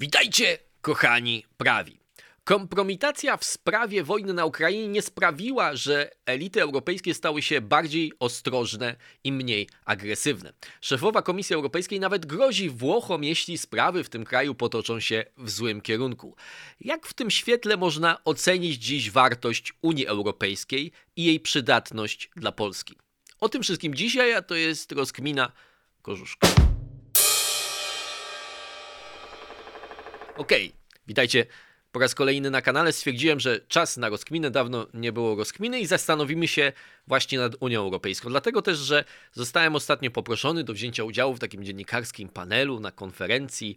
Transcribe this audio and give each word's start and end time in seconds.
Witajcie, 0.00 0.58
kochani 0.80 1.44
prawi. 1.56 2.00
Kompromitacja 2.44 3.36
w 3.36 3.44
sprawie 3.44 4.04
wojny 4.04 4.34
na 4.34 4.44
Ukrainie 4.44 4.88
nie 4.88 5.02
sprawiła, 5.02 5.76
że 5.76 6.10
elity 6.26 6.62
europejskie 6.62 7.14
stały 7.14 7.42
się 7.42 7.60
bardziej 7.60 8.12
ostrożne 8.20 8.96
i 9.24 9.32
mniej 9.32 9.68
agresywne. 9.84 10.52
Szefowa 10.80 11.22
Komisji 11.22 11.54
Europejskiej 11.54 12.00
nawet 12.00 12.26
grozi 12.26 12.70
Włochom, 12.70 13.24
jeśli 13.24 13.58
sprawy 13.58 14.04
w 14.04 14.08
tym 14.08 14.24
kraju 14.24 14.54
potoczą 14.54 15.00
się 15.00 15.24
w 15.36 15.50
złym 15.50 15.80
kierunku. 15.80 16.36
Jak 16.80 17.06
w 17.06 17.14
tym 17.14 17.30
świetle 17.30 17.76
można 17.76 18.24
ocenić 18.24 18.76
dziś 18.76 19.10
wartość 19.10 19.72
Unii 19.82 20.06
Europejskiej 20.06 20.92
i 21.16 21.24
jej 21.24 21.40
przydatność 21.40 22.30
dla 22.36 22.52
Polski? 22.52 22.96
O 23.40 23.48
tym 23.48 23.62
wszystkim 23.62 23.94
dzisiaj, 23.94 24.34
a 24.34 24.42
to 24.42 24.54
jest 24.54 24.92
rozkmina 24.92 25.52
Korzuszka. 26.02 26.67
Okay, 30.38 30.72
witajcie 31.06 31.46
po 31.92 31.98
raz 32.00 32.14
kolejny 32.14 32.50
na 32.50 32.62
kanale. 32.62 32.92
Stwierdziłem, 32.92 33.40
że 33.40 33.60
czas 33.68 33.96
na 33.96 34.08
rozkminę, 34.08 34.50
dawno 34.50 34.86
nie 34.94 35.12
było 35.12 35.34
rozkminy 35.34 35.80
i 35.80 35.86
zastanowimy 35.86 36.48
się 36.48 36.72
właśnie 37.06 37.38
nad 37.38 37.52
Unią 37.60 37.80
Europejską. 37.80 38.28
Dlatego 38.28 38.62
też, 38.62 38.78
że 38.78 39.04
zostałem 39.32 39.76
ostatnio 39.76 40.10
poproszony 40.10 40.64
do 40.64 40.72
wzięcia 40.72 41.04
udziału 41.04 41.34
w 41.34 41.38
takim 41.38 41.64
dziennikarskim 41.64 42.28
panelu 42.28 42.80
na 42.80 42.92
konferencji 42.92 43.76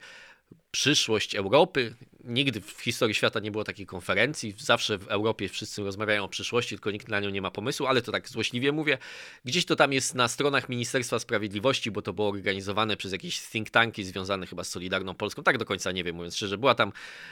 przyszłość 0.72 1.36
Europy. 1.36 1.96
Nigdy 2.24 2.62
w 2.62 2.82
historii 2.82 3.16
świata 3.16 3.40
nie 3.40 3.52
było 3.52 3.64
takiej 3.64 3.86
konferencji. 3.86 4.56
Zawsze 4.58 4.98
w 4.98 5.08
Europie 5.08 5.50
wszyscy 5.50 5.84
rozmawiają 5.84 6.24
o 6.24 6.28
przyszłości, 6.28 6.76
tylko 6.76 6.92
nikt 6.92 7.08
na 7.08 7.20
nią 7.20 7.30
nie 7.30 7.42
ma 7.42 7.52
pomysłu, 7.52 7.86
ale 7.86 8.02
to 8.02 8.12
tak 8.12 8.30
złośliwie 8.30 8.72
mówię. 8.72 8.98
Gdzieś 9.46 9.66
to 9.66 9.76
tam 9.76 9.94
jest 9.94 10.16
na 10.16 10.28
stronach 10.28 10.70
Ministerstwa 10.70 11.20
Sprawiedliwości, 11.20 11.92
bo 11.92 12.02
to 12.02 12.14
było 12.14 12.30
organizowane 12.30 12.98
przez 12.98 13.12
jakieś 13.12 13.42
think 13.42 13.70
tanki 13.70 14.04
związane 14.04 14.48
chyba 14.48 14.64
z 14.64 14.70
Solidarną 14.70 15.16
Polską. 15.16 15.44
Tak 15.44 15.58
do 15.58 15.66
końca 15.66 15.92
nie 15.92 16.04
wiem, 16.04 16.16
mówiąc 16.16 16.36
szczerze. 16.36 16.58
Była 16.58 16.76
tam 16.76 16.92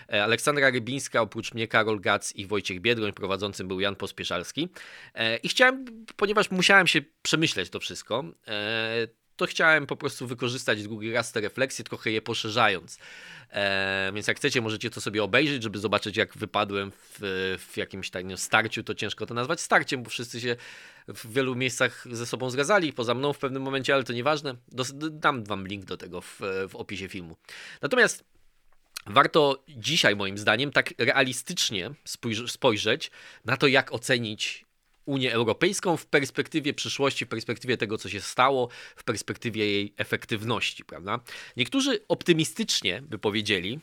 e, 0.09 0.23
Aleksandra 0.23 0.69
Rybińska, 0.69 1.21
oprócz 1.21 1.53
mnie 1.53 1.67
Karol 1.67 1.99
Gac 1.99 2.35
i 2.35 2.45
Wojciech 2.45 2.79
Biedroń. 2.79 3.13
Prowadzącym 3.13 3.67
był 3.67 3.79
Jan 3.79 3.95
Pospieszalski. 3.95 4.69
E, 5.13 5.38
I 5.38 5.49
chciałem, 5.49 5.85
ponieważ 6.16 6.51
musiałem 6.51 6.88
się 6.88 7.01
przemyśleć 7.22 7.69
to 7.69 7.79
wszystko, 7.79 8.23
e, 8.47 9.19
to 9.39 9.45
chciałem 9.45 9.87
po 9.87 9.95
prostu 9.95 10.27
wykorzystać 10.27 10.83
drugi 10.83 11.11
raz 11.11 11.31
te 11.31 11.41
refleksje, 11.41 11.85
trochę 11.85 12.11
je 12.11 12.21
poszerzając. 12.21 12.97
E, 13.51 14.11
więc 14.13 14.27
jak 14.27 14.37
chcecie, 14.37 14.61
możecie 14.61 14.89
to 14.89 15.01
sobie 15.01 15.23
obejrzeć, 15.23 15.63
żeby 15.63 15.79
zobaczyć, 15.79 16.17
jak 16.17 16.37
wypadłem 16.37 16.91
w, 16.91 17.19
w 17.69 17.77
jakimś 17.77 18.09
takim 18.09 18.37
starciu. 18.37 18.83
To 18.83 18.95
ciężko 18.95 19.25
to 19.25 19.33
nazwać 19.33 19.61
starciem, 19.61 20.03
bo 20.03 20.09
wszyscy 20.09 20.41
się 20.41 20.55
w 21.07 21.33
wielu 21.33 21.55
miejscach 21.55 22.05
ze 22.11 22.25
sobą 22.25 22.49
zgadzali, 22.49 22.93
poza 22.93 23.13
mną 23.13 23.33
w 23.33 23.37
pewnym 23.37 23.63
momencie, 23.63 23.93
ale 23.93 24.03
to 24.03 24.13
nieważne. 24.13 24.55
Dam 25.11 25.43
wam 25.43 25.67
link 25.67 25.85
do 25.85 25.97
tego 25.97 26.21
w, 26.21 26.39
w 26.69 26.75
opisie 26.75 27.07
filmu. 27.07 27.35
Natomiast 27.81 28.23
warto 29.05 29.63
dzisiaj, 29.67 30.15
moim 30.15 30.37
zdaniem, 30.37 30.71
tak 30.71 30.93
realistycznie 30.97 31.91
spojrzeć 32.47 33.11
na 33.45 33.57
to, 33.57 33.67
jak 33.67 33.93
ocenić 33.93 34.69
Unię 35.09 35.33
Europejską 35.33 35.97
w 35.97 36.05
perspektywie 36.05 36.73
przyszłości, 36.73 37.25
w 37.25 37.27
perspektywie 37.27 37.77
tego, 37.77 37.97
co 37.97 38.09
się 38.09 38.21
stało, 38.21 38.69
w 38.95 39.03
perspektywie 39.03 39.66
jej 39.66 39.93
efektywności, 39.97 40.85
prawda? 40.85 41.19
Niektórzy 41.57 41.99
optymistycznie 42.07 43.01
by 43.01 43.19
powiedzieli, 43.19 43.79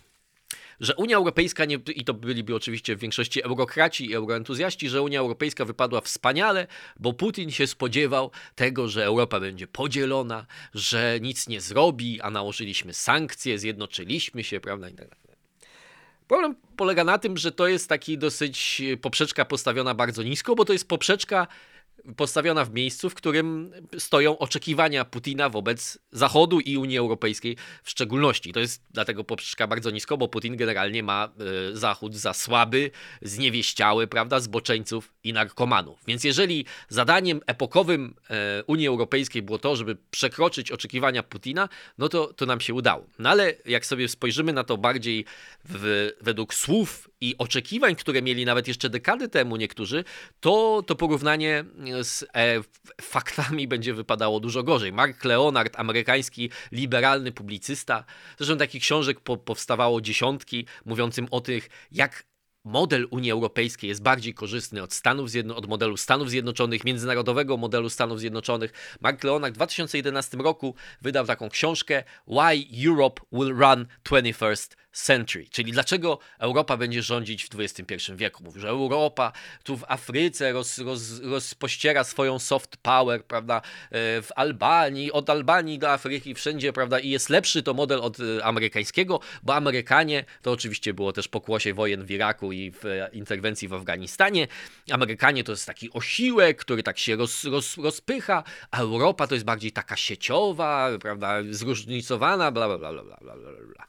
że 0.81 0.95
Unia 0.95 1.17
Europejska, 1.17 1.65
nie, 1.65 1.79
i 1.95 2.05
to 2.05 2.15
byliby 2.15 2.55
oczywiście 2.55 2.97
w 2.97 2.99
większości 2.99 3.43
eurokraci 3.43 4.11
i 4.11 4.15
euroentuzjaści, 4.15 4.89
że 4.89 5.03
Unia 5.03 5.21
Europejska 5.21 5.65
wypadła 5.65 6.01
wspaniale, 6.01 6.67
bo 7.01 7.13
Putin 7.13 7.51
się 7.51 7.67
spodziewał 7.67 8.31
tego, 8.55 8.89
że 8.89 9.05
Europa 9.05 9.41
będzie 9.41 9.67
podzielona, 9.67 10.47
że 10.75 11.19
nic 11.21 11.49
nie 11.49 11.61
zrobi, 11.61 12.21
a 12.21 12.31
nałożyliśmy 12.31 12.95
sankcje, 12.95 13.59
zjednoczyliśmy 13.59 14.45
się, 14.45 14.61
prawda? 14.61 14.89
I 14.89 14.95
tak 14.95 15.09
dalej. 15.09 15.26
Problem 16.29 16.55
polega 16.77 17.05
na 17.05 17.19
tym, 17.19 17.37
że 17.37 17.53
to 17.53 17.69
jest 17.69 17.89
taki 17.89 18.19
dosyć 18.19 18.83
poprzeczka 19.03 19.45
postawiona 19.45 19.95
bardzo 19.95 20.23
nisko, 20.23 20.55
bo 20.55 20.65
to 20.65 20.73
jest 20.73 20.89
poprzeczka 20.89 21.47
postawiona 22.17 22.65
w 22.65 22.73
miejscu, 22.73 23.11
w 23.11 23.15
którym 23.15 23.73
stoją 23.99 24.39
oczekiwania 24.39 25.05
Putina 25.05 25.49
wobec 25.49 25.99
Zachodu 26.13 26.61
i 26.61 26.77
Unii 26.77 26.99
Europejskiej 26.99 27.57
w 27.83 27.91
szczególności. 27.91 28.53
To 28.53 28.61
jest 28.61 28.83
dlatego 28.91 29.25
poprzeczka 29.25 29.67
bardzo 29.67 29.91
nisko, 29.91 30.17
bo 30.17 30.29
Putin 30.29 30.57
generalnie 30.57 31.03
ma 31.03 31.29
y, 31.73 31.77
Zachód 31.77 32.15
za 32.15 32.35
słaby, 32.35 32.91
zniewieściały, 33.23 34.07
prawda, 34.07 34.41
zboczeńców 34.41 35.13
i 35.25 35.33
narkomanów. 35.33 35.99
Więc 36.07 36.25
jeżeli 36.25 36.65
zadaniem 36.89 37.41
epokowym 37.47 38.15
y, 38.61 38.65
Unii 38.67 38.89
Europejskiej 38.89 39.43
było 39.43 39.59
to, 39.59 39.77
żeby 39.77 39.97
przekroczyć 40.11 40.73
oczekiwania 40.73 41.23
Putina, 41.23 41.69
no 41.99 42.09
to, 42.09 42.33
to 42.33 42.47
nam 42.47 42.61
się 42.61 42.75
udało. 42.75 43.07
No 43.19 43.31
ale 43.31 43.55
jak 43.67 43.87
sobie 43.87 44.09
spojrzymy 44.09 44.53
na 44.53 44.65
to 44.65 44.77
bardziej 44.77 45.25
w, 45.65 46.11
według 46.21 46.55
słów 46.55 47.11
i 47.21 47.35
oczekiwań, 47.39 47.97
które 47.97 48.23
mieli 48.23 48.45
nawet 48.45 48.69
jeszcze 48.69 48.91
dekady 48.91 49.29
temu 49.29 49.57
niektórzy, 49.57 50.05
to 50.41 50.83
to 50.87 50.95
porównanie 50.97 51.65
z 52.03 52.23
e, 52.23 52.27
faktami 53.03 53.69
będzie 53.69 53.95
wypadało 53.95 54.41
dużo 54.41 54.63
gorzej. 54.63 54.93
Mark 54.93 55.25
Leonard, 55.25 55.77
amerykański 55.77 56.51
liberalny 56.73 57.33
publicysta, 57.33 58.05
zresztą 58.39 58.57
takich 58.57 58.83
książek 58.83 59.21
po, 59.21 59.37
powstawało 59.37 60.01
dziesiątki, 60.01 60.67
mówiącym 60.85 61.29
o 61.31 61.41
tych, 61.41 61.69
jak 61.93 62.25
model 62.67 63.09
Unii 63.11 63.31
Europejskiej 63.31 63.89
jest 63.89 64.03
bardziej 64.03 64.35
korzystny 64.35 64.83
od, 64.83 64.95
Stanów 64.95 65.31
Zjedno 65.31 65.57
od 65.57 65.69
modelu 65.69 65.97
Stanów 65.97 66.31
Zjednoczonych, 66.31 66.85
międzynarodowego 66.85 67.57
modelu 67.57 67.91
Stanów 67.91 68.21
Zjednoczonych. 68.21 68.73
Mark 69.01 69.25
Leonard 69.25 69.55
w 69.55 69.57
2011 69.57 70.37
roku 70.37 70.75
wydał 71.03 71.27
taką 71.27 71.49
książkę 71.49 72.05
Why 72.29 72.87
Europe 72.89 73.23
Will 73.33 73.57
Run 73.57 73.87
21st 74.05 74.77
century, 74.97 75.47
czyli 75.51 75.73
dlaczego 75.73 76.19
Europa 76.39 76.77
będzie 76.77 77.03
rządzić 77.03 77.45
w 77.45 77.61
XXI 77.61 78.13
wieku. 78.15 78.45
Mówił, 78.45 78.61
że 78.61 78.69
Europa 78.69 79.33
tu 79.65 79.77
w 79.77 79.85
Afryce 79.89 80.53
roz, 80.53 80.79
roz, 80.79 81.21
rozpościera 81.21 82.05
swoją 82.05 82.39
soft 82.39 82.77
power, 82.77 83.25
prawda, 83.25 83.57
e, 83.57 83.61
w 84.23 84.29
Albanii, 84.37 85.13
od 85.13 85.31
Albanii 85.31 85.79
do 85.79 85.91
Afryki, 85.91 86.35
wszędzie, 86.35 86.73
prawda, 86.73 86.99
i 86.99 87.11
jest 87.11 87.31
lepszy 87.31 87.63
to 87.63 87.75
model 87.75 88.01
od 88.01 88.19
e, 88.21 88.45
amerykańskiego, 88.45 89.21
bo 89.43 89.55
Amerykanie, 89.55 90.25
to 90.43 90.53
oczywiście 90.53 90.95
było 90.95 91.13
też 91.13 91.29
pokłosie 91.29 91.75
wojen 91.75 92.05
w 92.05 92.11
Iraku 92.11 92.53
i 92.53 92.71
w 92.71 92.87
e, 92.87 93.11
interwencji 93.13 93.69
w 93.69 93.75
Afganistanie, 93.75 94.49
Amerykanie 94.91 95.45
to 95.45 95.53
jest 95.53 95.67
taki 95.67 95.93
osiłek, 95.93 96.57
który 96.59 96.83
tak 96.83 96.99
się 96.99 97.17
roz, 97.17 97.45
roz, 97.45 97.77
rozpycha, 97.77 98.43
a 98.71 98.81
Europa 98.81 99.27
to 99.27 99.35
jest 99.35 99.47
bardziej 99.47 99.73
taka 99.73 99.97
sieciowa, 99.97 100.89
prawda, 101.01 101.37
zróżnicowana, 101.51 102.51
bla, 102.51 102.69
bla, 102.69 102.79
bla, 102.79 102.93
bla, 102.93 103.05
bla, 103.21 103.37
bla. 103.37 103.87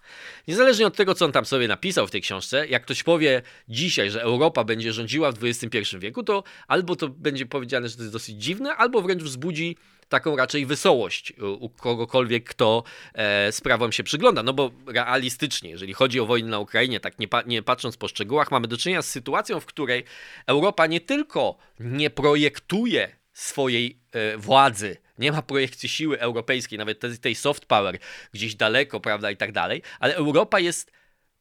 Niezależnie 0.48 0.88
od 0.88 0.97
tego, 0.98 1.16
co 1.16 1.26
on 1.26 1.32
tam 1.32 1.46
sobie 1.46 1.68
napisał 1.68 2.08
w 2.08 2.12
tej 2.12 2.22
książce, 2.22 2.68
jak 2.68 2.84
ktoś 2.84 3.04
powie 3.04 3.42
dzisiaj, 3.70 4.12
że 4.12 4.22
Europa 4.22 4.64
będzie 4.64 4.94
rządziła 4.94 5.32
w 5.32 5.44
XXI 5.44 5.98
wieku, 6.00 6.24
to 6.24 6.44
albo 6.68 6.96
to 6.96 7.10
będzie 7.10 7.46
powiedziane, 7.46 7.90
że 7.90 7.96
to 7.96 8.02
jest 8.02 8.14
dosyć 8.14 8.44
dziwne, 8.44 8.76
albo 8.76 9.02
wręcz 9.02 9.24
wzbudzi 9.24 9.78
taką 10.10 10.36
raczej 10.36 10.66
wesołość 10.66 11.34
u 11.60 11.70
kogokolwiek, 11.70 12.50
kto 12.50 12.84
e, 13.14 13.52
sprawom 13.52 13.92
się 13.92 14.04
przygląda. 14.04 14.44
No 14.44 14.54
bo 14.54 14.72
realistycznie, 14.88 15.70
jeżeli 15.70 15.94
chodzi 15.94 16.20
o 16.20 16.26
wojnę 16.26 16.50
na 16.50 16.60
Ukrainie, 16.60 17.00
tak 17.00 17.20
nie, 17.20 17.28
pa 17.28 17.42
nie 17.42 17.64
patrząc 17.64 17.98
po 17.98 18.08
szczegółach, 18.08 18.52
mamy 18.52 18.68
do 18.68 18.78
czynienia 18.78 19.02
z 19.02 19.10
sytuacją, 19.10 19.60
w 19.60 19.66
której 19.66 20.04
Europa 20.48 20.88
nie 20.88 21.02
tylko 21.02 21.58
nie 21.80 22.10
projektuje 22.10 23.18
swojej 23.34 24.00
władzy, 24.38 24.98
nie 25.18 25.32
ma 25.32 25.42
projekcji 25.42 25.90
siły 25.90 26.20
europejskiej, 26.20 26.80
nawet 26.80 27.22
tej 27.22 27.36
soft 27.36 27.66
power 27.66 27.98
gdzieś 28.34 28.56
daleko, 28.56 29.00
prawda, 29.00 29.32
i 29.32 29.38
tak 29.38 29.52
dalej, 29.52 29.82
ale 30.00 30.16
Europa 30.16 30.60
jest 30.60 30.92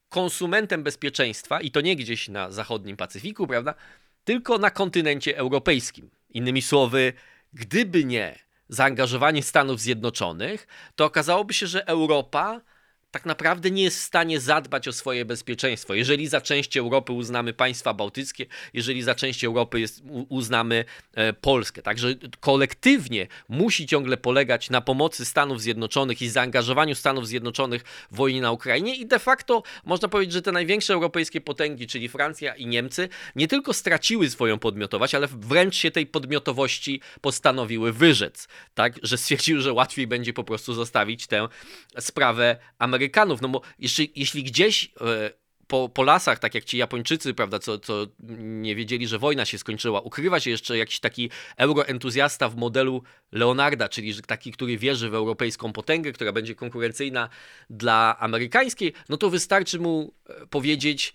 konsumentem 0.09 0.82
bezpieczeństwa 0.82 1.60
i 1.60 1.70
to 1.70 1.81
nie 1.81 1.97
gdzieś 1.97 2.28
na 2.28 2.50
zachodnim 2.50 2.97
Pacyfiku, 2.97 3.47
prawda, 3.47 3.75
tylko 4.25 4.59
na 4.59 4.70
kontynencie 4.70 5.38
europejskim. 5.38 6.10
Innymi 6.31 6.62
słowy, 6.62 7.12
gdyby 7.53 8.04
nie 8.04 8.38
zaangażowanie 8.69 9.42
Stanów 9.42 9.81
Zjednoczonych, 9.81 10.66
to 10.97 11.04
okazałoby 11.04 11.54
się, 11.54 11.66
że 11.66 11.86
Europa 11.86 12.60
tak 13.11 13.27
naprawdę 13.27 13.71
nie 13.71 13.83
jest 13.83 13.99
w 13.99 14.03
stanie 14.03 14.41
zadbać 14.41 14.89
o 14.89 14.93
swoje 14.93 15.25
bezpieczeństwo. 15.25 15.95
Jeżeli 15.95 16.28
za 16.28 16.41
część 16.41 16.77
Europy 16.77 17.13
uznamy 17.13 17.53
państwa 17.53 17.95
bałtyckie, 17.95 18.47
jeżeli 18.75 19.03
za 19.03 19.15
część 19.15 19.45
Europy 19.45 19.80
jest, 19.80 20.03
uznamy 20.28 20.84
e, 21.15 21.33
Polskę. 21.33 21.83
Także 21.83 22.15
kolektywnie 22.41 23.27
musi 23.48 23.86
ciągle 23.86 24.16
polegać 24.16 24.71
na 24.71 24.80
pomocy 24.80 25.25
Stanów 25.25 25.63
Zjednoczonych 25.63 26.22
i 26.22 26.28
zaangażowaniu 26.28 26.95
Stanów 26.95 27.28
Zjednoczonych 27.28 27.84
w 28.10 28.16
wojnie 28.16 28.41
na 28.41 28.53
Ukrainie 28.53 28.97
i 28.97 29.07
de 29.07 29.19
facto 29.19 29.63
można 29.84 30.09
powiedzieć, 30.09 30.33
że 30.33 30.42
te 30.42 30.53
największe 30.53 30.95
europejskie 30.95 31.41
potęgi, 31.41 31.86
czyli 31.86 32.09
Francja 32.09 32.54
i 32.54 32.66
Niemcy, 32.66 33.09
nie 33.36 33.48
tylko 33.48 33.72
straciły 33.72 34.30
swoją 34.30 34.59
podmiotowość, 34.59 35.15
ale 35.15 35.28
wręcz 35.33 35.77
się 35.77 35.91
tej 35.91 36.07
podmiotowości 36.07 37.01
postanowiły 37.21 37.92
wyrzec. 37.92 38.48
Tak, 38.75 38.98
że 39.03 39.19
stwierdziły, 39.19 39.60
że 39.60 39.72
łatwiej 39.72 40.07
będzie 40.07 40.33
po 40.33 40.45
prostu 40.45 40.75
zostawić 40.75 41.27
tę 41.27 41.48
sprawę 41.98 42.57
Amerykańską 42.78 42.96
Amerykanów, 42.97 43.43
no 43.43 43.48
bo 43.48 43.60
jeśli, 43.78 44.13
jeśli 44.16 44.43
gdzieś 44.43 44.84
e, 45.01 45.31
po, 45.66 45.89
po 45.89 46.03
lasach, 46.03 46.39
tak 46.39 46.54
jak 46.54 46.65
ci 46.65 46.78
Japończycy, 46.78 47.34
prawda, 47.34 47.59
co, 47.59 47.78
co 47.78 48.07
nie 48.39 48.75
wiedzieli, 48.75 49.07
że 49.07 49.19
wojna 49.19 49.45
się 49.45 49.59
skończyła, 49.59 50.01
ukrywa 50.01 50.41
się 50.41 50.51
jeszcze 50.51 50.78
jakiś 50.78 51.01
taki 51.01 51.31
euroentuzjasta 51.57 52.48
w 52.48 52.57
modelu 52.57 53.03
Leonarda, 53.33 53.89
czyli 53.89 54.22
taki, 54.22 54.53
który 54.53 54.78
wierzy 54.78 55.10
w 55.10 55.15
europejską 55.15 55.72
potęgę, 55.72 56.13
która 56.13 56.33
będzie 56.33 56.54
konkurencyjna 56.54 57.28
dla 57.71 58.16
amerykańskiej, 58.19 58.93
no 59.09 59.16
to 59.16 59.31
wystarczy 59.31 59.78
mu 59.78 60.15
e, 60.28 60.47
powiedzieć, 60.47 61.13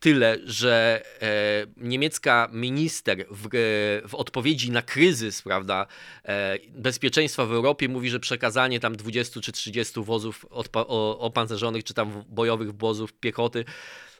tyle, 0.00 0.38
że 0.44 1.02
e, 1.22 1.66
niemiecka 1.76 2.48
minister 2.52 3.26
w, 3.30 3.48
w, 4.08 4.14
odpowiedzi 4.14 4.70
na 4.70 4.82
kryzys, 4.82 5.42
prawda, 5.42 5.86
e, 6.24 6.58
bezpieczeństwa 6.68 7.46
w 7.46 7.52
Europie 7.52 7.88
mówi, 7.88 8.10
że 8.10 8.20
przekazanie 8.20 8.80
tam 8.80 8.96
20 8.96 9.40
czy 9.40 9.52
30 9.52 10.04
wozów 10.04 10.46
opancerzonych 11.18 11.84
czy 11.84 11.94
tam 11.94 12.24
bojowych 12.28 12.76
wozów 12.76 13.12
piechoty, 13.12 13.64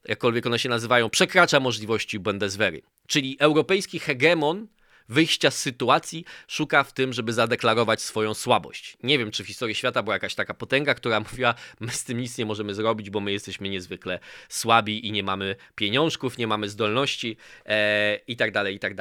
jakkolwiek 0.09 0.47
one 0.47 0.59
się 0.59 0.69
nazywają, 0.69 1.11
przekracza 1.11 1.61
możliwości 1.61 2.19
Bundeswehry. 2.19 2.83
Czyli 3.07 3.37
europejski 3.41 3.99
hegemon 3.99 4.67
wyjścia 5.09 5.51
z 5.51 5.59
sytuacji 5.59 6.25
szuka 6.49 6.85
w 6.85 6.93
tym, 6.93 7.13
żeby 7.13 7.33
zadeklarować 7.33 8.03
swoją 8.03 8.35
słabość. 8.35 8.97
Nie 9.03 9.19
wiem, 9.19 9.31
czy 9.31 9.45
w 9.45 9.47
historii 9.47 9.75
świata 9.75 10.03
była 10.03 10.17
jakaś 10.17 10.35
taka 10.35 10.55
potęga, 10.55 10.95
która 10.95 11.21
mówiła, 11.21 11.55
my 11.81 11.93
z 11.93 12.05
tym 12.05 12.21
nic 12.21 12.39
nie 12.39 12.47
możemy 12.47 12.75
zrobić, 12.75 13.11
bo 13.11 13.21
my 13.21 13.33
jesteśmy 13.33 13.69
niezwykle 13.69 14.19
słabi 14.49 15.07
i 15.07 15.13
nie 15.13 15.23
mamy 15.23 15.57
pieniążków, 15.75 16.39
nie 16.39 16.47
mamy 16.47 16.69
zdolności 16.69 17.37
e, 17.67 18.17
i 18.27 18.37
tak 18.37 18.53
dalej, 18.53 18.75
i 18.75 18.79
tak. 18.79 18.97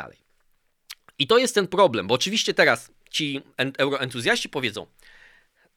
I 1.19 1.27
to 1.27 1.37
jest 1.37 1.55
ten 1.55 1.67
problem, 1.67 2.07
bo 2.07 2.15
oczywiście 2.15 2.53
teraz 2.53 2.91
ci 3.09 3.41
euroentuzjaści 3.77 4.49
powiedzą, 4.49 4.87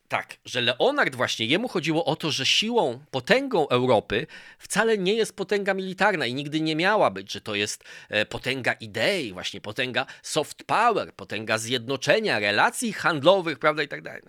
tak, 0.09 0.37
że 0.45 0.61
Leonard 0.61 1.15
właśnie, 1.15 1.47
jemu 1.47 1.69
chodziło 1.69 2.05
o 2.05 2.17
to, 2.17 2.31
że 2.31 2.47
siłą, 2.47 3.01
potęgą 3.11 3.69
Europy 3.69 4.27
wcale 4.59 4.99
nie 4.99 5.15
jest 5.15 5.37
potęga 5.37 5.75
militarna 5.75 6.27
i 6.27 6.35
nigdy 6.35 6.61
nie 6.61 6.77
miała 6.77 7.11
być, 7.11 7.33
że 7.33 7.41
to 7.41 7.55
jest 7.55 7.85
e, 8.09 8.27
potęga 8.27 8.73
idei, 8.73 9.33
właśnie 9.33 9.61
potęga 9.61 10.07
soft 10.23 10.65
power, 10.65 11.15
potęga 11.15 11.59
zjednoczenia, 11.59 12.39
relacji 12.39 12.93
handlowych, 12.93 13.59
prawda, 13.59 13.83
i 13.83 13.89
tak 13.89 14.03
dalej. 14.03 14.23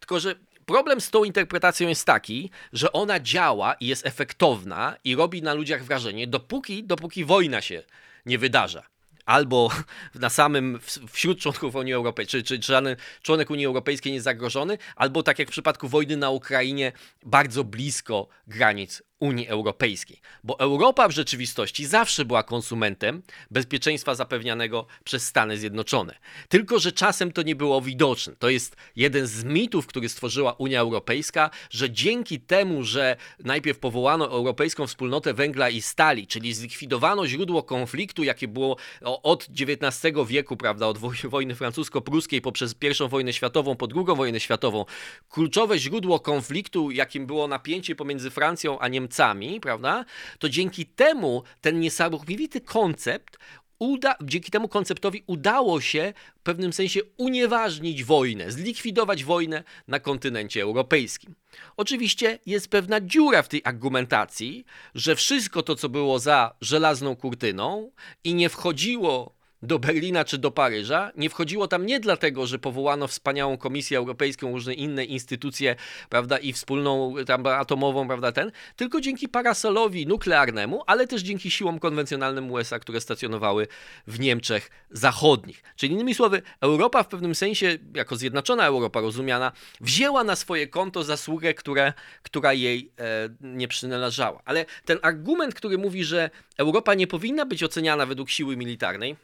Tylko, 0.00 0.20
że 0.20 0.34
problem 0.66 1.00
z 1.00 1.10
tą 1.10 1.24
interpretacją 1.24 1.88
jest 1.88 2.04
taki, 2.04 2.50
że 2.72 2.92
ona 2.92 3.20
działa 3.20 3.74
i 3.74 3.86
jest 3.86 4.06
efektowna 4.06 4.96
i 5.04 5.16
robi 5.16 5.42
na 5.42 5.54
ludziach 5.54 5.84
wrażenie, 5.84 6.26
dopóki, 6.26 6.84
dopóki 6.84 7.24
wojna 7.24 7.60
się 7.60 7.82
nie 8.26 8.38
wydarza 8.38 8.93
albo 9.26 9.70
na 10.14 10.30
samym 10.30 10.80
wśród 11.12 11.40
członków 11.40 11.74
Unii 11.74 11.92
Europejskiej, 11.92 12.42
czy, 12.42 12.58
czy, 12.60 12.72
żaden 12.72 12.96
członek 13.22 13.50
Unii 13.50 13.66
Europejskiej 13.66 14.12
nie 14.12 14.14
jest 14.16 14.24
zagrożony, 14.24 14.78
albo 14.96 15.22
tak 15.22 15.38
jak 15.38 15.48
w 15.48 15.50
przypadku 15.50 15.88
wojny 15.88 16.16
na 16.16 16.30
Ukrainie, 16.30 16.92
bardzo 17.22 17.64
blisko 17.64 18.28
granic 18.46 19.02
Unii 19.20 19.48
Europejskiej. 19.48 20.20
Bo 20.44 20.58
Europa 20.58 21.08
w 21.08 21.10
rzeczywistości 21.10 21.86
zawsze 21.86 22.24
była 22.24 22.42
konsumentem 22.42 23.22
bezpieczeństwa 23.50 24.14
zapewnianego 24.14 24.86
przez 25.04 25.26
Stany 25.26 25.58
Zjednoczone. 25.58 26.14
Tylko, 26.48 26.78
że 26.78 26.92
czasem 26.92 27.32
to 27.32 27.42
nie 27.42 27.56
było 27.56 27.80
widoczne. 27.80 28.36
To 28.38 28.48
jest 28.48 28.76
jeden 28.96 29.26
z 29.26 29.44
mitów, 29.44 29.86
który 29.86 30.08
stworzyła 30.08 30.52
Unia 30.52 30.80
Europejska, 30.80 31.50
że 31.70 31.90
dzięki 31.90 32.40
temu, 32.40 32.82
że 32.82 33.16
najpierw 33.44 33.78
powołano 33.78 34.30
Europejską 34.30 34.86
Wspólnotę 34.86 35.34
Węgla 35.34 35.70
i 35.70 35.82
Stali, 35.82 36.26
czyli 36.26 36.54
zlikwidowano 36.54 37.26
źródło 37.26 37.62
konfliktu, 37.62 38.24
jakie 38.24 38.48
było 38.48 38.76
od 39.02 39.48
XIX 39.60 40.14
wieku, 40.26 40.56
prawda, 40.56 40.86
od 40.86 40.98
wojny 41.24 41.54
francusko-pruskiej 41.54 42.40
poprzez 42.40 42.74
I 42.80 43.08
wojnę 43.08 43.32
światową, 43.32 43.76
po 43.76 43.88
II 43.94 44.16
wojnę 44.16 44.40
światową, 44.40 44.84
kluczowe 45.28 45.78
źródło 45.78 46.20
konfliktu, 46.20 46.90
jakim 46.90 47.26
było 47.26 47.48
napięcie 47.48 47.94
pomiędzy 47.94 48.30
Francją 48.30 48.78
a 48.78 48.88
Niemcami, 48.88 49.03
Niemcami, 49.04 49.60
prawda, 49.60 50.04
to 50.38 50.48
dzięki 50.48 50.86
temu 50.86 51.42
ten 51.60 51.80
niesamowity 51.80 52.60
koncept 52.60 53.38
Uda, 53.78 54.14
dzięki 54.22 54.50
temu 54.50 54.68
konceptowi 54.68 55.24
udało 55.26 55.80
się 55.80 56.12
w 56.36 56.40
pewnym 56.40 56.72
sensie 56.72 57.00
unieważnić 57.16 58.04
wojnę, 58.04 58.52
zlikwidować 58.52 59.24
wojnę 59.24 59.64
na 59.88 60.00
kontynencie 60.00 60.62
europejskim. 60.62 61.34
Oczywiście 61.76 62.38
jest 62.46 62.68
pewna 62.68 63.00
dziura 63.00 63.42
w 63.42 63.48
tej 63.48 63.62
argumentacji, 63.64 64.64
że 64.94 65.16
wszystko 65.16 65.62
to, 65.62 65.76
co 65.76 65.88
było 65.88 66.18
za 66.18 66.54
żelazną 66.60 67.16
kurtyną 67.16 67.90
i 68.24 68.34
nie 68.34 68.48
wchodziło 68.48 69.33
do 69.64 69.78
Berlina 69.78 70.24
czy 70.24 70.38
do 70.38 70.50
Paryża. 70.50 71.12
Nie 71.16 71.30
wchodziło 71.30 71.68
tam 71.68 71.86
nie 71.86 72.00
dlatego, 72.00 72.46
że 72.46 72.58
powołano 72.58 73.08
wspaniałą 73.08 73.56
Komisję 73.56 73.98
Europejską, 73.98 74.52
różne 74.52 74.74
inne 74.74 75.04
instytucje, 75.04 75.76
prawda, 76.08 76.38
i 76.38 76.52
wspólną 76.52 77.14
tam 77.26 77.46
atomową, 77.46 78.06
prawda, 78.06 78.32
ten, 78.32 78.52
tylko 78.76 79.00
dzięki 79.00 79.28
parasolowi 79.28 80.06
nuklearnemu, 80.06 80.82
ale 80.86 81.06
też 81.06 81.22
dzięki 81.22 81.50
siłom 81.50 81.78
konwencjonalnym 81.78 82.50
USA, 82.50 82.78
które 82.78 83.00
stacjonowały 83.00 83.66
w 84.06 84.20
Niemczech 84.20 84.70
Zachodnich. 84.90 85.62
Czyli 85.76 85.92
innymi 85.92 86.14
słowy, 86.14 86.42
Europa 86.60 87.02
w 87.02 87.08
pewnym 87.08 87.34
sensie, 87.34 87.78
jako 87.94 88.16
zjednoczona 88.16 88.66
Europa 88.66 89.00
rozumiana, 89.00 89.52
wzięła 89.80 90.24
na 90.24 90.36
swoje 90.36 90.66
konto 90.66 91.04
zasługę, 91.04 91.54
które, 91.54 91.92
która 92.22 92.52
jej 92.52 92.90
e, 92.98 93.28
nie 93.40 93.68
przynależała. 93.68 94.42
Ale 94.44 94.64
ten 94.84 94.98
argument, 95.02 95.54
który 95.54 95.78
mówi, 95.78 96.04
że 96.04 96.30
Europa 96.58 96.94
nie 96.94 97.06
powinna 97.06 97.46
być 97.46 97.62
oceniana 97.62 98.06
według 98.06 98.30
siły 98.30 98.56
militarnej, 98.56 99.16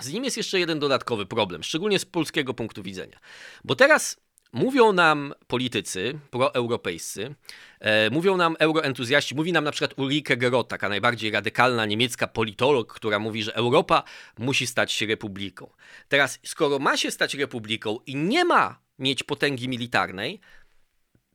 z 0.00 0.12
nim 0.12 0.24
jest 0.24 0.36
jeszcze 0.36 0.60
jeden 0.60 0.78
dodatkowy 0.78 1.26
problem, 1.26 1.62
szczególnie 1.62 1.98
z 1.98 2.04
polskiego 2.04 2.54
punktu 2.54 2.82
widzenia. 2.82 3.18
Bo 3.64 3.74
teraz 3.74 4.20
mówią 4.52 4.92
nam 4.92 5.34
politycy 5.46 6.18
proeuropejscy, 6.30 7.34
e, 7.80 8.10
mówią 8.10 8.36
nam 8.36 8.56
euroentuzjaści, 8.58 9.34
mówi 9.34 9.52
nam 9.52 9.64
na 9.64 9.72
przykład 9.72 9.98
Ulrike 9.98 10.36
Gerot, 10.36 10.68
taka 10.68 10.88
najbardziej 10.88 11.30
radykalna 11.30 11.86
niemiecka 11.86 12.26
politolog, 12.26 12.94
która 12.94 13.18
mówi, 13.18 13.42
że 13.42 13.54
Europa 13.54 14.02
musi 14.38 14.66
stać 14.66 14.92
się 14.92 15.06
republiką. 15.06 15.70
Teraz, 16.08 16.38
skoro 16.44 16.78
ma 16.78 16.96
się 16.96 17.10
stać 17.10 17.34
republiką 17.34 17.98
i 18.06 18.16
nie 18.16 18.44
ma 18.44 18.78
mieć 18.98 19.22
potęgi 19.22 19.68
militarnej, 19.68 20.40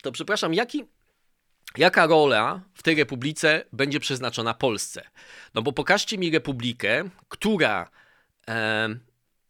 to 0.01 0.12
przepraszam, 0.12 0.54
jaki, 0.54 0.84
jaka 1.78 2.08
rola 2.08 2.62
w 2.74 2.84
tej 2.84 2.96
republice 2.96 3.66
będzie 3.74 4.00
przeznaczona 4.00 4.54
Polsce? 4.54 5.04
No 5.54 5.62
bo 5.62 5.72
pokażcie 5.72 6.18
mi 6.18 6.31
republikę, 6.31 7.10
która 7.30 7.90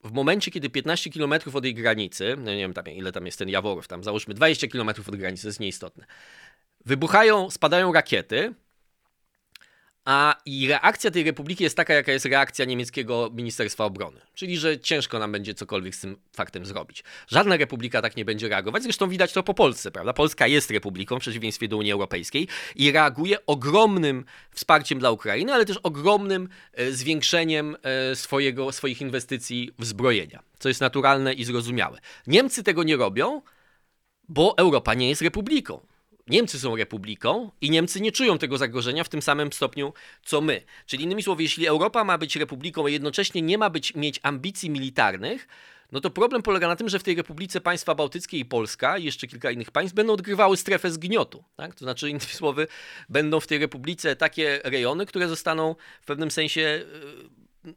w 0.03 0.11
momencie, 0.11 0.51
kiedy 0.51 0.69
15 0.69 1.09
km 1.09 1.33
od 1.53 1.65
jej 1.65 1.73
granicy, 1.73 2.35
no 2.37 2.51
nie 2.51 2.57
wiem 2.57 2.73
tam, 2.73 2.87
ile 2.87 3.11
tam 3.11 3.25
jest 3.25 3.39
ten 3.39 3.49
Jaworów, 3.49 3.87
tam 3.87 4.03
załóżmy 4.03 4.33
20 4.33 4.67
km 4.67 4.89
od 4.89 5.15
granicy, 5.15 5.47
jest 5.47 5.59
nieistotne, 5.59 6.05
wybuchają, 6.85 7.49
spadają 7.49 7.93
rakiety, 7.93 8.53
a 10.05 10.35
i 10.45 10.67
reakcja 10.67 11.11
tej 11.11 11.23
republiki 11.23 11.63
jest 11.63 11.77
taka, 11.77 11.93
jaka 11.93 12.11
jest 12.11 12.25
reakcja 12.25 12.65
niemieckiego 12.65 13.31
Ministerstwa 13.33 13.85
Obrony. 13.85 14.21
Czyli, 14.33 14.57
że 14.57 14.79
ciężko 14.79 15.19
nam 15.19 15.31
będzie 15.31 15.53
cokolwiek 15.53 15.95
z 15.95 16.01
tym 16.01 16.17
faktem 16.33 16.65
zrobić. 16.65 17.03
Żadna 17.27 17.57
republika 17.57 18.01
tak 18.01 18.17
nie 18.17 18.25
będzie 18.25 18.49
reagować. 18.49 18.83
Zresztą 18.83 19.09
widać 19.09 19.33
to 19.33 19.43
po 19.43 19.53
Polsce, 19.53 19.91
prawda? 19.91 20.13
Polska 20.13 20.47
jest 20.47 20.71
republiką 20.71 21.17
w 21.17 21.19
przeciwieństwie 21.19 21.67
do 21.67 21.77
Unii 21.77 21.91
Europejskiej 21.91 22.47
i 22.75 22.91
reaguje 22.91 23.45
ogromnym 23.45 24.25
wsparciem 24.51 24.99
dla 24.99 25.11
Ukrainy, 25.11 25.53
ale 25.53 25.65
też 25.65 25.77
ogromnym 25.77 26.49
e, 26.73 26.91
zwiększeniem 26.91 27.77
e, 27.83 28.15
swojego, 28.15 28.71
swoich 28.71 29.01
inwestycji 29.01 29.71
w 29.79 29.85
zbrojenia, 29.85 30.43
co 30.59 30.67
jest 30.69 30.81
naturalne 30.81 31.33
i 31.33 31.43
zrozumiałe. 31.43 31.99
Niemcy 32.27 32.63
tego 32.63 32.83
nie 32.83 32.97
robią, 32.97 33.41
bo 34.29 34.57
Europa 34.57 34.93
nie 34.93 35.09
jest 35.09 35.21
republiką. 35.21 35.94
Niemcy 36.27 36.59
są 36.59 36.75
republiką 36.75 37.51
i 37.61 37.69
Niemcy 37.69 38.01
nie 38.01 38.11
czują 38.11 38.37
tego 38.37 38.57
zagrożenia 38.57 39.03
w 39.03 39.09
tym 39.09 39.21
samym 39.21 39.53
stopniu 39.53 39.93
co 40.23 40.41
my. 40.41 40.61
Czyli 40.85 41.03
innymi 41.03 41.23
słowy, 41.23 41.43
jeśli 41.43 41.67
Europa 41.67 42.03
ma 42.03 42.17
być 42.17 42.35
republiką, 42.35 42.85
a 42.85 42.89
jednocześnie 42.89 43.41
nie 43.41 43.57
ma 43.57 43.69
być, 43.69 43.95
mieć 43.95 44.19
ambicji 44.23 44.69
militarnych, 44.69 45.47
no 45.91 46.01
to 46.01 46.09
problem 46.09 46.41
polega 46.41 46.67
na 46.67 46.75
tym, 46.75 46.89
że 46.89 46.99
w 46.99 47.03
tej 47.03 47.15
republice 47.15 47.61
państwa 47.61 47.95
bałtyckie 47.95 48.37
i 48.37 48.45
Polska 48.45 48.97
i 48.97 49.03
jeszcze 49.03 49.27
kilka 49.27 49.51
innych 49.51 49.71
państw 49.71 49.95
będą 49.95 50.13
odgrywały 50.13 50.57
strefę 50.57 50.91
zgniotu. 50.91 51.43
Tak? 51.55 51.75
To 51.75 51.85
znaczy, 51.85 52.09
innymi 52.09 52.25
słowy, 52.41 52.67
będą 53.09 53.39
w 53.39 53.47
tej 53.47 53.57
republice 53.57 54.15
takie 54.15 54.61
rejony, 54.63 55.05
które 55.05 55.27
zostaną 55.27 55.75
w 56.01 56.05
pewnym 56.05 56.31
sensie 56.31 56.85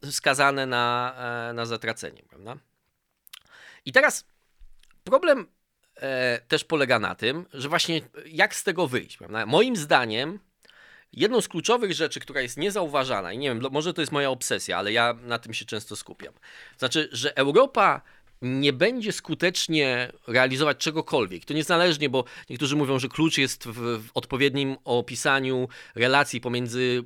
e, 0.05 0.13
skazane 0.13 0.67
na, 0.67 1.15
e, 1.51 1.53
na 1.53 1.67
zatracenie. 1.67 2.23
Prawda? 2.29 2.57
I 3.85 3.93
teraz 3.93 4.25
problem 5.05 5.47
też 6.49 6.65
polega 6.65 6.99
na 6.99 7.15
tym, 7.15 7.47
że 7.53 7.69
właśnie 7.69 8.01
jak 8.27 8.55
z 8.55 8.65
tego 8.65 8.87
wyjść. 8.87 9.17
Prawda? 9.17 9.47
Moim 9.47 9.77
zdaniem 9.77 10.39
jedną 11.13 11.41
z 11.41 11.49
kluczowych 11.49 11.93
rzeczy, 11.93 12.21
która 12.21 12.41
jest 12.41 12.57
niezauważana, 12.57 13.33
i 13.33 13.39
nie 13.39 13.49
wiem, 13.49 13.63
może 13.71 13.95
to 13.95 14.03
jest 14.03 14.13
moja 14.13 14.31
obsesja, 14.31 14.79
ale 14.79 14.93
ja 14.93 15.15
na 15.23 15.39
tym 15.39 15.55
się 15.55 15.65
często 15.65 15.97
skupiam. 15.97 16.35
Znaczy, 16.79 17.09
że 17.13 17.37
Europa 17.37 18.03
nie 18.43 18.73
będzie 18.73 19.13
skutecznie 19.13 20.13
realizować 20.27 20.77
czegokolwiek, 20.77 21.45
to 21.45 21.55
niezależnie, 21.55 22.09
bo 22.09 22.25
niektórzy 22.51 22.77
mówią, 22.77 22.99
że 22.99 23.09
klucz 23.09 23.39
jest 23.39 23.65
w, 23.65 23.75
w, 23.75 24.11
odpowiednim 24.15 24.77
opisaniu 24.85 25.69
relacji 25.95 26.41
pomiędzy 26.41 27.05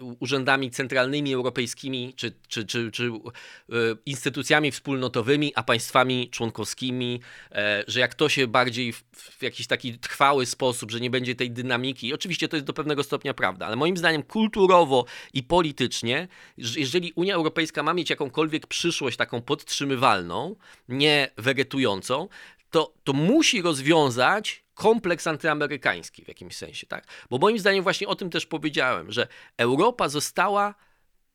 e, 0.00 0.04
urzędami 0.20 0.70
centralnymi 0.70 1.34
europejskimi 1.34 2.14
czy, 2.16 2.32
czy, 2.48 2.66
czy, 2.66 2.90
czy 2.90 3.06
e, 3.06 3.74
instytucjami 4.06 4.70
wspólnotowymi, 4.70 5.52
a 5.54 5.62
państwami 5.62 6.30
członkowskimi, 6.30 7.20
e, 7.52 7.84
że 7.86 8.00
jak 8.00 8.14
to 8.14 8.28
się 8.28 8.46
bardziej 8.46 8.92
w, 8.92 9.02
w 9.12 9.42
jakiś 9.42 9.66
taki 9.66 9.98
trwały 9.98 10.46
sposób, 10.46 10.90
że 10.90 11.00
nie 11.00 11.10
będzie 11.10 11.34
tej 11.34 11.50
dynamiki. 11.50 12.14
Oczywiście 12.14 12.48
to 12.48 12.56
jest 12.56 12.66
do 12.66 12.72
pewnego 12.72 13.02
stopnia 13.02 13.34
prawda, 13.34 13.66
ale 13.66 13.76
moim 13.76 13.96
zdaniem 13.96 14.22
kulturowo 14.22 15.04
i 15.32 15.42
politycznie, 15.42 16.28
jeżeli 16.56 17.12
Unia 17.12 17.34
Europejska 17.34 17.82
ma 17.82 17.94
mieć 17.94 18.10
jakąkolwiek 18.10 18.66
przyszłość 18.66 19.16
taką 19.16 19.42
podtrzymywalną, 19.42 20.56
nie 20.88 21.30
wegetującą, 21.36 22.28
to, 22.70 22.94
to 23.04 23.12
musi 23.12 23.62
rozwiązać 23.62 24.64
kompleks 24.74 25.26
antyamerykański 25.26 26.24
w 26.24 26.28
jakimś 26.28 26.56
sensie, 26.56 26.86
tak? 26.86 27.06
Bo 27.30 27.38
moim 27.38 27.58
zdaniem 27.58 27.82
właśnie 27.82 28.08
o 28.08 28.14
tym 28.14 28.30
też 28.30 28.46
powiedziałem, 28.46 29.12
że 29.12 29.28
Europa 29.56 30.08
została 30.08 30.74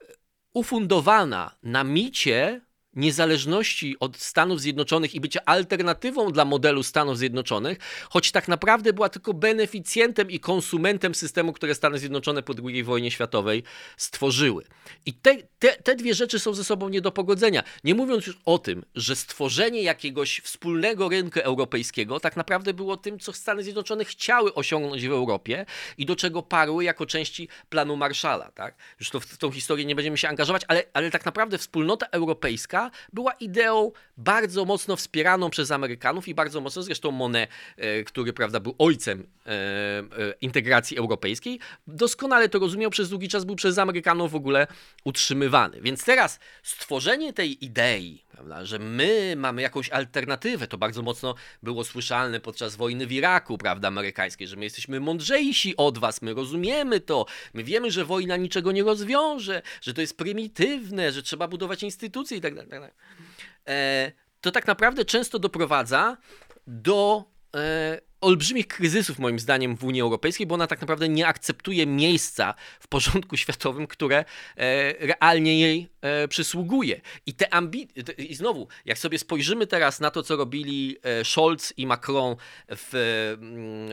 e, 0.02 0.06
ufundowana 0.54 1.56
na 1.64 1.84
micie 1.84 2.62
niezależności 2.94 3.96
od 4.00 4.18
Stanów 4.18 4.62
Zjednoczonych 4.62 5.16
i 5.16 5.20
bycia 5.20 5.40
alternatywą 5.46 6.32
dla 6.32 6.46
modelu 6.46 6.84
Stanów 6.84 7.18
Zjednoczonych, 7.18 7.78
choć 8.10 8.32
tak 8.32 8.48
naprawdę 8.48 8.94
była 8.94 9.10
tylko 9.10 9.34
beneficjentem 9.34 10.32
i 10.32 10.40
konsumentem 10.40 11.16
systemu, 11.16 11.54
które 11.54 11.76
Stany 11.76 12.00
Zjednoczone 12.00 12.44
po 12.44 12.54
II 12.66 12.84
wojnie 12.84 13.12
światowej 13.12 13.64
stworzyły. 13.98 14.64
I 15.06 15.14
te, 15.14 15.38
te, 15.60 15.76
te 15.76 15.96
dwie 15.96 16.14
rzeczy 16.14 16.40
są 16.40 16.54
ze 16.54 16.64
sobą 16.64 16.90
nie 16.90 17.02
do 17.02 17.12
pogodzenia. 17.12 17.64
Nie 17.84 17.96
mówiąc 17.96 18.28
już 18.28 18.38
o 18.46 18.58
tym, 18.58 18.86
że 18.96 19.16
stworzenie 19.16 19.82
jakiegoś 19.82 20.40
wspólnego 20.40 21.10
rynku 21.10 21.40
europejskiego 21.40 22.20
tak 22.20 22.38
naprawdę 22.38 22.74
było 22.74 22.98
tym, 22.98 23.20
co 23.20 23.34
Stany 23.34 23.64
Zjednoczone 23.64 24.06
chciały 24.06 24.54
osiągnąć 24.54 25.08
w 25.08 25.12
Europie 25.12 25.66
i 25.98 26.06
do 26.06 26.16
czego 26.16 26.42
parły 26.44 26.84
jako 26.84 27.06
części 27.06 27.48
planu 27.70 27.96
Marszala. 27.96 28.52
Tak? 28.52 28.76
Już 29.00 29.10
to 29.10 29.20
w, 29.20 29.38
tą 29.38 29.52
historię 29.52 29.86
nie 29.86 29.96
będziemy 29.96 30.18
się 30.18 30.30
angażować, 30.30 30.62
ale, 30.68 30.84
ale 30.94 31.12
tak 31.12 31.26
naprawdę 31.26 31.58
wspólnota 31.58 32.06
europejska 32.12 32.79
była 33.14 33.32
ideą 33.34 33.92
bardzo 34.18 34.66
mocno 34.66 34.96
wspieraną 34.96 35.50
przez 35.50 35.72
Amerykanów 35.72 36.28
i 36.28 36.36
bardzo 36.36 36.62
mocno, 36.62 36.84
zresztą 36.84 37.12
Monet, 37.12 37.50
e, 37.78 38.04
który 38.04 38.34
prawda, 38.34 38.60
był 38.60 38.76
ojcem 38.78 39.28
e, 39.46 39.50
e, 39.50 40.04
integracji 40.42 40.98
europejskiej, 40.98 41.60
doskonale 41.88 42.50
to 42.50 42.60
rozumiał, 42.60 42.90
przez 42.90 43.10
długi 43.10 43.28
czas 43.28 43.46
był 43.46 43.56
przez 43.56 43.78
Amerykanów 43.78 44.32
w 44.32 44.36
ogóle 44.36 44.68
utrzymywany. 45.04 45.82
Więc 45.82 46.06
teraz 46.06 46.40
stworzenie 46.64 47.34
tej 47.34 47.66
idei, 47.66 48.24
prawda, 48.40 48.66
że 48.66 48.80
my 48.80 49.34
mamy 49.38 49.62
jakąś 49.62 49.90
alternatywę, 49.90 50.68
to 50.68 50.78
bardzo 50.78 51.02
mocno 51.02 51.36
było 51.64 51.84
słyszalne 51.84 52.40
podczas 52.40 52.76
wojny 52.76 53.08
w 53.08 53.12
Iraku, 53.12 53.58
prawda, 53.58 53.88
amerykańskiej, 53.88 54.48
że 54.48 54.56
my 54.56 54.64
jesteśmy 54.64 55.00
mądrzejsi 55.00 55.78
od 55.78 55.98
was, 55.98 56.22
my 56.22 56.34
rozumiemy 56.34 57.00
to, 57.00 57.26
my 57.54 57.64
wiemy, 57.64 57.92
że 57.92 58.06
wojna 58.06 58.38
niczego 58.38 58.72
nie 58.72 58.84
rozwiąże, 58.84 59.62
że 59.82 59.94
to 59.94 60.02
jest 60.02 60.18
prymitywne, 60.18 61.12
że 61.12 61.24
trzeba 61.24 61.48
budować 61.48 61.84
instytucje 61.84 62.38
i 62.38 62.42
tak 62.42 62.56
dalej. 62.56 62.70
Tak 62.70 62.94
e, 63.68 64.12
to 64.42 64.52
tak 64.52 64.68
naprawdę 64.68 65.06
często 65.06 65.40
doprowadza 65.40 66.18
do 66.68 67.24
e, 67.56 68.02
olbrzymich 68.22 68.68
kryzysów, 68.68 69.20
moim 69.20 69.40
zdaniem, 69.40 69.76
w 69.78 69.84
Unii 69.84 70.02
Europejskiej, 70.02 70.48
bo 70.48 70.56
ona 70.56 70.68
tak 70.68 70.82
naprawdę 70.82 71.10
nie 71.10 71.28
akceptuje 71.28 71.88
miejsca 71.88 72.54
w 72.80 72.88
porządku 72.88 73.38
światowym, 73.44 73.88
które 73.88 74.26
e, 74.58 75.08
realnie 75.08 75.60
jej 75.60 75.90
e, 76.02 76.28
przysługuje. 76.28 77.02
I 77.26 77.34
te 77.34 77.54
ambicje, 77.54 78.04
i 78.18 78.36
znowu, 78.36 78.68
jak 78.86 78.98
sobie 78.98 79.20
spojrzymy 79.20 79.68
teraz 79.68 80.00
na 80.00 80.12
to, 80.12 80.24
co 80.24 80.36
robili 80.36 80.98
e, 81.04 81.26
Scholz 81.26 81.74
i 81.78 81.88
Macron 81.88 82.36
w, 82.70 82.90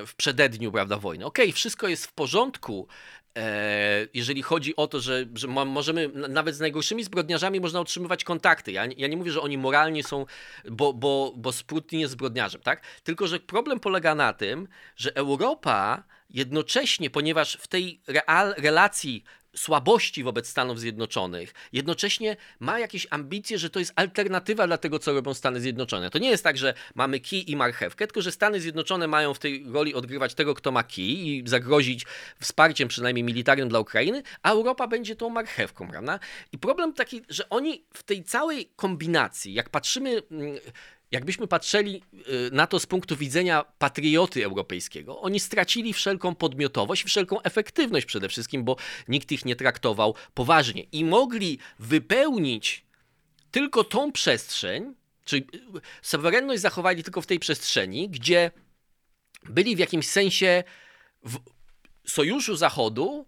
w 0.07 0.15
przededniu, 0.15 0.73
prawda, 0.73 0.97
wojny. 0.97 1.27
Okej, 1.27 1.47
okay, 1.47 1.53
wszystko 1.53 1.89
jest 1.89 2.07
w 2.07 2.13
porządku, 2.13 2.89
E, 3.37 4.09
jeżeli 4.15 4.43
chodzi 4.43 4.77
o 4.77 4.87
to, 4.87 5.01
że, 5.01 5.27
że 5.35 5.49
możemy, 5.49 6.09
nawet 6.09 6.55
z 6.55 6.61
najgorszymi 6.61 7.05
zbrodniarzami 7.05 7.61
można 7.61 7.81
utrzymywać 7.81 8.25
kontakty. 8.25 8.73
Ja, 8.73 8.87
ja 8.97 9.09
nie 9.09 9.17
mówię, 9.17 9.33
że 9.33 9.41
oni 9.41 9.59
moralnie 9.59 10.05
są, 10.05 10.27
bo, 10.71 10.93
bo, 10.93 11.33
bo 11.37 11.53
Sputnik 11.53 12.01
jest 12.01 12.13
zbrodniarzem, 12.13 12.61
tak? 12.61 12.83
Tylko, 13.03 13.27
że 13.27 13.41
problem 13.41 13.81
polega 13.81 14.15
na 14.15 14.33
tym, 14.33 14.69
że 14.97 15.17
Europa 15.17 16.05
jednocześnie, 16.31 17.11
ponieważ 17.11 17.59
w 17.61 17.69
tej 17.69 18.01
real, 18.07 18.55
relacji 18.59 19.25
słabości 19.57 20.25
wobec 20.25 20.49
Stanów 20.49 20.81
Zjednoczonych, 20.81 21.55
jednocześnie 21.73 22.37
ma 22.61 22.79
jakieś 22.79 23.07
ambicje, 23.11 23.59
że 23.59 23.71
to 23.71 23.79
jest 23.79 23.93
alternatywa 23.97 24.67
dla 24.67 24.79
tego, 24.79 24.99
co 24.99 25.13
robią 25.13 25.35
Stany 25.35 25.61
Zjednoczone. 25.61 26.11
To 26.11 26.19
nie 26.19 26.31
jest 26.31 26.45
tak, 26.45 26.59
że 26.59 26.75
mamy 26.95 27.21
kij 27.21 27.51
i 27.51 27.57
marchewkę, 27.57 28.07
tylko 28.07 28.23
że 28.23 28.33
Stany 28.33 28.61
Zjednoczone 28.61 29.07
mają 29.07 29.35
w 29.35 29.39
tej 29.39 29.65
roli 29.73 29.95
odgrywać 29.95 30.35
tego, 30.35 30.55
kto 30.55 30.73
ma 30.73 30.85
kij 30.85 31.29
i 31.29 31.43
zagrozić 31.47 32.07
wsparciem 32.41 32.89
przynajmniej 32.89 33.25
militarnym 33.25 33.69
dla 33.69 33.81
Ukrainy, 33.81 34.23
a 34.43 34.51
Europa 34.51 34.89
będzie 34.89 35.17
tą 35.17 35.31
marchewką, 35.31 35.89
prawda? 35.89 36.19
I 36.53 36.59
problem 36.59 36.93
taki, 36.93 37.23
że 37.29 37.49
oni 37.49 37.85
w 37.95 38.03
tej 38.03 38.25
całej 38.25 38.71
kombinacji, 38.77 39.55
jak 39.55 39.71
patrzymy 39.71 40.23
mm, 40.31 40.57
jakbyśmy 41.17 41.47
patrzyli 41.47 42.03
y, 42.15 42.51
na 42.53 42.67
to 42.67 42.81
z 42.81 42.87
punktu 42.87 43.17
widzenia 43.17 43.65
patrioty 43.79 44.45
europejskiego, 44.45 45.21
oni 45.21 45.41
stracili 45.41 45.93
wszelką 45.93 46.35
podmiotowość 46.35 47.05
wszelką 47.05 47.43
efektywność 47.43 48.07
przede 48.07 48.29
wszystkim, 48.29 48.65
bo 48.65 48.77
nikt 49.09 49.33
ich 49.33 49.45
nie 49.45 49.57
traktował 49.57 50.15
poważnie. 50.35 50.83
I 50.93 51.05
mogli 51.05 51.59
wypełnić 51.79 52.85
tylko 53.51 53.85
tą 53.85 54.13
przestrzeń, 54.13 54.95
czyli 55.25 55.43
y, 55.43 55.81
suwerenność 56.03 56.63
zachowali 56.63 57.03
tylko 57.03 57.21
w 57.21 57.27
tej 57.27 57.39
przestrzeni, 57.39 58.09
gdzie 58.09 58.51
byli 59.49 59.77
w 59.77 59.79
jakimś 59.79 60.09
sensie 60.09 60.65
w 61.25 61.39
sojuszu 62.07 62.57
Zachodu, 62.57 63.27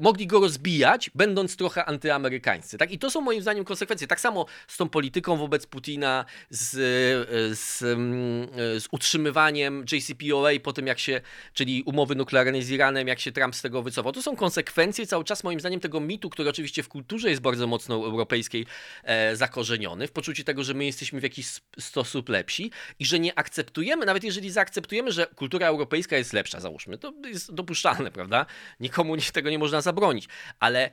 mogli 0.00 0.26
go 0.26 0.40
rozbijać, 0.40 1.10
będąc 1.14 1.56
trochę 1.56 1.84
antyamerykańscy. 1.84 2.78
Tak? 2.78 2.92
I 2.92 2.98
to 2.98 3.10
są 3.10 3.20
moim 3.20 3.42
zdaniem 3.42 3.64
konsekwencje. 3.64 4.06
Tak 4.06 4.20
samo 4.20 4.46
z 4.68 4.76
tą 4.76 4.88
polityką 4.88 5.36
wobec 5.36 5.66
Putina, 5.66 6.24
z, 6.50 6.74
e, 6.74 7.54
z, 7.54 7.82
mm, 7.82 8.48
z 8.80 8.88
utrzymywaniem 8.92 9.84
JCPOA 9.92 10.50
po 10.62 10.72
tym, 10.72 10.86
jak 10.86 10.98
się, 10.98 11.20
czyli 11.52 11.82
umowy 11.82 12.14
nuklearnej 12.14 12.62
z 12.62 12.70
Iranem, 12.70 13.08
jak 13.08 13.20
się 13.20 13.32
Trump 13.32 13.56
z 13.56 13.62
tego 13.62 13.82
wycofał. 13.82 14.12
To 14.12 14.22
są 14.22 14.36
konsekwencje 14.36 15.06
cały 15.06 15.24
czas, 15.24 15.44
moim 15.44 15.60
zdaniem, 15.60 15.80
tego 15.80 16.00
mitu, 16.00 16.30
który 16.30 16.50
oczywiście 16.50 16.82
w 16.82 16.88
kulturze 16.88 17.30
jest 17.30 17.42
bardzo 17.42 17.66
mocno 17.66 17.94
europejskiej 17.94 18.66
e, 19.04 19.36
zakorzeniony, 19.36 20.06
w 20.06 20.12
poczuciu 20.12 20.44
tego, 20.44 20.64
że 20.64 20.74
my 20.74 20.84
jesteśmy 20.84 21.20
w 21.20 21.22
jakiś 21.22 21.46
sposób 21.80 22.28
lepsi 22.28 22.70
i 22.98 23.06
że 23.06 23.20
nie 23.20 23.38
akceptujemy, 23.38 24.06
nawet 24.06 24.24
jeżeli 24.24 24.50
zaakceptujemy, 24.50 25.12
że 25.12 25.26
kultura 25.26 25.66
europejska 25.66 26.16
jest 26.16 26.32
lepsza, 26.32 26.60
załóżmy, 26.60 26.98
to 26.98 27.12
jest 27.24 27.54
dopuszczalne, 27.54 28.10
prawda? 28.10 28.46
Nikomu 28.80 29.16
tego 29.32 29.50
nie 29.50 29.58
można 29.58 29.67
można 29.68 29.80
zabronić, 29.80 30.28
ale 30.60 30.84
e, 30.84 30.90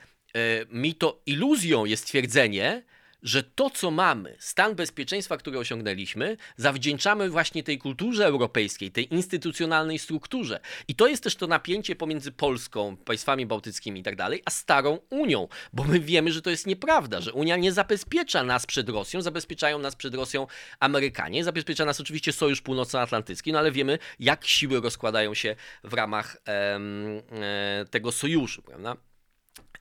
mi 0.72 0.96
to 0.96 1.22
iluzją 1.26 1.86
jest 1.86 2.08
twierdzenie, 2.08 2.84
że 3.24 3.44
to, 3.44 3.70
co 3.70 3.92
mamy, 3.92 4.36
stan 4.40 4.76
bezpieczeństwa, 4.76 5.38
który 5.38 5.60
osiągnęliśmy, 5.60 6.38
zawdzięczamy 6.58 7.30
właśnie 7.30 7.64
tej 7.64 7.78
kulturze 7.78 8.26
europejskiej, 8.26 8.92
tej 8.92 9.14
instytucjonalnej 9.14 10.00
strukturze. 10.00 10.60
I 10.88 10.96
to 10.96 11.08
jest 11.08 11.24
też 11.24 11.36
to 11.36 11.48
napięcie 11.48 11.96
pomiędzy 11.96 12.32
Polską, 12.32 12.98
państwami 12.98 13.46
bałtyckimi 13.46 14.00
i 14.00 14.04
tak 14.04 14.16
dalej, 14.16 14.42
a 14.46 14.50
starą 14.50 15.00
Unią, 15.10 15.48
bo 15.74 15.84
my 15.84 16.00
wiemy, 16.00 16.32
że 16.32 16.42
to 16.42 16.50
jest 16.50 16.68
nieprawda, 16.68 17.22
że 17.22 17.34
Unia 17.34 17.58
nie 17.58 17.72
zabezpiecza 17.72 18.44
nas 18.44 18.66
przed 18.66 18.90
Rosją, 18.90 19.22
zabezpieczają 19.22 19.80
nas 19.80 19.96
przed 19.96 20.16
Rosją 20.16 20.48
Amerykanie, 20.80 21.44
zabezpiecza 21.44 21.86
nas 21.86 22.00
oczywiście 22.00 22.34
Sojusz 22.34 22.62
Północnoatlantycki, 22.62 23.52
no 23.52 23.60
ale 23.60 23.72
wiemy, 23.72 24.00
jak 24.20 24.46
siły 24.46 24.82
rozkładają 24.82 25.34
się 25.34 25.56
w 25.84 25.94
ramach 25.94 26.38
em, 26.46 27.22
e, 27.32 27.86
tego 27.92 28.12
sojuszu, 28.12 28.62
prawda? 28.62 28.98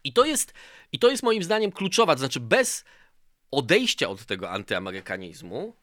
I 0.05 0.13
to 0.13 0.25
jest, 0.25 0.55
i 0.93 0.99
to 0.99 1.11
jest 1.11 1.23
moim 1.23 1.43
zdaniem 1.43 1.73
kluczowa, 1.73 2.15
to 2.15 2.19
znaczy 2.19 2.41
bez 2.41 2.85
odejścia 3.57 4.09
od 4.09 4.25
tego 4.25 4.51
antyamerykanizmu, 4.51 5.77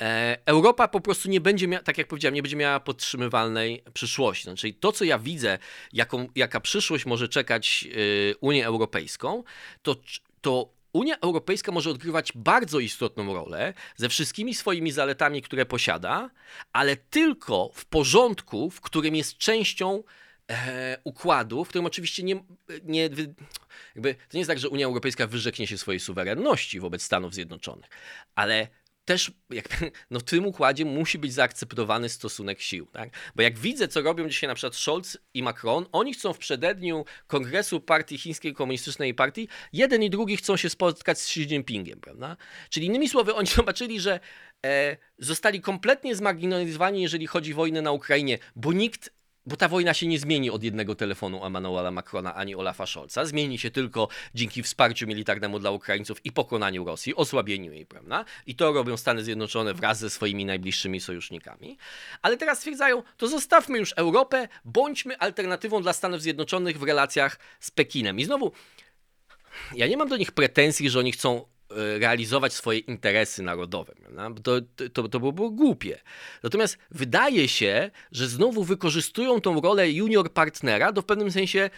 e, 0.00 0.38
Europa 0.46 0.88
po 0.88 1.00
prostu 1.00 1.28
nie 1.28 1.40
będzie 1.40 1.68
miała, 1.68 1.82
tak 1.82 1.98
jak 1.98 2.08
powiedziałem, 2.08 2.34
nie 2.34 2.42
będzie 2.42 2.56
miała 2.56 2.80
podtrzymywalnej 2.80 3.82
przyszłości. 3.92 4.44
Znaczy 4.44 4.72
to, 4.72 4.92
co 4.92 5.04
ja 5.04 5.18
widzę, 5.18 5.58
jaką, 5.92 6.28
jaka 6.34 6.60
przyszłość 6.60 7.06
może 7.06 7.28
czekać 7.28 7.88
e, 8.32 8.36
Unię 8.36 8.66
Europejską, 8.66 9.44
to, 9.82 9.96
to 10.40 10.76
Unia 10.96 11.18
Europejska 11.20 11.72
może 11.72 11.90
odgrywać 11.90 12.32
bardzo 12.34 12.80
istotną 12.80 13.34
rolę 13.34 13.74
ze 13.96 14.08
wszystkimi 14.08 14.54
swoimi 14.54 14.92
zaletami, 14.92 15.42
które 15.42 15.66
posiada, 15.66 16.30
ale 16.72 16.96
tylko 16.96 17.70
w 17.74 17.84
porządku, 17.84 18.70
w 18.70 18.80
którym 18.80 19.16
jest 19.16 19.38
częścią 19.38 20.02
e, 20.50 20.98
układu, 21.04 21.64
w 21.64 21.68
którym 21.68 21.86
oczywiście 21.86 22.22
nie, 22.22 22.44
nie 22.84 23.02
jakby, 23.94 24.14
to 24.14 24.30
nie 24.34 24.40
jest 24.40 24.48
tak, 24.48 24.58
że 24.58 24.68
Unia 24.68 24.86
Europejska 24.86 25.26
wyrzeknie 25.26 25.66
się 25.66 25.78
swojej 25.78 26.00
suwerenności 26.00 26.80
wobec 26.80 27.02
Stanów 27.02 27.34
Zjednoczonych, 27.34 27.90
ale 28.34 28.68
też 29.06 29.32
jakby, 29.50 29.74
no 30.10 30.20
w 30.20 30.22
tym 30.22 30.46
układzie 30.46 30.84
musi 30.84 31.18
być 31.18 31.32
zaakceptowany 31.32 32.08
stosunek 32.08 32.60
sił. 32.60 32.86
Tak? 32.86 33.10
Bo 33.34 33.42
jak 33.42 33.58
widzę, 33.58 33.88
co 33.88 34.02
robią 34.02 34.28
dzisiaj 34.28 34.48
na 34.48 34.54
przykład 34.54 34.74
Scholz 34.74 35.18
i 35.34 35.42
Macron, 35.42 35.86
oni 35.92 36.14
chcą 36.14 36.32
w 36.32 36.38
przededniu 36.38 37.04
kongresu 37.26 37.80
partii 37.80 38.18
chińskiej 38.18 38.54
komunistycznej 38.54 39.14
partii, 39.14 39.48
jeden 39.72 40.02
i 40.02 40.10
drugi 40.10 40.36
chcą 40.36 40.56
się 40.56 40.70
spotkać 40.70 41.18
z 41.18 41.24
Xi 41.24 41.42
Jinpingiem, 41.42 42.00
prawda? 42.00 42.36
Czyli 42.70 42.86
innymi 42.86 43.08
słowy, 43.08 43.34
oni 43.34 43.48
zobaczyli, 43.56 44.00
że 44.00 44.20
e, 44.66 44.96
zostali 45.18 45.60
kompletnie 45.60 46.16
zmarginalizowani, 46.16 47.02
jeżeli 47.02 47.26
chodzi 47.26 47.52
o 47.52 47.56
wojnę 47.56 47.82
na 47.82 47.92
Ukrainie, 47.92 48.38
bo 48.56 48.72
nikt 48.72 49.15
bo 49.46 49.56
ta 49.56 49.68
wojna 49.68 49.94
się 49.94 50.06
nie 50.06 50.18
zmieni 50.18 50.50
od 50.50 50.62
jednego 50.62 50.94
telefonu 50.94 51.46
Emmanuela 51.46 51.90
Macrona 51.90 52.34
ani 52.34 52.54
Olafa 52.54 52.86
Scholza. 52.86 53.24
Zmieni 53.24 53.58
się 53.58 53.70
tylko 53.70 54.08
dzięki 54.34 54.62
wsparciu 54.62 55.06
militarnemu 55.06 55.58
dla 55.58 55.70
Ukraińców 55.70 56.24
i 56.24 56.32
pokonaniu 56.32 56.84
Rosji, 56.84 57.14
osłabieniu 57.14 57.72
jej, 57.72 57.86
prawda? 57.86 58.24
I 58.46 58.54
to 58.54 58.72
robią 58.72 58.96
Stany 58.96 59.24
Zjednoczone 59.24 59.74
wraz 59.74 59.98
ze 59.98 60.10
swoimi 60.10 60.44
najbliższymi 60.44 61.00
sojusznikami. 61.00 61.78
Ale 62.22 62.36
teraz 62.36 62.58
stwierdzają, 62.58 63.02
to 63.16 63.28
zostawmy 63.28 63.78
już 63.78 63.92
Europę, 63.92 64.48
bądźmy 64.64 65.18
alternatywą 65.18 65.82
dla 65.82 65.92
Stanów 65.92 66.22
Zjednoczonych 66.22 66.78
w 66.78 66.82
relacjach 66.82 67.38
z 67.60 67.70
Pekinem. 67.70 68.18
I 68.18 68.24
znowu, 68.24 68.52
ja 69.74 69.86
nie 69.86 69.96
mam 69.96 70.08
do 70.08 70.16
nich 70.16 70.32
pretensji, 70.32 70.90
że 70.90 70.98
oni 70.98 71.12
chcą 71.12 71.55
realizować 71.70 72.52
swoje 72.52 72.78
interesy 72.78 73.42
narodowe. 73.42 73.94
To, 74.42 74.60
to, 74.92 75.08
to 75.08 75.20
byłoby 75.20 75.50
głupie. 75.50 76.00
Natomiast 76.42 76.78
wydaje 76.90 77.48
się, 77.48 77.90
że 78.12 78.28
znowu 78.28 78.64
wykorzystują 78.64 79.40
tą 79.40 79.60
rolę 79.60 79.90
junior 79.90 80.32
partnera 80.32 80.92
do 80.92 81.02
w 81.02 81.04
pewnym 81.04 81.30
sensie 81.32 81.70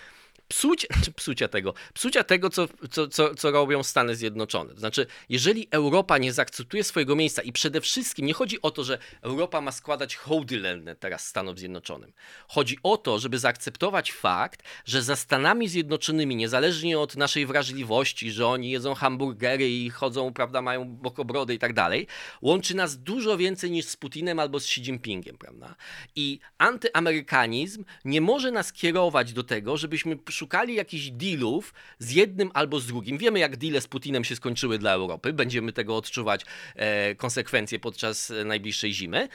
psucia, 0.49 0.89
czy 1.05 1.13
psucia 1.13 1.49
tego, 1.49 1.75
psucia 1.95 2.25
tego, 2.25 2.51
co, 2.51 2.69
co, 2.91 3.09
co, 3.09 3.35
co 3.35 3.51
robią 3.51 3.83
Stany 3.83 4.17
Zjednoczone. 4.17 4.75
To 4.75 4.81
znaczy, 4.81 5.07
jeżeli 5.29 5.69
Europa 5.71 6.19
nie 6.19 6.33
zaakceptuje 6.33 6.85
swojego 6.85 7.17
miejsca 7.17 7.43
i 7.43 7.53
przede 7.53 7.81
wszystkim 7.81 8.27
nie 8.27 8.35
chodzi 8.35 8.63
o 8.63 8.71
to, 8.71 8.85
że 8.85 8.99
Europa 9.23 9.61
ma 9.61 9.73
składać 9.73 10.17
hołdy 10.17 10.61
lenne 10.61 10.97
teraz 10.97 11.27
Stanom 11.27 11.59
Zjednoczonym. 11.59 12.13
Chodzi 12.49 12.79
o 12.83 12.97
to, 12.97 13.19
żeby 13.19 13.39
zaakceptować 13.39 14.13
fakt, 14.13 14.63
że 14.85 15.03
za 15.03 15.17
Stanami 15.17 15.69
Zjednoczonymi, 15.69 16.37
niezależnie 16.37 16.99
od 16.99 17.17
naszej 17.17 17.47
wrażliwości, 17.47 18.31
że 18.31 18.47
oni 18.47 18.71
jedzą 18.71 18.95
hamburgery 18.95 19.71
i 19.71 19.91
chodzą, 19.91 20.33
prawda, 20.33 20.63
mają 20.63 20.85
bokobrody 20.85 21.55
i 21.55 21.59
tak 21.59 21.73
dalej, 21.73 22.07
łączy 22.43 22.75
nas 22.75 23.03
dużo 23.03 23.37
więcej 23.37 23.71
niż 23.71 23.87
z 23.87 23.97
Putinem 23.97 24.39
albo 24.39 24.61
z 24.61 24.65
Xi 24.65 24.81
Jinpingiem, 24.81 25.39
prawda? 25.39 25.75
I 26.17 26.41
antyamerykanizm 26.59 27.85
nie 28.05 28.21
może 28.21 28.51
nas 28.51 28.73
kierować 28.73 29.33
do 29.33 29.45
tego, 29.45 29.77
żebyśmy 29.77 30.17
szukali 30.39 30.75
jakichś 30.75 31.11
dealów 31.11 31.75
z 31.99 32.11
jednym 32.11 32.51
albo 32.55 32.81
z 32.81 32.87
drugim. 32.87 33.19
Wiemy, 33.19 33.39
jak 33.39 33.57
deale 33.57 33.81
z 33.81 33.87
Putinem 33.87 34.25
się 34.25 34.37
skończyły 34.37 34.79
dla 34.79 34.93
Europy. 34.93 35.33
Będziemy 35.33 35.73
tego 35.73 35.97
odczuwać 35.97 36.45
e, 36.75 37.15
konsekwencje 37.15 37.79
podczas 37.79 38.33
najbliższej 38.45 38.93
zimy. 38.93 39.29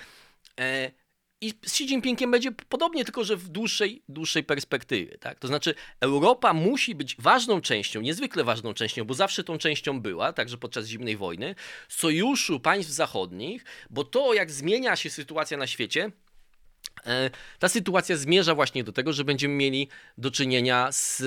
E, 0.59 0.91
i 1.41 1.49
z 1.49 1.73
Xi 1.73 1.83
Jinpingiem 1.83 2.31
będzie 2.31 2.51
podobnie, 2.51 3.05
tylko 3.05 3.23
że 3.23 3.37
w 3.37 3.49
dłuższej, 3.49 4.03
dłuższej 4.09 4.43
perspektywie. 4.43 5.17
Tak? 5.17 5.39
To 5.39 5.47
znaczy, 5.47 5.75
Europa 5.99 6.53
musi 6.53 6.95
być 6.95 7.15
ważną 7.19 7.61
częścią, 7.61 8.01
niezwykle 8.01 8.43
ważną 8.43 8.73
częścią, 8.73 9.03
bo 9.05 9.13
zawsze 9.13 9.43
tą 9.43 9.57
częścią 9.57 10.01
była, 10.01 10.33
także 10.33 10.57
podczas 10.57 10.87
zimnej 10.87 11.17
wojny, 11.17 11.55
sojuszu 11.89 12.59
państw 12.59 12.91
zachodnich, 12.91 13.65
bo 13.89 14.03
to, 14.03 14.33
jak 14.33 14.51
zmienia 14.51 14.95
się 14.95 15.09
sytuacja 15.09 15.57
na 15.57 15.67
świecie, 15.67 16.11
E, 16.11 16.22
ta 17.59 17.69
sytuacja 17.69 18.17
zmierza 18.17 18.55
właśnie 18.55 18.83
do 18.83 18.91
tego, 18.91 19.13
że 19.13 19.23
będziemy 19.23 19.53
mieli 19.53 19.87
do 20.17 20.31
czynienia 20.31 20.91
z, 20.91 21.17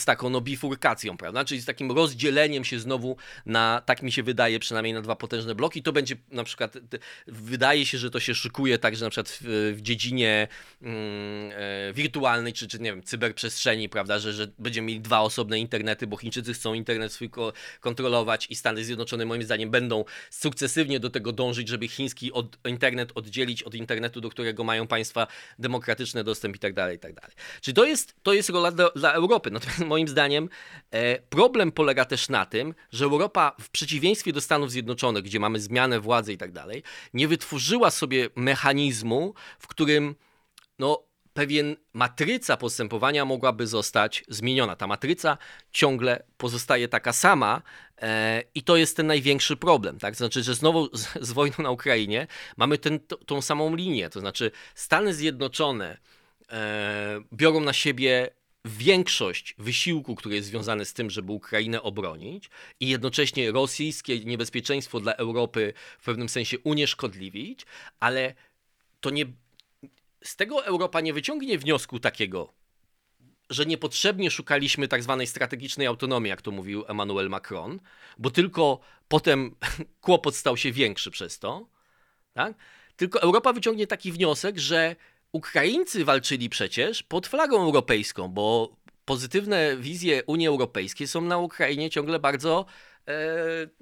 z 0.00 0.04
taką 0.04 0.30
no, 0.30 0.40
bifurkacją, 0.40 1.16
prawda? 1.16 1.44
Czyli 1.44 1.60
z 1.60 1.64
takim 1.64 1.92
rozdzieleniem 1.92 2.64
się 2.64 2.78
znowu 2.78 3.16
na, 3.46 3.82
tak 3.86 4.02
mi 4.02 4.12
się 4.12 4.22
wydaje, 4.22 4.58
przynajmniej 4.58 4.94
na 4.94 5.02
dwa 5.02 5.16
potężne 5.16 5.54
bloki. 5.54 5.82
To 5.82 5.92
będzie 5.92 6.16
na 6.30 6.44
przykład, 6.44 6.78
wydaje 7.26 7.86
się, 7.86 7.98
że 7.98 8.10
to 8.10 8.20
się 8.20 8.34
szykuje 8.34 8.78
także 8.78 9.04
na 9.04 9.10
przykład 9.10 9.28
w, 9.28 9.74
w 9.76 9.82
dziedzinie 9.82 10.48
mm, 10.82 11.52
e, 11.54 11.92
wirtualnej, 11.92 12.52
czy, 12.52 12.68
czy 12.68 12.78
nie 12.78 12.90
wiem, 12.90 13.02
cyberprzestrzeni, 13.02 13.88
prawda? 13.88 14.18
Że, 14.18 14.32
że 14.32 14.48
będziemy 14.58 14.86
mieli 14.86 15.00
dwa 15.00 15.20
osobne 15.20 15.58
internety, 15.58 16.06
bo 16.06 16.16
Chińczycy 16.16 16.54
chcą 16.54 16.74
internet 16.74 17.12
swój 17.12 17.30
ko 17.30 17.52
kontrolować 17.80 18.46
i 18.50 18.54
Stany 18.54 18.84
Zjednoczone 18.84 19.24
moim 19.24 19.42
zdaniem 19.42 19.70
będą 19.70 20.04
sukcesywnie 20.30 21.00
do 21.00 21.10
tego 21.10 21.32
dążyć, 21.32 21.68
żeby 21.68 21.88
chiński 21.88 22.32
od, 22.32 22.58
internet 22.68 23.12
oddzielić 23.14 23.62
od 23.62 23.74
internetu, 23.74 24.20
do 24.20 24.30
którego 24.30 24.64
mają 24.64 24.86
państwa 24.86 25.25
demokratyczny 25.58 26.24
dostęp 26.24 26.56
i 26.56 26.58
tak 26.58 26.74
dalej, 26.74 26.96
i 26.96 26.98
tak 26.98 27.14
dalej. 27.14 27.36
Czyli 27.60 27.74
to 27.74 27.84
jest, 27.84 28.14
to 28.22 28.32
jest 28.32 28.48
rola 28.48 28.70
do, 28.70 28.92
dla 28.96 29.12
Europy. 29.12 29.50
Natomiast 29.50 29.80
moim 29.94 30.08
zdaniem 30.08 30.48
e, 30.90 31.18
problem 31.18 31.72
polega 31.72 32.04
też 32.04 32.28
na 32.28 32.46
tym, 32.46 32.74
że 32.90 33.04
Europa 33.04 33.56
w 33.60 33.70
przeciwieństwie 33.70 34.32
do 34.32 34.40
Stanów 34.40 34.70
Zjednoczonych, 34.70 35.22
gdzie 35.22 35.40
mamy 35.40 35.60
zmianę 35.60 36.00
władzy 36.00 36.32
i 36.32 36.38
tak 36.38 36.52
dalej, 36.52 36.82
nie 37.14 37.28
wytworzyła 37.28 37.90
sobie 37.90 38.28
mechanizmu, 38.36 39.34
w 39.58 39.66
którym 39.66 40.14
no, 40.78 41.05
pewien 41.36 41.76
matryca 41.92 42.56
postępowania 42.56 43.24
mogłaby 43.24 43.66
zostać 43.66 44.24
zmieniona. 44.28 44.76
Ta 44.76 44.86
matryca 44.86 45.38
ciągle 45.72 46.22
pozostaje 46.36 46.88
taka 46.88 47.12
sama 47.12 47.62
e, 48.02 48.42
i 48.54 48.62
to 48.62 48.76
jest 48.76 48.96
ten 48.96 49.06
największy 49.06 49.56
problem. 49.56 49.98
Tak? 49.98 50.14
To 50.14 50.18
znaczy, 50.18 50.42
że 50.42 50.54
znowu 50.54 50.96
z, 50.96 51.08
z 51.20 51.32
wojną 51.32 51.56
na 51.58 51.70
Ukrainie 51.70 52.26
mamy 52.56 52.78
ten, 52.78 53.00
t, 53.00 53.16
tą 53.26 53.42
samą 53.42 53.76
linię. 53.76 54.10
To 54.10 54.20
znaczy 54.20 54.50
Stany 54.74 55.14
Zjednoczone 55.14 55.98
e, 56.50 57.20
biorą 57.32 57.60
na 57.60 57.72
siebie 57.72 58.30
większość 58.64 59.54
wysiłku, 59.58 60.14
który 60.14 60.34
jest 60.34 60.48
związany 60.48 60.84
z 60.84 60.94
tym, 60.94 61.10
żeby 61.10 61.32
Ukrainę 61.32 61.82
obronić 61.82 62.50
i 62.80 62.88
jednocześnie 62.88 63.52
rosyjskie 63.52 64.24
niebezpieczeństwo 64.24 65.00
dla 65.00 65.14
Europy 65.14 65.72
w 65.98 66.04
pewnym 66.04 66.28
sensie 66.28 66.58
unieszkodliwić, 66.58 67.66
ale 68.00 68.34
to 69.00 69.10
nie 69.10 69.26
z 70.26 70.36
tego 70.36 70.64
Europa 70.64 71.00
nie 71.00 71.12
wyciągnie 71.12 71.58
wniosku 71.58 72.00
takiego, 72.00 72.52
że 73.50 73.66
niepotrzebnie 73.66 74.30
szukaliśmy 74.30 74.88
tak 74.88 75.02
zwanej 75.02 75.26
strategicznej 75.26 75.86
autonomii, 75.86 76.30
jak 76.30 76.42
to 76.42 76.50
mówił 76.50 76.84
Emmanuel 76.88 77.28
Macron, 77.28 77.80
bo 78.18 78.30
tylko 78.30 78.80
potem 79.08 79.56
kłopot 80.00 80.36
stał 80.36 80.56
się 80.56 80.72
większy 80.72 81.10
przez 81.10 81.38
to. 81.38 81.68
Tak? 82.32 82.54
Tylko 82.96 83.22
Europa 83.22 83.52
wyciągnie 83.52 83.86
taki 83.86 84.12
wniosek, 84.12 84.58
że 84.58 84.96
Ukraińcy 85.32 86.04
walczyli 86.04 86.48
przecież 86.48 87.02
pod 87.02 87.26
flagą 87.26 87.62
europejską, 87.62 88.28
bo 88.28 88.76
pozytywne 89.04 89.76
wizje 89.76 90.24
Unii 90.24 90.48
Europejskiej 90.48 91.06
są 91.08 91.20
na 91.20 91.38
Ukrainie 91.38 91.90
ciągle 91.90 92.18
bardzo 92.18 92.66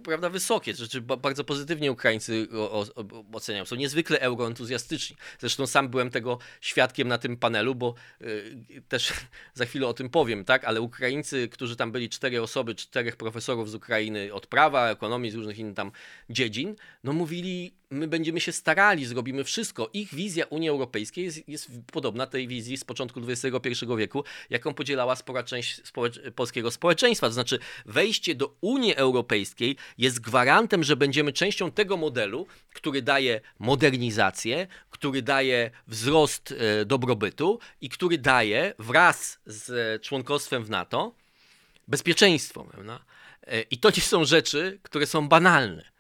prawda, 0.05 0.31
wysokie. 0.31 0.75
Rzeczy 0.75 1.01
bardzo 1.01 1.45
pozytywnie 1.45 1.93
Ukraińcy 1.93 2.49
oceniają. 3.33 3.65
Są 3.65 3.77
niezwykle 3.77 4.21
euroentuzjastyczni. 4.21 5.17
Zresztą 5.39 5.67
sam 5.67 5.89
byłem 5.89 6.11
tego 6.11 6.39
świadkiem 6.61 7.09
na 7.09 7.19
tym 7.19 7.37
panelu, 7.37 7.75
bo 7.75 7.95
e, 8.21 8.25
też 8.89 9.13
za 9.55 9.65
chwilę 9.65 9.87
o 9.87 9.95
tym 9.95 10.11
powiem, 10.11 10.45
tak? 10.45 10.65
Ale 10.65 10.81
Ukraińcy, 10.81 11.49
którzy 11.49 11.77
tam 11.77 11.93
byli 11.93 12.09
cztery 12.09 12.43
osoby, 12.43 12.75
czterech 12.75 13.17
profesorów 13.17 13.71
z 13.71 13.75
Ukrainy 13.75 14.35
od 14.35 14.47
prawa, 14.47 14.91
ekonomii, 14.91 15.31
z 15.31 15.35
różnych 15.35 15.59
innych 15.59 15.75
tam 15.77 15.93
dziedzin, 16.31 16.77
no 17.05 17.13
mówili 17.13 17.75
my 17.95 18.09
będziemy 18.09 18.41
się 18.41 18.53
starali, 18.53 19.07
zrobimy 19.07 19.45
wszystko. 19.45 19.91
Ich 19.93 20.15
wizja 20.15 20.45
Unii 20.45 20.69
Europejskiej 20.69 21.25
jest, 21.25 21.49
jest 21.49 21.71
podobna 21.93 22.27
tej 22.27 22.49
wizji 22.49 22.77
z 22.77 22.85
początku 22.85 23.21
XXI 23.29 23.87
wieku, 23.99 24.25
jaką 24.51 24.75
podzielała 24.75 25.17
spora 25.17 25.43
część 25.43 25.87
społecz 25.87 26.21
polskiego 26.35 26.71
społeczeństwa. 26.71 27.27
To 27.27 27.33
znaczy, 27.33 27.59
wejście 27.87 28.35
do 28.35 28.55
Unii 28.61 28.95
Europejskiej 28.95 29.77
jest 29.99 30.21
gwarantem, 30.21 30.85
że 30.85 30.97
będziemy 30.97 31.33
częścią 31.33 31.71
tego 31.71 31.97
modelu, 31.97 32.47
który 32.75 33.03
daje 33.03 33.41
modernizację, 33.59 34.67
który 34.91 35.23
daje 35.23 35.71
wzrost 35.87 36.55
e, 36.59 36.85
dobrobytu 36.85 37.59
i 37.81 37.89
który 37.89 38.19
daje 38.19 38.75
wraz 38.79 39.39
z 39.47 40.03
członkostwem 40.03 40.65
w 40.65 40.71
NATO 40.71 41.15
bezpieczeństwo. 41.89 42.65
Prawda? 42.65 43.05
E, 43.47 43.63
I 43.63 43.79
to 43.79 43.91
nie 43.91 44.03
są 44.03 44.25
rzeczy, 44.25 44.79
które 44.83 45.07
są 45.07 45.29
banalne. 45.29 45.94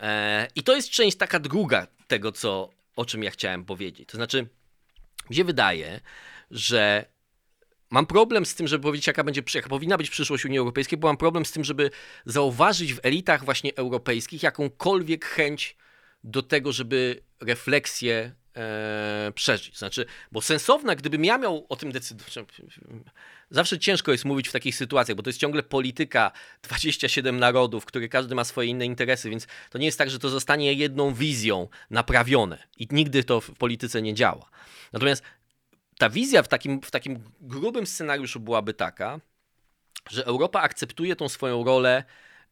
E, 0.00 0.48
I 0.54 0.62
to 0.62 0.76
jest 0.76 0.90
część 0.90 1.16
taka 1.16 1.38
druga 1.38 1.86
tego, 2.06 2.32
co, 2.32 2.70
o 2.96 3.04
czym 3.04 3.22
ja 3.22 3.30
chciałem 3.30 3.64
powiedzieć. 3.64 4.08
To 4.08 4.16
znaczy, 4.16 4.48
mi 5.30 5.36
się 5.36 5.44
wydaje, 5.44 6.00
że 6.50 7.04
mam 7.90 8.06
problem 8.06 8.46
z 8.46 8.54
tym, 8.54 8.68
żeby 8.68 8.82
powiedzieć, 8.82 9.06
jaka, 9.06 9.24
będzie, 9.24 9.42
jaka 9.54 9.68
powinna 9.68 9.98
być 9.98 10.10
przyszłość 10.10 10.44
Unii 10.44 10.58
Europejskiej, 10.58 10.98
bo 10.98 11.08
mam 11.08 11.16
problem 11.16 11.44
z 11.44 11.52
tym, 11.52 11.64
żeby 11.64 11.90
zauważyć 12.24 12.94
w 12.94 13.00
elitach 13.02 13.44
właśnie 13.44 13.76
europejskich 13.76 14.42
jakąkolwiek 14.42 15.24
chęć 15.24 15.76
do 16.24 16.42
tego, 16.42 16.72
żeby 16.72 17.22
refleksję 17.40 18.32
e, 18.56 19.32
przeżyć. 19.34 19.78
Znaczy, 19.78 20.06
bo 20.32 20.42
sensowna, 20.42 20.94
gdybym 20.94 21.24
ja 21.24 21.38
miał 21.38 21.66
o 21.68 21.76
tym 21.76 21.92
decydować, 21.92 22.34
zawsze 23.50 23.78
ciężko 23.78 24.12
jest 24.12 24.24
mówić 24.24 24.48
w 24.48 24.52
takich 24.52 24.76
sytuacjach, 24.76 25.16
bo 25.16 25.22
to 25.22 25.30
jest 25.30 25.40
ciągle 25.40 25.62
polityka 25.62 26.32
27 26.62 27.38
narodów, 27.38 27.84
które 27.84 28.08
każdy 28.08 28.34
ma 28.34 28.44
swoje 28.44 28.68
inne 28.68 28.86
interesy, 28.86 29.30
więc 29.30 29.46
to 29.70 29.78
nie 29.78 29.86
jest 29.86 29.98
tak, 29.98 30.10
że 30.10 30.18
to 30.18 30.28
zostanie 30.28 30.72
jedną 30.72 31.14
wizją 31.14 31.68
naprawione 31.90 32.58
i 32.76 32.88
nigdy 32.90 33.24
to 33.24 33.40
w 33.40 33.50
polityce 33.50 34.02
nie 34.02 34.14
działa. 34.14 34.50
Natomiast 34.92 35.22
ta 35.98 36.10
wizja 36.10 36.42
w 36.42 36.48
takim, 36.48 36.80
w 36.82 36.90
takim 36.90 37.24
grubym 37.40 37.86
scenariuszu 37.86 38.40
byłaby 38.40 38.74
taka, 38.74 39.20
że 40.10 40.26
Europa 40.26 40.60
akceptuje 40.60 41.16
tą 41.16 41.28
swoją 41.28 41.64
rolę, 41.64 42.04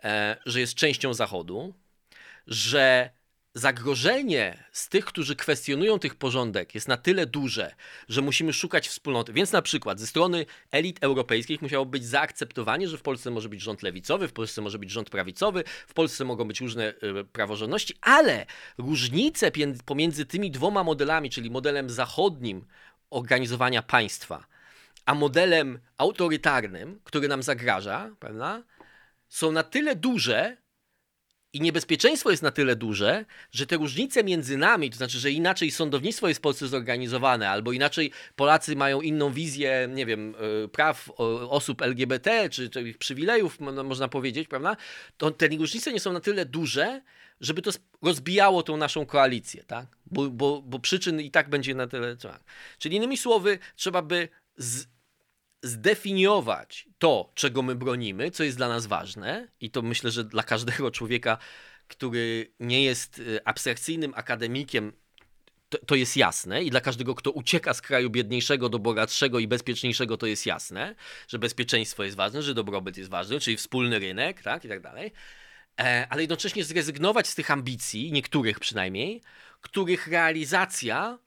e, 0.05 0.37
że 0.47 0.61
jest 0.61 0.75
częścią 0.75 1.15
Zachodu, 1.15 1.75
że 2.47 3.11
zagrożenie 3.55 4.65
z 4.73 4.89
tych, 4.89 5.05
którzy 5.05 5.37
kwestionują 5.37 5.99
tych 5.99 6.15
porządek, 6.15 6.75
jest 6.75 6.89
na 6.89 6.97
tyle 6.97 7.27
duże, 7.27 7.75
że 8.09 8.23
musimy 8.23 8.53
szukać 8.53 8.89
wspólnoty. 8.89 9.33
Więc 9.33 9.53
na 9.53 9.63
przykład 9.63 10.01
ze 10.01 10.07
strony 10.07 10.47
elit 10.71 10.99
europejskich 11.01 11.63
musiało 11.63 11.87
być 11.87 12.07
zaakceptowanie, 12.07 12.89
że 12.89 12.99
w 12.99 13.03
Polsce 13.03 13.31
może 13.31 13.49
być 13.49 13.61
rząd 13.61 13.83
lewicowy, 13.83 14.29
w 14.29 14.33
Polsce 14.33 14.63
może 14.63 14.79
być 14.79 14.91
rząd 14.91 15.11
prawicowy, 15.11 15.65
w 15.87 15.95
Polsce 15.95 16.25
mogą 16.25 16.45
być 16.45 16.61
różne 16.61 16.89
y, 16.89 17.25
praworządności, 17.33 17.95
ale 18.01 18.47
różnice 18.79 19.51
pomiędzy 19.85 20.27
tymi 20.27 20.51
dwoma 20.51 20.85
modelami, 20.85 21.31
czyli 21.31 21.51
modelem 21.51 21.91
zachodnim 21.91 22.65
organizowania 23.11 23.83
państwa, 23.83 24.47
a 25.07 25.15
modelem 25.15 25.79
autorytarnym, 25.97 27.01
który 27.05 27.29
nam 27.29 27.43
zagraża, 27.43 28.11
prawda, 28.21 28.63
są 29.29 29.53
na 29.53 29.63
tyle 29.63 29.97
duże, 29.97 30.57
i 31.53 31.61
niebezpieczeństwo 31.61 32.31
jest 32.31 32.43
na 32.43 32.51
tyle 32.51 32.77
duże, 32.77 33.25
że 33.53 33.67
te 33.67 33.77
różnice 33.77 34.25
między 34.25 34.57
nami, 34.57 34.91
to 34.91 34.97
znaczy, 34.97 35.19
że 35.19 35.31
inaczej 35.31 35.71
sądownictwo 35.71 36.29
jest 36.29 36.39
w 36.39 36.41
Polsce 36.41 36.69
zorganizowane, 36.69 37.51
albo 37.51 37.73
inaczej 37.73 38.13
Polacy 38.37 38.77
mają 38.77 39.01
inną 39.01 39.33
wizję, 39.33 39.89
nie 39.95 40.07
wiem, 40.07 40.35
e, 40.65 40.69
praw 40.69 41.11
osób 41.49 41.83
LGBT, 41.83 42.49
czy, 42.51 42.71
czy 42.71 42.89
ich 42.89 42.99
przywilejów, 42.99 43.61
można 43.61 44.09
powiedzieć, 44.09 44.49
prawda? 44.49 44.77
To 45.17 45.31
te 45.31 45.49
różnice 45.49 45.93
nie 45.93 46.01
są 46.01 46.13
na 46.13 46.21
tyle 46.21 46.47
duże, 46.47 47.03
żeby 47.41 47.63
to 47.63 47.71
rozbijało 48.03 48.63
tą 48.63 48.77
naszą 48.77 49.07
koalicję, 49.07 49.65
tak? 49.65 49.87
Bo, 50.07 50.31
bo, 50.31 50.63
bo 50.63 50.79
przyczyn 50.79 51.21
i 51.21 51.31
tak 51.31 51.49
będzie 51.49 51.75
na 51.75 51.87
tyle. 51.87 52.17
Czyli 52.79 52.97
innymi 52.97 53.17
słowy, 53.17 53.59
trzeba 53.77 54.03
by 54.03 54.29
z, 54.57 54.87
zdefiniować 55.63 56.89
to, 56.99 57.33
czego 57.35 57.63
my 57.63 57.75
bronimy, 57.75 58.31
co 58.31 58.45
jest 58.45 58.57
dla 58.57 58.69
nas 58.69 58.87
ważne, 58.87 59.49
i 59.61 59.71
to 59.71 59.83
myślę, 59.83 60.11
że 60.11 60.25
dla 60.25 60.43
każdego 60.43 60.91
człowieka, 60.91 61.39
który 61.89 62.53
nie 62.61 62.85
jest 62.85 63.19
y, 63.19 63.45
abstrakcyjnym 63.45 64.13
akademikiem, 64.17 64.93
to, 65.69 65.79
to, 65.79 65.95
jest 65.95 66.17
jasne 66.17 66.65
i 66.65 66.71
dla 66.71 66.81
każdego, 66.81 67.15
kto 67.15 67.31
ucieka 67.31 67.75
z 67.75 67.83
kraju 67.83 68.11
biedniejszego 68.11 68.69
do 68.69 68.79
bogatszego 68.79 69.39
i 69.39 69.49
bezpieczniejszego, 69.49 70.17
to 70.17 70.27
jest 70.27 70.47
jasne, 70.47 70.95
że 71.29 71.39
bezpieczeństwo 71.39 72.05
jest 72.05 72.17
ważne, 72.17 72.43
że 72.43 72.55
dobrobyt 72.55 72.97
jest 72.97 73.11
ważny, 73.11 73.41
czyli 73.41 73.57
wspólny 73.57 73.99
rynek, 73.99 74.43
tak, 74.43 74.65
i 74.65 74.69
tak 74.69 74.81
dalej. 74.81 75.13
E, 75.81 76.07
ale 76.11 76.23
jednocześnie 76.23 76.65
zrezygnować 76.65 77.27
z 77.27 77.35
tych 77.35 77.51
ambicji, 77.51 78.13
niektórych 78.13 78.61
przynajmniej, 78.61 79.23
których 79.61 80.07
realizacja 80.07 81.19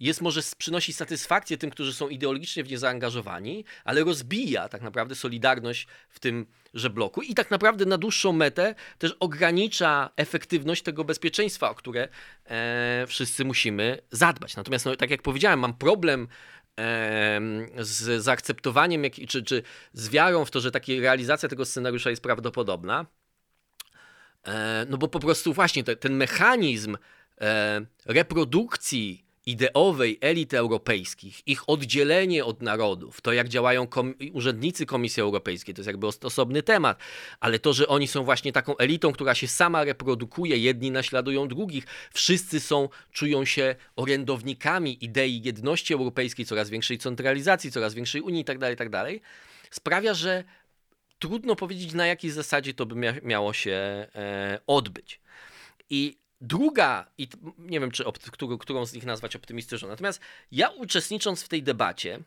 jest 0.00 0.20
może 0.20 0.40
przynosi 0.58 0.92
satysfakcję 0.92 1.58
tym, 1.58 1.70
którzy 1.70 1.94
są 1.94 2.08
ideologicznie 2.08 2.64
w 2.64 2.70
nie 2.70 2.78
zaangażowani, 2.78 3.64
ale 3.84 4.04
rozbija 4.04 4.68
tak 4.68 4.82
naprawdę 4.82 5.14
solidarność 5.14 5.86
w 6.08 6.20
tym 6.20 6.46
że 6.74 6.90
bloku 6.90 7.22
i 7.22 7.34
tak 7.34 7.50
naprawdę 7.50 7.86
na 7.86 7.98
dłuższą 7.98 8.32
metę 8.32 8.74
też 8.98 9.16
ogranicza 9.20 10.10
efektywność 10.16 10.82
tego 10.82 11.04
bezpieczeństwa, 11.04 11.70
o 11.70 11.74
które 11.74 12.08
e, 12.44 13.04
wszyscy 13.08 13.44
musimy 13.44 13.98
zadbać. 14.10 14.56
Natomiast, 14.56 14.86
no, 14.86 14.96
tak 14.96 15.10
jak 15.10 15.22
powiedziałem, 15.22 15.58
mam 15.58 15.74
problem 15.74 16.28
e, 16.78 17.40
z 17.78 18.22
zaakceptowaniem, 18.22 19.04
jak, 19.04 19.12
czy, 19.28 19.42
czy 19.42 19.62
z 19.92 20.08
wiarą 20.08 20.44
w 20.44 20.50
to, 20.50 20.60
że 20.60 20.70
taka 20.70 20.92
realizacja 21.00 21.48
tego 21.48 21.64
scenariusza 21.64 22.10
jest 22.10 22.22
prawdopodobna. 22.22 23.06
E, 24.46 24.86
no 24.88 24.98
bo 24.98 25.08
po 25.08 25.20
prostu 25.20 25.52
właśnie 25.52 25.84
te, 25.84 25.96
ten 25.96 26.16
mechanizm 26.16 26.96
e, 27.40 27.80
reprodukcji 28.06 29.29
ideowej 29.50 30.18
elit 30.20 30.54
europejskich, 30.54 31.48
ich 31.48 31.68
oddzielenie 31.68 32.44
od 32.44 32.62
narodów, 32.62 33.20
to 33.20 33.32
jak 33.32 33.48
działają 33.48 33.86
kom 33.86 34.14
urzędnicy 34.32 34.86
Komisji 34.86 35.22
Europejskiej, 35.22 35.74
to 35.74 35.80
jest 35.80 35.86
jakby 35.86 36.06
osobny 36.06 36.62
temat, 36.62 36.98
ale 37.40 37.58
to, 37.58 37.72
że 37.72 37.88
oni 37.88 38.08
są 38.08 38.24
właśnie 38.24 38.52
taką 38.52 38.76
elitą, 38.76 39.12
która 39.12 39.34
się 39.34 39.48
sama 39.48 39.84
reprodukuje, 39.84 40.58
jedni 40.58 40.90
naśladują 40.90 41.48
drugich, 41.48 41.84
wszyscy 42.12 42.60
są, 42.60 42.88
czują 43.12 43.44
się 43.44 43.74
orędownikami 43.96 45.04
idei 45.04 45.42
jedności 45.42 45.94
europejskiej, 45.94 46.46
coraz 46.46 46.70
większej 46.70 46.98
centralizacji, 46.98 47.72
coraz 47.72 47.94
większej 47.94 48.20
Unii 48.20 48.40
itd., 48.40 48.60
tak 48.60 48.70
itd., 48.70 48.90
tak 48.90 49.20
sprawia, 49.70 50.14
że 50.14 50.44
trudno 51.18 51.56
powiedzieć, 51.56 51.92
na 51.94 52.06
jakiej 52.06 52.30
zasadzie 52.30 52.74
to 52.74 52.86
by 52.86 52.94
mia 52.94 53.14
miało 53.22 53.52
się 53.52 53.72
e, 54.14 54.60
odbyć. 54.66 55.20
I 55.90 56.19
Druga, 56.40 57.06
i 57.18 57.28
nie 57.58 57.80
wiem, 57.80 57.90
czy 57.90 58.04
którą, 58.32 58.58
którą 58.58 58.86
z 58.86 58.92
nich 58.92 59.04
nazwać 59.04 59.36
optymistyczną, 59.36 59.88
natomiast 59.88 60.20
ja 60.52 60.68
uczestnicząc 60.68 61.42
w 61.42 61.48
tej 61.48 61.62
debacie, 61.62 62.20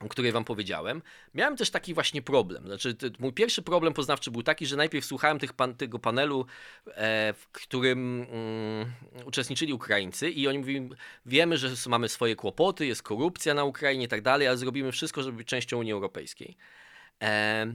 o 0.00 0.08
której 0.08 0.32
wam 0.32 0.44
powiedziałem, 0.44 1.02
miałem 1.34 1.56
też 1.56 1.70
taki 1.70 1.94
właśnie 1.94 2.22
problem. 2.22 2.66
Znaczy, 2.66 2.96
mój 3.18 3.32
pierwszy 3.32 3.62
problem 3.62 3.92
poznawczy 3.92 4.30
był 4.30 4.42
taki, 4.42 4.66
że 4.66 4.76
najpierw 4.76 5.06
słuchałem 5.06 5.38
tych 5.38 5.52
pan, 5.52 5.74
tego 5.74 5.98
panelu, 5.98 6.46
e, 6.86 7.32
w 7.32 7.48
którym 7.52 8.26
mm, 8.30 8.92
uczestniczyli 9.24 9.72
Ukraińcy 9.72 10.30
i 10.30 10.48
oni 10.48 10.58
mówili, 10.58 10.88
wiemy, 11.26 11.58
że 11.58 11.70
mamy 11.88 12.08
swoje 12.08 12.36
kłopoty, 12.36 12.86
jest 12.86 13.02
korupcja 13.02 13.54
na 13.54 13.64
Ukrainie 13.64 14.04
i 14.04 14.08
tak 14.08 14.22
dalej, 14.22 14.48
ale 14.48 14.56
zrobimy 14.56 14.92
wszystko, 14.92 15.22
żeby 15.22 15.36
być 15.36 15.48
częścią 15.48 15.78
Unii 15.78 15.92
Europejskiej. 15.92 16.56
E, 17.22 17.66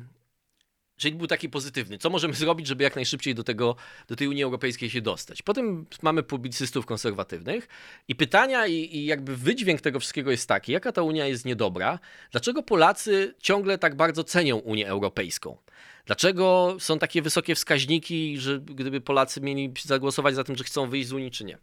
Czyli 1.02 1.16
był 1.16 1.28
taki 1.28 1.50
pozytywny. 1.50 1.98
Co 1.98 2.10
możemy 2.10 2.34
zrobić, 2.44 2.68
żeby 2.68 2.84
jak 2.84 2.96
najszybciej 2.96 3.36
do, 3.36 3.44
tego, 3.44 3.76
do 4.08 4.16
tej 4.16 4.28
Unii 4.28 4.44
Europejskiej 4.44 4.90
się 4.90 5.02
dostać? 5.02 5.42
Potem 5.42 5.86
mamy 6.02 6.24
publicystów 6.24 6.86
konserwatywnych 6.86 7.68
i 8.08 8.16
pytania 8.16 8.68
i, 8.68 8.74
i 8.74 9.06
jakby 9.06 9.38
wydźwięk 9.38 9.82
tego 9.82 10.00
wszystkiego 10.00 10.32
jest 10.32 10.48
taki, 10.48 10.72
jaka 10.72 10.92
ta 10.92 11.02
Unia 11.02 11.28
jest 11.28 11.46
niedobra, 11.46 12.00
dlaczego 12.32 12.64
Polacy 12.64 13.36
ciągle 13.40 13.78
tak 13.78 13.96
bardzo 13.96 14.24
cenią 14.24 14.58
Unię 14.58 14.88
Europejską? 14.88 15.58
Dlaczego 16.06 16.78
są 16.80 17.00
takie 17.00 17.22
wysokie 17.22 17.56
wskaźniki, 17.56 18.38
że 18.38 18.60
gdyby 18.60 19.02
Polacy 19.02 19.42
mieli 19.42 19.74
zagłosować 19.82 20.36
za 20.36 20.44
tym, 20.44 20.56
że 20.56 20.64
chcą 20.64 20.90
wyjść 20.90 21.08
z 21.08 21.14
Unii, 21.14 21.32
czy 21.32 21.44
nie? 21.46 21.58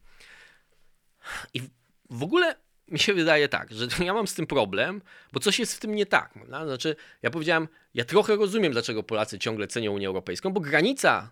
I 1.55 1.61
w 2.11 2.22
ogóle 2.22 2.57
mi 2.90 2.98
się 2.98 3.14
wydaje 3.14 3.48
tak, 3.48 3.72
że 3.72 3.87
ja 4.05 4.14
mam 4.14 4.27
z 4.27 4.35
tym 4.35 4.46
problem, 4.46 5.03
bo 5.33 5.40
coś 5.40 5.59
jest 5.59 5.77
w 5.77 5.81
tym 5.81 5.94
nie 5.94 6.07
tak. 6.07 6.38
No? 6.48 6.64
Znaczy, 6.66 6.96
ja 7.22 7.31
powiedziałem, 7.31 7.68
ja 7.98 8.04
trochę 8.04 8.37
rozumiem, 8.37 8.72
dlaczego 8.72 9.02
Polacy 9.02 9.38
ciągle 9.38 9.66
cenią 9.66 9.92
Unię 9.92 10.06
Europejską, 10.06 10.52
bo 10.52 10.61
granica 10.61 11.30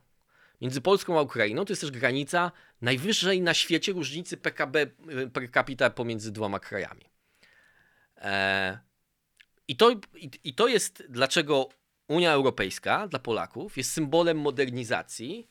między 0.61 0.81
Polską 0.81 1.19
a 1.19 1.23
Ukrainą 1.23 1.65
to 1.65 1.73
jest 1.73 1.81
też 1.81 1.91
granica 1.91 2.53
najwyższej 2.83 3.43
na 3.43 3.55
świecie 3.55 3.93
różnicy 3.93 4.37
PKB 4.37 4.83
y, 4.83 5.31
per 5.31 5.51
capita 5.51 5.91
pomiędzy 5.91 6.33
dwoma 6.33 6.61
krajami. 6.61 7.05
E, 8.19 8.79
i, 9.69 9.77
to, 9.77 9.91
i, 10.15 10.31
I 10.45 10.55
to 10.55 10.69
jest 10.69 11.03
dlaczego 11.09 11.69
Unia 12.09 12.33
Europejska 12.33 13.09
dla 13.09 13.19
Polaków 13.19 13.77
jest 13.77 13.93
symbolem 13.93 14.39
modernizacji. 14.39 15.49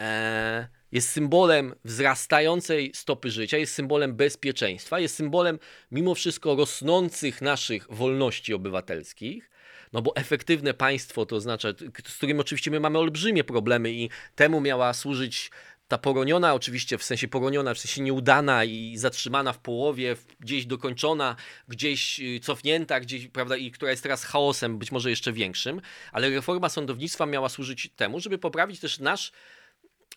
E, 0.00 0.68
jest 0.92 1.10
symbolem 1.10 1.74
wzrastającej 1.84 2.92
stopy 2.94 3.30
życia, 3.30 3.58
jest 3.58 3.74
symbolem 3.74 4.16
bezpieczeństwa, 4.16 5.00
jest 5.00 5.14
symbolem 5.14 5.58
mimo 5.90 6.14
wszystko 6.14 6.54
rosnących 6.54 7.42
naszych 7.42 7.86
wolności 7.90 8.54
obywatelskich. 8.54 9.52
No 9.92 10.02
bo 10.02 10.16
efektywne 10.16 10.74
państwo 10.74 11.26
to 11.26 11.36
oznacza, 11.36 11.68
z 12.08 12.16
którym 12.16 12.40
oczywiście 12.40 12.70
my 12.70 12.80
mamy 12.80 12.98
olbrzymie 12.98 13.44
problemy 13.44 13.92
i 13.92 14.10
temu 14.34 14.60
miała 14.60 14.94
służyć 14.94 15.50
ta 15.88 15.98
poroniona, 15.98 16.54
oczywiście 16.54 16.98
w 16.98 17.04
sensie 17.04 17.28
poroniona, 17.28 17.74
w 17.74 17.78
sensie 17.78 18.02
nieudana 18.02 18.64
i 18.64 18.94
zatrzymana 18.96 19.52
w 19.52 19.58
połowie, 19.58 20.16
gdzieś 20.40 20.66
dokończona, 20.66 21.36
gdzieś 21.68 22.20
y, 22.20 22.40
cofnięta, 22.40 23.00
gdzieś, 23.00 23.28
prawda, 23.28 23.56
i 23.56 23.70
która 23.70 23.90
jest 23.90 24.02
teraz 24.02 24.24
chaosem, 24.24 24.78
być 24.78 24.92
może 24.92 25.10
jeszcze 25.10 25.32
większym, 25.32 25.80
ale 26.12 26.30
reforma 26.30 26.68
sądownictwa 26.68 27.26
miała 27.26 27.48
służyć 27.48 27.90
temu, 27.96 28.20
żeby 28.20 28.38
poprawić 28.38 28.80
też 28.80 28.98
nasz 28.98 29.32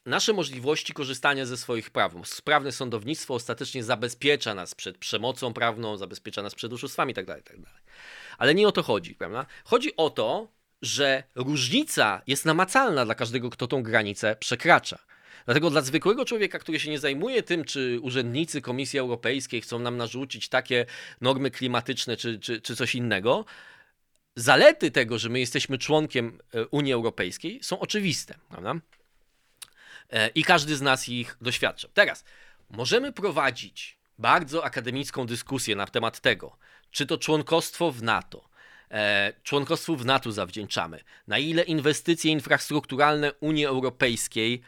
nasze 0.06 0.34
możliwości 0.34 0.94
korzystania 0.94 1.46
ze 1.46 1.58
swoich 1.58 1.90
praw. 1.90 2.14
Sprawne 2.24 2.72
sądownictwo 2.72 3.34
ostatecznie 3.34 3.84
zabezpiecza 3.84 4.54
nas 4.54 4.76
przed 4.76 4.98
przemocą 4.98 5.54
prawną, 5.54 5.98
zabezpiecza 5.98 6.42
nas 6.42 6.56
przed 6.56 6.74
oszustwami 6.74 7.12
itd., 7.12 7.34
tak 7.34 7.38
itd. 7.38 7.64
Tak 7.64 7.84
Ale 8.38 8.56
nie 8.56 8.68
o 8.68 8.72
to 8.72 8.84
chodzi, 8.84 9.16
prawda? 9.16 9.46
Chodzi 9.64 9.96
o 9.96 10.10
to, 10.10 10.48
że 10.82 11.24
różnica 11.36 12.22
jest 12.28 12.46
namacalna 12.46 13.06
dla 13.06 13.16
każdego, 13.16 13.50
kto 13.50 13.68
tą 13.68 13.84
granicę 13.84 14.36
przekracza. 14.40 15.00
Dlatego 15.46 15.70
dla 15.70 15.82
zwykłego 15.82 16.26
człowieka, 16.26 16.60
który 16.60 16.80
się 16.80 16.90
nie 16.90 17.00
zajmuje 17.00 17.44
tym, 17.44 17.66
czy 17.66 18.00
urzędnicy 18.02 18.62
Komisji 18.62 19.00
Europejskiej 19.00 19.62
chcą 19.62 19.80
nam 19.80 19.98
narzucić 19.98 20.50
takie 20.50 20.86
normy 21.22 21.52
klimatyczne, 21.52 22.18
czy, 22.18 22.40
czy, 22.40 22.62
czy 22.62 22.76
coś 22.76 22.96
innego, 22.96 23.46
zalety 24.36 24.92
tego, 24.92 25.20
że 25.20 25.30
my 25.30 25.40
jesteśmy 25.40 25.78
członkiem 25.78 26.40
e, 26.54 26.68
Unii 26.68 26.94
Europejskiej, 26.94 27.60
są 27.64 27.80
oczywiste. 27.80 28.36
Prawda? 28.50 28.76
E, 30.10 30.28
i 30.28 30.44
każdy 30.44 30.76
z 30.76 30.82
nas 30.82 31.10
ich 31.10 31.38
doświadczył. 31.42 31.90
Teraz 31.94 32.24
możemy 32.70 33.14
prowadzić 33.14 33.98
bardzo 34.18 34.66
akademicką 34.66 35.26
dyskusję 35.26 35.76
na 35.76 35.88
temat 35.88 36.20
tego, 36.20 36.58
czy 36.92 37.06
to 37.06 37.18
członkostwo 37.18 37.92
w 37.92 38.04
NATO, 38.04 38.50
e, 38.92 39.34
członkostwu 39.44 39.98
w 39.98 40.06
NATO 40.06 40.32
zawdzięczamy, 40.32 41.00
na 41.28 41.38
ile 41.38 41.64
inwestycje 41.64 42.32
infrastrukturalne 42.32 43.34
Unii 43.34 43.66
Europejskiej 43.66 44.62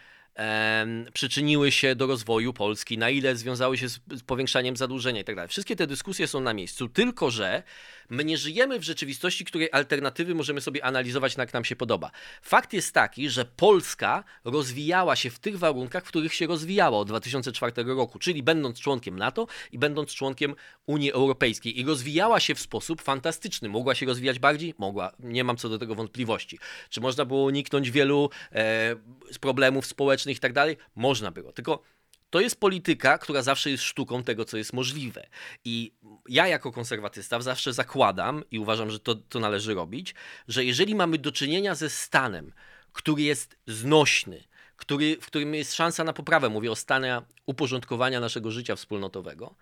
przyczyniły 1.13 1.71
się 1.71 1.95
do 1.95 2.07
rozwoju 2.07 2.53
Polski, 2.53 2.97
na 2.97 3.09
ile 3.09 3.35
związały 3.35 3.77
się 3.77 3.89
z, 3.89 3.99
powiększaniem 4.25 4.77
zadłużenia 4.77 5.19
itd. 5.19 5.41
Tak 5.41 5.49
Wszystkie 5.49 5.75
te 5.75 5.87
dyskusje 5.87 6.27
są 6.27 6.39
na 6.39 6.53
miejscu, 6.53 6.89
tylko 6.89 7.31
że 7.31 7.63
my 8.09 8.25
nie 8.25 8.37
żyjemy 8.37 8.79
w 8.79 8.83
rzeczywistości, 8.83 9.45
której 9.45 9.69
alternatywy 9.71 10.35
możemy 10.35 10.61
sobie 10.61 10.85
analizować, 10.85 11.37
jak 11.37 11.53
nam 11.53 11.65
się 11.65 11.75
podoba. 11.75 12.11
Fakt 12.41 12.73
jest 12.73 12.93
taki, 12.93 13.29
że 13.29 13.45
Polska 13.45 14.23
rozwijała 14.43 15.15
się 15.15 15.29
w 15.29 15.39
tych 15.39 15.59
warunkach, 15.59 16.05
w 16.05 16.07
których 16.07 16.33
się 16.33 16.47
rozwijała 16.47 16.97
od 16.97 17.07
2004 17.07 17.83
roku, 17.83 18.19
czyli 18.19 18.43
będąc 18.43 18.79
członkiem 18.79 19.19
NATO 19.19 19.47
i 19.71 19.79
będąc 19.79 20.13
członkiem 20.13 20.55
Unii 20.85 21.11
Europejskiej. 21.11 21.79
I 21.79 21.85
rozwijała 21.85 22.39
się 22.39 22.55
w 22.55 22.59
sposób 22.59 23.01
fantastyczny. 23.01 23.69
Mogła 23.69 23.95
się 23.95 24.05
rozwijać 24.05 24.39
bardziej? 24.39 24.73
Mogła. 24.77 25.11
Nie 25.19 25.43
mam 25.43 25.57
co 25.57 25.69
do 25.69 25.77
tego 25.77 25.95
wątpliwości. 25.95 26.59
Czy 26.89 27.01
można 27.01 27.25
było 27.25 27.43
uniknąć 27.43 27.91
wielu 27.91 28.29
e, 28.51 28.95
problemów 29.41 29.85
społecznych 29.85 30.37
i 30.37 30.39
tak 30.39 30.53
dalej? 30.53 30.77
Można 30.95 31.31
było. 31.31 31.51
Tylko 31.51 31.81
to 32.29 32.39
jest 32.39 32.59
polityka, 32.59 33.17
która 33.17 33.41
zawsze 33.41 33.71
jest 33.71 33.83
sztuką 33.83 34.23
tego, 34.23 34.45
co 34.45 34.57
jest 34.57 34.73
możliwe. 34.73 35.27
I 35.65 35.91
ja 36.29 36.47
jako 36.47 36.71
konserwatysta 36.71 37.41
zawsze 37.41 37.73
zakładam 37.73 38.43
i 38.51 38.59
uważam, 38.59 38.91
że 38.91 38.99
to, 38.99 39.15
to 39.15 39.39
należy 39.39 39.73
robić, 39.73 40.15
że 40.47 40.65
jeżeli 40.65 40.95
mamy 40.95 41.17
do 41.17 41.31
czynienia 41.31 41.75
ze 41.75 41.89
stanem, 41.89 42.53
który 42.93 43.21
jest 43.21 43.57
znośny, 43.67 44.43
który, 44.75 45.17
w 45.21 45.25
którym 45.25 45.53
jest 45.55 45.73
szansa 45.73 46.03
na 46.03 46.13
poprawę, 46.13 46.49
mówię 46.49 46.71
o 46.71 46.75
stanie 46.75 47.21
uporządkowania 47.45 48.19
naszego 48.19 48.51
życia 48.51 48.75
wspólnotowego, 48.75 49.55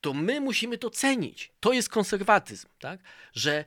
to 0.00 0.12
my 0.12 0.40
musimy 0.40 0.78
to 0.78 0.90
cenić. 0.90 1.52
To 1.60 1.72
jest 1.72 1.88
konserwatyzm, 1.88 2.68
tak? 2.78 3.00
że 3.32 3.64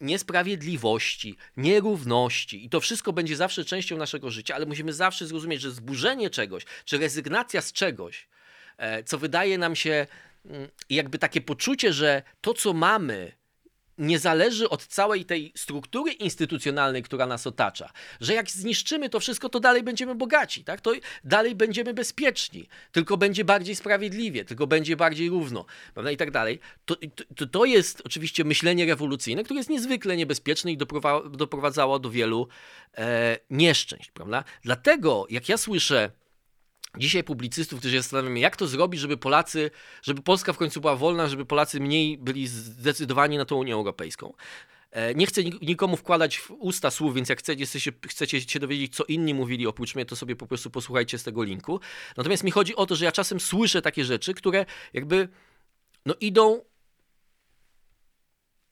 niesprawiedliwości, 0.00 1.36
nierówności. 1.56 2.64
I 2.64 2.68
to 2.68 2.80
wszystko 2.80 3.12
będzie 3.12 3.36
zawsze 3.36 3.64
częścią 3.64 3.96
naszego 3.96 4.30
życia, 4.30 4.54
ale 4.54 4.66
musimy 4.66 4.92
zawsze 4.92 5.26
zrozumieć, 5.26 5.60
że 5.60 5.70
zburzenie 5.70 6.30
czegoś, 6.30 6.64
czy 6.84 6.98
rezygnacja 6.98 7.60
z 7.60 7.72
czegoś, 7.72 8.28
e, 8.76 9.04
co 9.04 9.18
wydaje 9.18 9.58
nam 9.58 9.76
się 9.76 10.06
mm, 10.44 10.68
jakby 10.90 11.18
takie 11.18 11.40
poczucie, 11.40 11.92
że 11.92 12.22
to, 12.40 12.54
co 12.54 12.72
mamy, 12.72 13.32
nie 13.98 14.18
zależy 14.18 14.68
od 14.68 14.86
całej 14.86 15.24
tej 15.24 15.52
struktury 15.56 16.12
instytucjonalnej, 16.12 17.02
która 17.02 17.26
nas 17.26 17.46
otacza, 17.46 17.90
że 18.20 18.34
jak 18.34 18.50
zniszczymy 18.50 19.08
to 19.08 19.20
wszystko, 19.20 19.48
to 19.48 19.60
dalej 19.60 19.82
będziemy 19.82 20.14
bogaci, 20.14 20.64
tak? 20.64 20.80
to 20.80 20.92
dalej 21.24 21.54
będziemy 21.54 21.94
bezpieczni, 21.94 22.68
tylko 22.92 23.16
będzie 23.16 23.44
bardziej 23.44 23.76
sprawiedliwie, 23.76 24.44
tylko 24.44 24.66
będzie 24.66 24.96
bardziej 24.96 25.28
równo, 25.28 25.64
prawda? 25.94 26.10
i 26.10 26.16
tak 26.16 26.30
dalej. 26.30 26.60
To, 26.84 26.96
to, 27.36 27.46
to 27.46 27.64
jest 27.64 28.02
oczywiście 28.04 28.44
myślenie 28.44 28.86
rewolucyjne, 28.86 29.44
które 29.44 29.58
jest 29.58 29.70
niezwykle 29.70 30.16
niebezpieczne 30.16 30.72
i 30.72 30.76
doprowadzało 31.30 31.98
do 31.98 32.10
wielu 32.10 32.48
e, 32.98 33.38
nieszczęść. 33.50 34.10
Prawda? 34.10 34.44
Dlatego, 34.62 35.26
jak 35.30 35.48
ja 35.48 35.56
słyszę 35.56 36.10
dzisiaj 36.96 37.24
publicystów, 37.24 37.78
którzy 37.78 37.94
się 37.94 38.02
zastanawiają, 38.02 38.34
jak 38.34 38.56
to 38.56 38.66
zrobić, 38.66 39.00
żeby 39.00 39.16
Polacy, 39.16 39.70
żeby 40.02 40.22
Polska 40.22 40.52
w 40.52 40.56
końcu 40.56 40.80
była 40.80 40.96
wolna, 40.96 41.28
żeby 41.28 41.44
Polacy 41.44 41.80
mniej 41.80 42.18
byli 42.18 42.46
zdecydowani 42.46 43.38
na 43.38 43.44
tą 43.44 43.56
Unię 43.56 43.74
Europejską. 43.74 44.32
E, 44.90 45.14
nie 45.14 45.26
chcę 45.26 45.44
nikomu 45.44 45.96
wkładać 45.96 46.38
w 46.38 46.50
usta 46.50 46.90
słów, 46.90 47.14
więc 47.14 47.28
jak 47.28 47.38
chcecie, 47.38 47.66
chcecie 48.08 48.40
się 48.40 48.60
dowiedzieć, 48.60 48.96
co 48.96 49.04
inni 49.04 49.34
mówili 49.34 49.66
oprócz 49.66 49.94
mnie, 49.94 50.04
to 50.04 50.16
sobie 50.16 50.36
po 50.36 50.46
prostu 50.46 50.70
posłuchajcie 50.70 51.18
z 51.18 51.22
tego 51.22 51.42
linku. 51.42 51.80
Natomiast 52.16 52.44
mi 52.44 52.50
chodzi 52.50 52.76
o 52.76 52.86
to, 52.86 52.96
że 52.96 53.04
ja 53.04 53.12
czasem 53.12 53.40
słyszę 53.40 53.82
takie 53.82 54.04
rzeczy, 54.04 54.34
które 54.34 54.66
jakby 54.92 55.28
no, 56.06 56.14
idą 56.20 56.60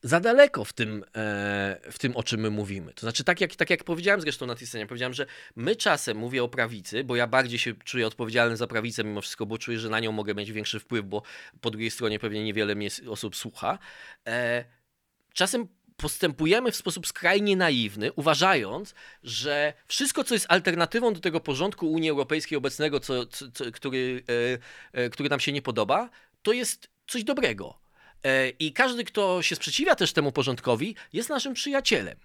za 0.03 0.19
daleko 0.19 0.65
w 0.65 0.73
tym, 0.73 1.03
e, 1.15 1.79
w 1.91 1.99
tym, 1.99 2.15
o 2.15 2.23
czym 2.23 2.41
my 2.41 2.49
mówimy. 2.49 2.93
To 2.93 3.01
znaczy, 3.01 3.23
tak 3.23 3.41
jak, 3.41 3.55
tak 3.55 3.69
jak 3.69 3.83
powiedziałem 3.83 4.21
zresztą 4.21 4.45
na 4.45 4.55
tej 4.55 4.67
scenie, 4.67 4.87
powiedziałem, 4.87 5.13
że 5.13 5.25
my 5.55 5.75
czasem, 5.75 6.17
mówię 6.17 6.43
o 6.43 6.47
prawicy, 6.47 7.03
bo 7.03 7.15
ja 7.15 7.27
bardziej 7.27 7.59
się 7.59 7.73
czuję 7.83 8.07
odpowiedzialny 8.07 8.57
za 8.57 8.67
prawicę 8.67 9.03
mimo 9.03 9.21
wszystko, 9.21 9.45
bo 9.45 9.57
czuję, 9.57 9.79
że 9.79 9.89
na 9.89 9.99
nią 9.99 10.11
mogę 10.11 10.35
mieć 10.35 10.51
większy 10.51 10.79
wpływ, 10.79 11.05
bo 11.05 11.21
po 11.61 11.69
drugiej 11.69 11.91
stronie 11.91 12.19
pewnie 12.19 12.43
niewiele 12.43 12.75
mnie 12.75 12.89
osób 13.09 13.35
słucha. 13.35 13.79
E, 14.27 14.65
czasem 15.33 15.67
postępujemy 15.97 16.71
w 16.71 16.75
sposób 16.75 17.07
skrajnie 17.07 17.55
naiwny, 17.55 18.13
uważając, 18.13 18.93
że 19.23 19.73
wszystko, 19.87 20.23
co 20.23 20.33
jest 20.33 20.45
alternatywą 20.49 21.13
do 21.13 21.19
tego 21.19 21.39
porządku 21.39 21.91
Unii 21.91 22.09
Europejskiej 22.09 22.57
obecnego, 22.57 22.99
co, 22.99 23.25
co, 23.25 23.51
co 23.51 23.71
który, 23.71 24.23
e, 24.93 24.99
e, 24.99 25.09
który 25.09 25.29
nam 25.29 25.39
się 25.39 25.51
nie 25.51 25.61
podoba, 25.61 26.09
to 26.41 26.53
jest 26.53 26.89
coś 27.07 27.23
dobrego 27.23 27.86
I 28.59 28.73
każdy, 28.73 29.03
kto 29.03 29.41
się 29.41 29.55
sprzeciwia 29.55 29.95
też 29.95 30.13
temu 30.13 30.31
porządkowi, 30.31 30.95
jest 31.13 31.29
naszym 31.29 31.53
przyjacielem. 31.53 32.17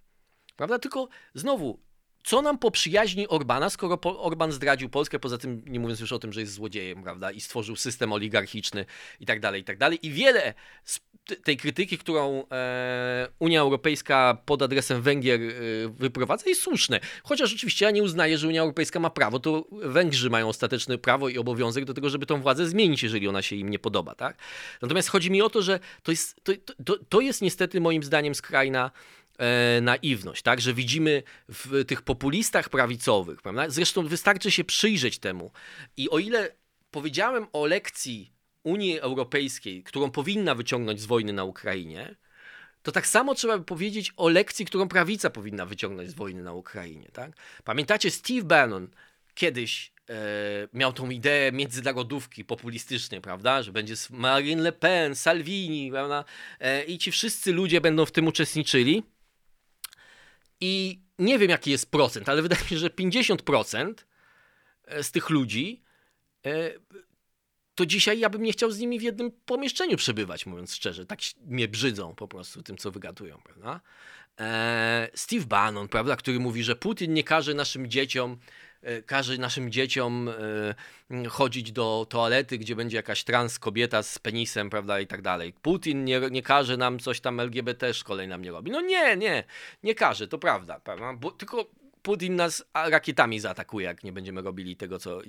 Prawda? 0.56 0.78
Tylko 0.78 1.08
znowu, 1.34 1.80
co 2.24 2.42
nam 2.42 2.58
poprzyjaźni 2.58 3.28
Orbana, 3.28 3.70
skoro 3.70 3.98
Orban 4.02 4.52
zdradził 4.52 4.88
Polskę, 4.88 5.18
poza 5.18 5.38
tym 5.38 5.62
nie 5.66 5.80
mówiąc 5.80 6.00
już 6.00 6.12
o 6.12 6.18
tym, 6.18 6.32
że 6.32 6.40
jest 6.40 6.52
złodziejem, 6.52 7.02
prawda, 7.02 7.30
i 7.30 7.40
stworzył 7.40 7.76
system 7.76 8.12
oligarchiczny 8.12 8.86
i 9.20 9.26
tak 9.26 9.40
dalej, 9.40 9.60
i 9.60 9.64
tak 9.64 9.78
dalej. 9.78 10.06
I 10.06 10.10
wiele 10.10 10.54
z 10.84 11.00
tej 11.44 11.56
krytyki, 11.56 11.98
którą 11.98 12.44
e, 12.50 13.28
Unia 13.38 13.60
Europejska 13.60 14.38
pod 14.44 14.62
adresem 14.62 15.02
Węgier 15.02 15.40
e, 15.40 15.52
wyprowadza, 15.88 16.48
jest 16.48 16.62
słuszne. 16.62 17.00
Chociaż 17.24 17.54
oczywiście 17.54 17.84
ja 17.84 17.90
nie 17.90 18.02
uznaję, 18.02 18.38
że 18.38 18.48
Unia 18.48 18.62
Europejska 18.62 19.00
ma 19.00 19.10
prawo, 19.10 19.38
to 19.40 19.64
Węgrzy 19.72 20.30
mają 20.30 20.48
ostateczne 20.48 20.98
prawo 20.98 21.28
i 21.28 21.38
obowiązek 21.38 21.84
do 21.84 21.94
tego, 21.94 22.10
żeby 22.10 22.26
tą 22.26 22.40
władzę 22.40 22.66
zmienić, 22.66 23.02
jeżeli 23.02 23.28
ona 23.28 23.42
się 23.42 23.56
im 23.56 23.70
nie 23.70 23.78
podoba. 23.78 24.14
Tak? 24.14 24.36
Natomiast 24.82 25.08
chodzi 25.08 25.30
mi 25.30 25.42
o 25.42 25.50
to, 25.50 25.62
że 25.62 25.80
to 26.02 26.10
jest, 26.10 26.40
to, 26.44 26.52
to, 26.84 26.96
to 27.08 27.20
jest 27.20 27.42
niestety 27.42 27.80
moim 27.80 28.02
zdaniem 28.02 28.34
skrajna 28.34 28.90
e, 29.42 29.80
naiwność, 29.80 30.42
tak? 30.42 30.60
że 30.60 30.74
widzimy 30.74 31.22
w 31.48 31.84
tych 31.84 32.02
populistach 32.02 32.68
prawicowych, 32.68 33.42
prawda? 33.42 33.70
zresztą 33.70 34.06
wystarczy 34.06 34.50
się 34.50 34.64
przyjrzeć 34.64 35.18
temu 35.18 35.50
i 35.96 36.10
o 36.10 36.18
ile 36.18 36.50
powiedziałem 36.90 37.46
o 37.52 37.66
lekcji 37.66 38.32
Unii 38.62 39.00
Europejskiej, 39.00 39.82
którą 39.82 40.10
powinna 40.10 40.54
wyciągnąć 40.54 41.00
z 41.00 41.06
wojny 41.06 41.32
na 41.32 41.44
Ukrainie, 41.44 42.16
to 42.82 42.92
tak 42.92 43.06
samo 43.06 43.34
trzeba 43.34 43.58
by 43.58 43.64
powiedzieć 43.64 44.12
o 44.16 44.28
lekcji, 44.28 44.64
którą 44.64 44.88
prawica 44.88 45.30
powinna 45.30 45.66
wyciągnąć 45.66 46.10
z 46.10 46.14
wojny 46.14 46.42
na 46.42 46.52
Ukrainie. 46.52 47.08
Tak? 47.12 47.32
Pamiętacie, 47.64 48.10
Steve 48.10 48.42
Bannon 48.42 48.88
kiedyś 49.34 49.92
e, 50.08 50.14
miał 50.72 50.92
tą 50.92 51.10
ideę 51.10 51.52
międzynarodówki 51.52 52.44
populistycznej, 52.44 53.20
prawda? 53.20 53.62
Że 53.62 53.72
będzie 53.72 53.94
Marine 54.10 54.62
Le 54.62 54.72
Pen, 54.72 55.14
Salvini, 55.14 55.90
prawda? 55.90 56.24
E, 56.60 56.84
I 56.84 56.98
ci 56.98 57.10
wszyscy 57.12 57.52
ludzie 57.52 57.80
będą 57.80 58.06
w 58.06 58.12
tym 58.12 58.26
uczestniczyli. 58.26 59.02
I 60.64 61.00
nie 61.18 61.38
wiem, 61.38 61.50
jaki 61.50 61.70
jest 61.70 61.90
procent, 61.90 62.28
ale 62.28 62.42
wydaje 62.42 62.62
mi 62.62 62.68
się, 62.68 62.78
że 62.78 62.90
50% 62.90 63.94
z 65.02 65.10
tych 65.10 65.30
ludzi 65.30 65.82
e, 66.46 66.72
to 67.74 67.86
dzisiaj 67.86 68.18
ja 68.18 68.30
bym 68.30 68.42
nie 68.42 68.52
chciał 68.52 68.70
z 68.70 68.78
nimi 68.78 68.98
w 68.98 69.02
jednym 69.02 69.32
pomieszczeniu 69.46 69.96
przebywać, 69.96 70.46
mówiąc 70.46 70.74
szczerze. 70.74 71.06
Tak 71.06 71.18
mnie 71.46 71.68
brzydzą 71.68 72.14
po 72.14 72.28
prostu 72.28 72.62
tym, 72.62 72.76
co 72.76 72.90
wygadują, 72.90 73.40
prawda? 73.44 73.80
Eee, 74.38 75.10
Steve 75.14 75.46
Bannon, 75.46 75.88
prawda, 75.88 76.16
który 76.16 76.40
mówi, 76.40 76.64
że 76.64 76.76
Putin 76.76 77.14
nie 77.14 77.24
każe 77.24 77.54
naszym 77.54 77.90
dzieciom 77.90 78.32
e, 78.32 78.36
każe 79.06 79.38
naszym 79.38 79.70
dzieciom 79.70 80.28
e, 80.28 81.28
chodzić 81.28 81.72
do 81.72 82.06
toalety, 82.08 82.58
gdzie 82.58 82.76
będzie 82.76 82.96
jakaś 82.96 83.24
trans 83.24 83.58
kobieta 83.58 84.02
z 84.02 84.18
penisem, 84.18 84.70
prawda, 84.70 85.00
i 85.00 85.06
tak 85.06 85.22
dalej. 85.22 85.52
Putin 85.62 86.04
nie, 86.04 86.20
nie 86.30 86.42
każe 86.42 86.76
nam 86.76 86.98
coś 86.98 87.20
tam 87.20 87.40
LGBT 87.40 87.94
szkoleń 87.94 88.28
nam 88.28 88.42
nie 88.42 88.50
robi. 88.50 88.70
No 88.70 88.80
nie, 88.80 89.16
nie, 89.16 89.44
nie 89.82 89.94
każe, 89.94 90.28
to 90.28 90.38
prawda, 90.38 90.80
prawda? 90.80 91.12
Bo, 91.12 91.30
tylko 91.30 91.70
Putin 92.02 92.36
nas 92.36 92.64
rakietami 92.74 93.40
zaatakuje, 93.40 93.86
jak 93.86 94.04
nie 94.04 94.12
będziemy 94.12 94.42
robili 94.42 94.76
tego, 94.76 94.98
co. 94.98 95.20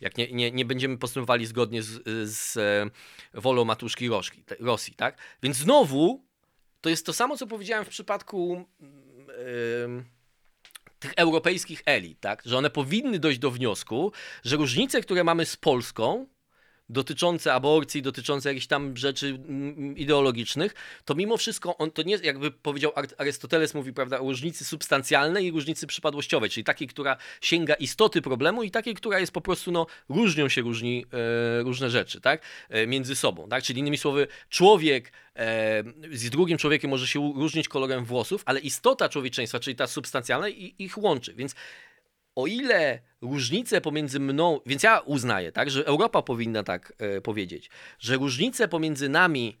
Jak 0.00 0.16
nie, 0.18 0.32
nie, 0.32 0.50
nie 0.50 0.64
będziemy 0.64 0.98
postępowali 0.98 1.46
zgodnie 1.46 1.82
z, 1.82 2.02
z 2.30 2.56
e, 2.56 3.40
wolą 3.40 3.64
matuszki 3.64 4.08
Rosji, 4.60 4.94
tak? 4.94 5.18
Więc 5.42 5.56
znowu 5.56 6.24
to 6.80 6.88
jest 6.88 7.06
to 7.06 7.12
samo, 7.12 7.36
co 7.36 7.46
powiedziałem 7.46 7.84
w 7.84 7.88
przypadku 7.88 8.64
yy, 8.80 10.04
tych 11.02 11.12
europejskich 11.16 11.82
elit, 11.86 12.20
tak? 12.20 12.42
Że 12.44 12.58
one 12.58 12.70
powinny 12.70 13.18
dojść 13.18 13.38
do 13.38 13.50
wniosku, 13.50 14.12
że 14.44 14.56
różnice, 14.56 15.00
które 15.00 15.24
mamy 15.24 15.46
z 15.46 15.56
Polską, 15.56 16.26
dotyczące 16.92 17.54
aborcji, 17.54 18.02
dotyczące 18.02 18.48
jakichś 18.48 18.66
tam 18.66 18.96
rzeczy 18.96 19.38
ideologicznych, 19.96 20.74
to 21.04 21.14
mimo 21.14 21.36
wszystko 21.36 21.76
on 21.76 21.90
to 21.90 22.02
nie, 22.02 22.16
jakby 22.22 22.50
powiedział 22.50 22.92
Arystoteles, 23.18 23.74
mówi, 23.74 23.92
prawda, 23.92 24.20
o 24.20 24.22
różnicy 24.22 24.64
substancjalnej 24.64 25.46
i 25.46 25.50
różnicy 25.50 25.86
przypadłościowej, 25.86 26.50
czyli 26.50 26.64
takiej, 26.64 26.88
która 26.88 27.16
sięga 27.40 27.74
istoty 27.74 28.22
problemu 28.22 28.62
i 28.62 28.70
takiej, 28.70 28.94
która 28.94 29.18
jest 29.18 29.32
po 29.32 29.40
prostu, 29.40 29.72
no, 29.72 29.86
różnią 30.08 30.48
się 30.48 30.62
różni, 30.62 31.06
e, 31.12 31.62
różne 31.62 31.90
rzeczy, 31.90 32.20
tak, 32.20 32.42
e, 32.68 32.86
między 32.86 33.16
sobą, 33.16 33.48
tak, 33.48 33.64
czyli 33.64 33.80
innymi 33.80 33.98
słowy, 33.98 34.26
człowiek 34.48 35.12
e, 35.36 35.84
z 36.12 36.30
drugim 36.30 36.58
człowiekiem 36.58 36.90
może 36.90 37.06
się 37.06 37.32
różnić 37.36 37.68
kolorem 37.68 38.04
włosów, 38.04 38.42
ale 38.46 38.60
istota 38.60 39.08
człowieczeństwa, 39.08 39.60
czyli 39.60 39.76
ta 39.76 39.86
substancjalna, 39.86 40.48
ich 40.78 40.98
łączy, 40.98 41.34
więc 41.34 41.54
o 42.34 42.46
ile 42.46 43.00
różnice 43.20 43.80
pomiędzy 43.80 44.20
mną, 44.20 44.60
więc 44.66 44.82
ja 44.82 44.98
uznaję, 44.98 45.52
tak, 45.52 45.70
że 45.70 45.86
Europa 45.86 46.22
powinna 46.22 46.62
tak 46.62 46.92
e, 46.98 47.20
powiedzieć, 47.20 47.70
że 47.98 48.16
różnice 48.16 48.68
pomiędzy 48.68 49.08
nami, 49.08 49.58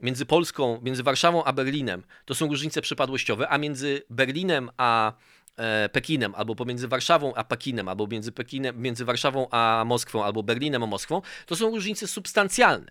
między 0.00 0.26
Polską, 0.26 0.80
między 0.82 1.02
Warszawą 1.02 1.44
a 1.44 1.52
Berlinem, 1.52 2.02
to 2.24 2.34
są 2.34 2.48
różnice 2.48 2.82
przypadłościowe, 2.82 3.48
a 3.48 3.58
między 3.58 4.02
Berlinem 4.10 4.70
a 4.76 5.12
e, 5.56 5.88
Pekinem, 5.88 6.34
albo 6.34 6.54
pomiędzy 6.54 6.88
Warszawą 6.88 7.34
a 7.34 7.44
Pekinem, 7.44 7.88
albo 7.88 8.06
między, 8.06 8.32
Pekinem, 8.32 8.82
między 8.82 9.04
Warszawą 9.04 9.46
a 9.50 9.84
Moskwą, 9.86 10.24
albo 10.24 10.42
Berlinem 10.42 10.82
a 10.82 10.86
Moskwą, 10.86 11.22
to 11.46 11.56
są 11.56 11.70
różnice 11.70 12.06
substancjalne. 12.06 12.90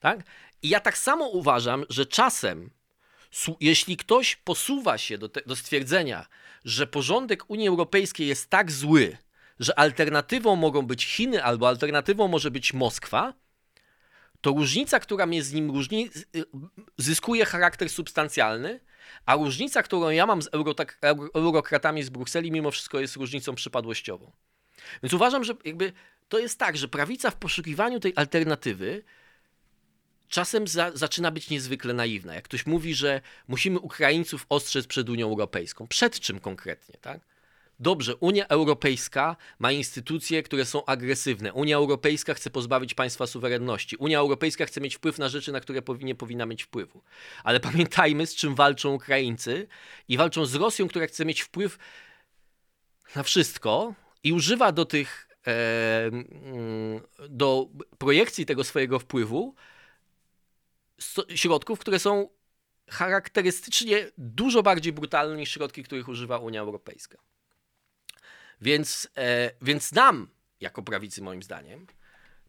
Tak? 0.00 0.24
I 0.62 0.68
ja 0.68 0.80
tak 0.80 0.98
samo 0.98 1.28
uważam, 1.28 1.84
że 1.88 2.06
czasem, 2.06 2.70
jeśli 3.60 3.96
ktoś 3.96 4.36
posuwa 4.36 4.98
się 4.98 5.18
do, 5.18 5.28
te, 5.28 5.40
do 5.46 5.56
stwierdzenia, 5.56 6.26
że 6.64 6.86
porządek 6.86 7.50
Unii 7.50 7.68
Europejskiej 7.68 8.26
jest 8.26 8.50
tak 8.50 8.72
zły, 8.72 9.16
że 9.60 9.78
alternatywą 9.78 10.56
mogą 10.56 10.82
być 10.82 11.04
Chiny 11.04 11.44
albo 11.44 11.68
alternatywą 11.68 12.28
może 12.28 12.50
być 12.50 12.72
Moskwa, 12.72 13.34
to 14.40 14.50
różnica, 14.50 15.00
która 15.00 15.26
mnie 15.26 15.42
z 15.42 15.52
nim 15.52 15.70
różni, 15.70 16.10
zyskuje 16.98 17.44
charakter 17.44 17.90
substancjalny, 17.90 18.80
a 19.26 19.34
różnica, 19.34 19.82
którą 19.82 20.10
ja 20.10 20.26
mam 20.26 20.42
z 20.42 20.48
eurokratami 21.34 22.02
z 22.02 22.10
Brukseli, 22.10 22.52
mimo 22.52 22.70
wszystko 22.70 23.00
jest 23.00 23.16
różnicą 23.16 23.54
przypadłościową. 23.54 24.32
Więc 25.02 25.12
uważam, 25.12 25.44
że 25.44 25.54
jakby 25.64 25.92
to 26.28 26.38
jest 26.38 26.58
tak, 26.58 26.76
że 26.76 26.88
prawica 26.88 27.30
w 27.30 27.36
poszukiwaniu 27.36 28.00
tej 28.00 28.12
alternatywy 28.16 29.04
czasem 30.28 30.68
za, 30.68 30.90
zaczyna 30.94 31.30
być 31.30 31.50
niezwykle 31.50 31.94
naiwna. 31.94 32.34
Jak 32.34 32.44
ktoś 32.44 32.66
mówi, 32.66 32.94
że 32.94 33.20
musimy 33.48 33.78
Ukraińców 33.78 34.46
ostrzec 34.48 34.86
przed 34.86 35.08
Unią 35.08 35.28
Europejską. 35.28 35.86
Przed 35.86 36.20
czym 36.20 36.40
konkretnie, 36.40 36.94
tak? 37.00 37.20
Dobrze, 37.80 38.16
Unia 38.16 38.48
Europejska 38.48 39.36
ma 39.58 39.72
instytucje, 39.72 40.42
które 40.42 40.64
są 40.64 40.84
agresywne. 40.84 41.52
Unia 41.52 41.76
Europejska 41.76 42.34
chce 42.34 42.50
pozbawić 42.50 42.94
państwa 42.94 43.26
suwerenności. 43.26 43.96
Unia 43.96 44.18
Europejska 44.18 44.66
chce 44.66 44.80
mieć 44.80 44.96
wpływ 44.96 45.18
na 45.18 45.28
rzeczy, 45.28 45.52
na 45.52 45.60
które 45.60 45.82
nie 46.00 46.14
powinna 46.14 46.46
mieć 46.46 46.62
wpływu. 46.62 47.02
Ale 47.44 47.60
pamiętajmy, 47.70 48.26
z 48.26 48.34
czym 48.34 48.54
walczą 48.54 48.94
Ukraińcy 48.94 49.66
i 50.08 50.16
walczą 50.16 50.46
z 50.46 50.54
Rosją, 50.54 50.88
która 50.88 51.06
chce 51.06 51.24
mieć 51.24 51.40
wpływ 51.40 51.78
na 53.16 53.22
wszystko 53.22 53.94
i 54.24 54.32
używa 54.32 54.72
do 54.72 54.84
tych 54.84 55.28
e, 55.46 56.10
do 57.28 57.68
projekcji 57.98 58.46
tego 58.46 58.64
swojego 58.64 58.98
wpływu 58.98 59.54
środków, 61.34 61.78
które 61.78 61.98
są 61.98 62.28
charakterystycznie 62.90 64.10
dużo 64.18 64.62
bardziej 64.62 64.92
brutalne 64.92 65.36
niż 65.36 65.50
środki, 65.50 65.82
których 65.82 66.08
używa 66.08 66.38
Unia 66.38 66.60
Europejska. 66.60 67.18
Więc, 68.60 69.08
e, 69.16 69.50
więc 69.62 69.92
nam, 69.92 70.28
jako 70.60 70.82
prawicy 70.82 71.22
moim 71.22 71.42
zdaniem, 71.42 71.86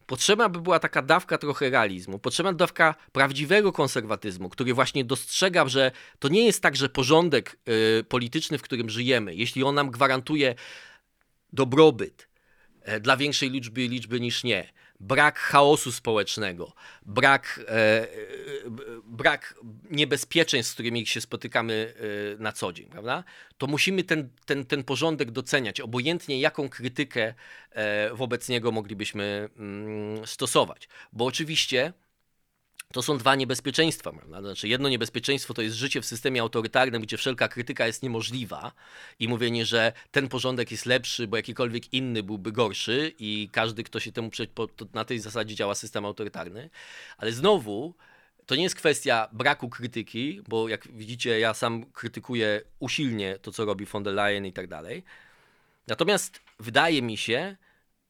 potrzebna 0.05 0.49
by 0.49 0.62
była 0.62 0.79
taka 0.79 1.01
dawka 1.01 1.38
trochę 1.38 1.69
realizmu, 1.69 2.19
potrzebna 2.19 2.53
dawka 2.53 2.95
prawdziwego 3.12 3.71
konserwatyzmu, 3.71 4.49
który 4.49 4.73
właśnie 4.73 5.05
dostrzega, 5.05 5.67
że 5.67 5.91
to 6.19 6.27
nie 6.27 6.45
jest 6.45 6.62
tak, 6.62 6.75
że 6.75 6.89
porządek 6.89 7.60
y, 7.99 8.03
polityczny, 8.03 8.57
w 8.57 8.62
którym 8.62 8.89
żyjemy, 8.89 9.36
jeśli 9.36 9.63
on 9.63 9.75
nam 9.75 9.91
gwarantuje 9.91 10.55
dobrobyt 11.53 12.27
y, 12.89 12.99
dla 12.99 13.17
większej 13.17 13.49
liczby 13.49 13.88
liczby 13.88 14.19
niż 14.19 14.43
nie, 14.43 14.73
brak 14.99 15.39
chaosu 15.39 15.91
społecznego, 15.91 16.73
brak, 17.05 17.60
e, 17.67 17.71
e, 17.71 18.07
brak 19.03 19.55
niebezpieczeństw, 19.91 20.71
z 20.71 20.73
którymi 20.73 21.07
się 21.07 21.21
spotykamy 21.21 21.93
e, 22.36 22.41
na 22.41 22.51
co 22.51 22.73
dzień, 22.73 22.86
prawda? 22.86 23.23
To 23.57 23.67
musimy 23.67 24.03
ten, 24.03 24.29
ten, 24.45 24.65
ten 24.65 24.83
porządek 24.83 25.31
doceniać, 25.31 25.81
obojętnie 25.81 26.39
jaką 26.39 26.69
krytykę 26.69 27.33
e, 27.71 28.13
wobec 28.13 28.49
niego 28.49 28.71
moglibyśmy 28.71 29.49
mm, 29.57 30.27
stosować. 30.27 30.89
Bo 31.13 31.25
oczywiście 31.25 31.93
to 32.93 33.02
są 33.02 33.17
dwa 33.17 33.36
niebezpieczeństwa. 33.36 34.12
Znaczy, 34.39 34.67
jedno 34.67 34.89
niebezpieczeństwo 34.89 35.54
to 35.54 35.62
jest 35.62 35.76
życie 35.76 36.02
w 36.02 36.06
systemie 36.06 36.41
autorytarnym, 36.41 37.02
gdzie 37.02 37.17
wszelka 37.17 37.47
krytyka 37.47 37.88
jest 37.88 38.04
niemożliwa 38.04 38.71
i 39.19 39.28
mówienie, 39.28 39.65
że 39.65 39.93
ten 40.12 40.28
porządek 40.28 40.71
jest 40.71 40.86
lepszy, 40.86 41.28
bo 41.28 41.38
jakikolwiek 41.38 41.93
inny 41.93 42.23
byłby 42.23 42.52
gorszy 42.52 43.13
i 43.19 43.50
każdy, 43.52 43.84
kto 43.84 44.00
się 44.00 44.12
temu 44.12 44.30
na 44.93 45.06
tej 45.06 45.19
zasadzie 45.19 45.56
działa 45.56 45.76
system 45.76 46.06
autorytarny. 46.06 46.69
Ale 47.17 47.32
znowu, 47.32 47.93
to 48.45 48.56
nie 48.56 48.63
jest 48.63 48.76
kwestia 48.76 49.30
braku 49.32 49.69
krytyki, 49.69 50.41
bo 50.47 50.69
jak 50.69 50.88
widzicie, 50.88 51.39
ja 51.39 51.54
sam 51.54 51.86
krytykuję 51.86 52.62
usilnie 52.80 53.39
to, 53.41 53.52
co 53.52 53.65
robi 53.65 53.86
von 53.86 54.04
der 54.04 54.13
Leyen 54.13 54.45
i 54.45 54.54
tak 54.54 54.67
dalej. 54.67 55.04
Natomiast 55.88 56.41
wydaje 56.60 57.02
mi 57.02 57.17
się, 57.17 57.58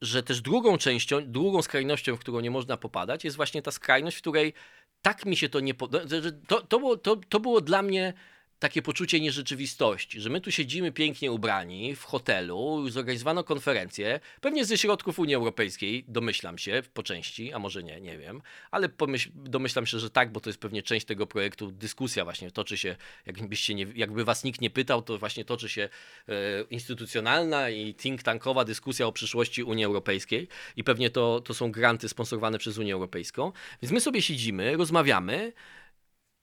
że 0.02 0.24
też 0.24 0.42
drugą 0.42 0.78
częścią, 0.78 1.32
drugą 1.32 1.62
skrajnością, 1.62 2.16
w 2.16 2.20
którą 2.20 2.40
nie 2.40 2.52
można 2.52 2.78
popadać, 2.78 3.24
jest 3.24 3.38
właśnie 3.38 3.62
ta 3.62 3.72
skrajność, 3.72 4.18
w 4.18 4.22
której 4.22 4.54
tak 5.02 5.26
mi 5.26 5.38
się 5.38 5.50
to 5.50 5.60
nie 5.60 5.74
podoba. 5.74 6.06
To, 6.48 6.62
to, 6.62 6.80
było, 6.80 6.98
to, 6.98 7.16
to 7.16 7.40
było 7.40 7.62
dla 7.62 7.82
mnie 7.82 8.14
takie 8.60 8.82
poczucie 8.82 9.20
nierzeczywistości, 9.20 10.22
że 10.22 10.30
my 10.30 10.42
tu 10.42 10.52
siedzimy 10.52 10.92
pięknie 10.92 11.32
ubrani 11.32 11.96
w 11.96 12.04
hotelu, 12.04 12.90
zorganizowano 12.90 13.44
konferencję, 13.44 14.20
pewnie 14.42 14.66
ze 14.66 14.78
środków 14.78 15.20
Unii 15.20 15.36
Europejskiej, 15.36 16.06
domyślam 16.08 16.58
się 16.58 16.84
po 16.94 17.04
części, 17.04 17.54
a 17.54 17.60
może 17.60 17.84
nie, 17.84 18.02
nie 18.02 18.18
wiem, 18.18 18.42
ale 18.72 18.90
pomyśl, 18.90 19.30
domyślam 19.36 19.86
się, 19.86 20.00
że 20.00 20.10
tak, 20.10 20.32
bo 20.32 20.40
to 20.40 20.50
jest 20.50 20.60
pewnie 20.60 20.84
część 20.84 21.06
tego 21.06 21.28
projektu, 21.28 21.72
dyskusja 21.72 22.24
właśnie 22.24 22.52
toczy 22.52 22.78
się, 22.78 22.96
jakbyście 23.26 23.76
nie, 23.76 23.88
jakby 23.96 24.26
was 24.26 24.44
nikt 24.44 24.62
nie 24.62 24.70
pytał, 24.70 25.02
to 25.02 25.18
właśnie 25.18 25.46
toczy 25.46 25.70
się 25.70 25.90
e, 26.30 26.34
instytucjonalna 26.70 27.70
i 27.70 27.94
think 27.94 28.24
tankowa 28.24 28.66
dyskusja 28.66 29.08
o 29.08 29.12
przyszłości 29.12 29.64
Unii 29.64 29.86
Europejskiej 29.86 30.48
i 30.76 30.84
pewnie 30.84 31.10
to, 31.10 31.42
to 31.42 31.54
są 31.54 31.72
granty 31.72 32.10
sponsorowane 32.10 32.58
przez 32.58 32.78
Unię 32.78 32.94
Europejską, 32.94 33.52
więc 33.82 33.92
my 33.92 34.02
sobie 34.02 34.22
siedzimy, 34.22 34.78
rozmawiamy, 34.78 35.54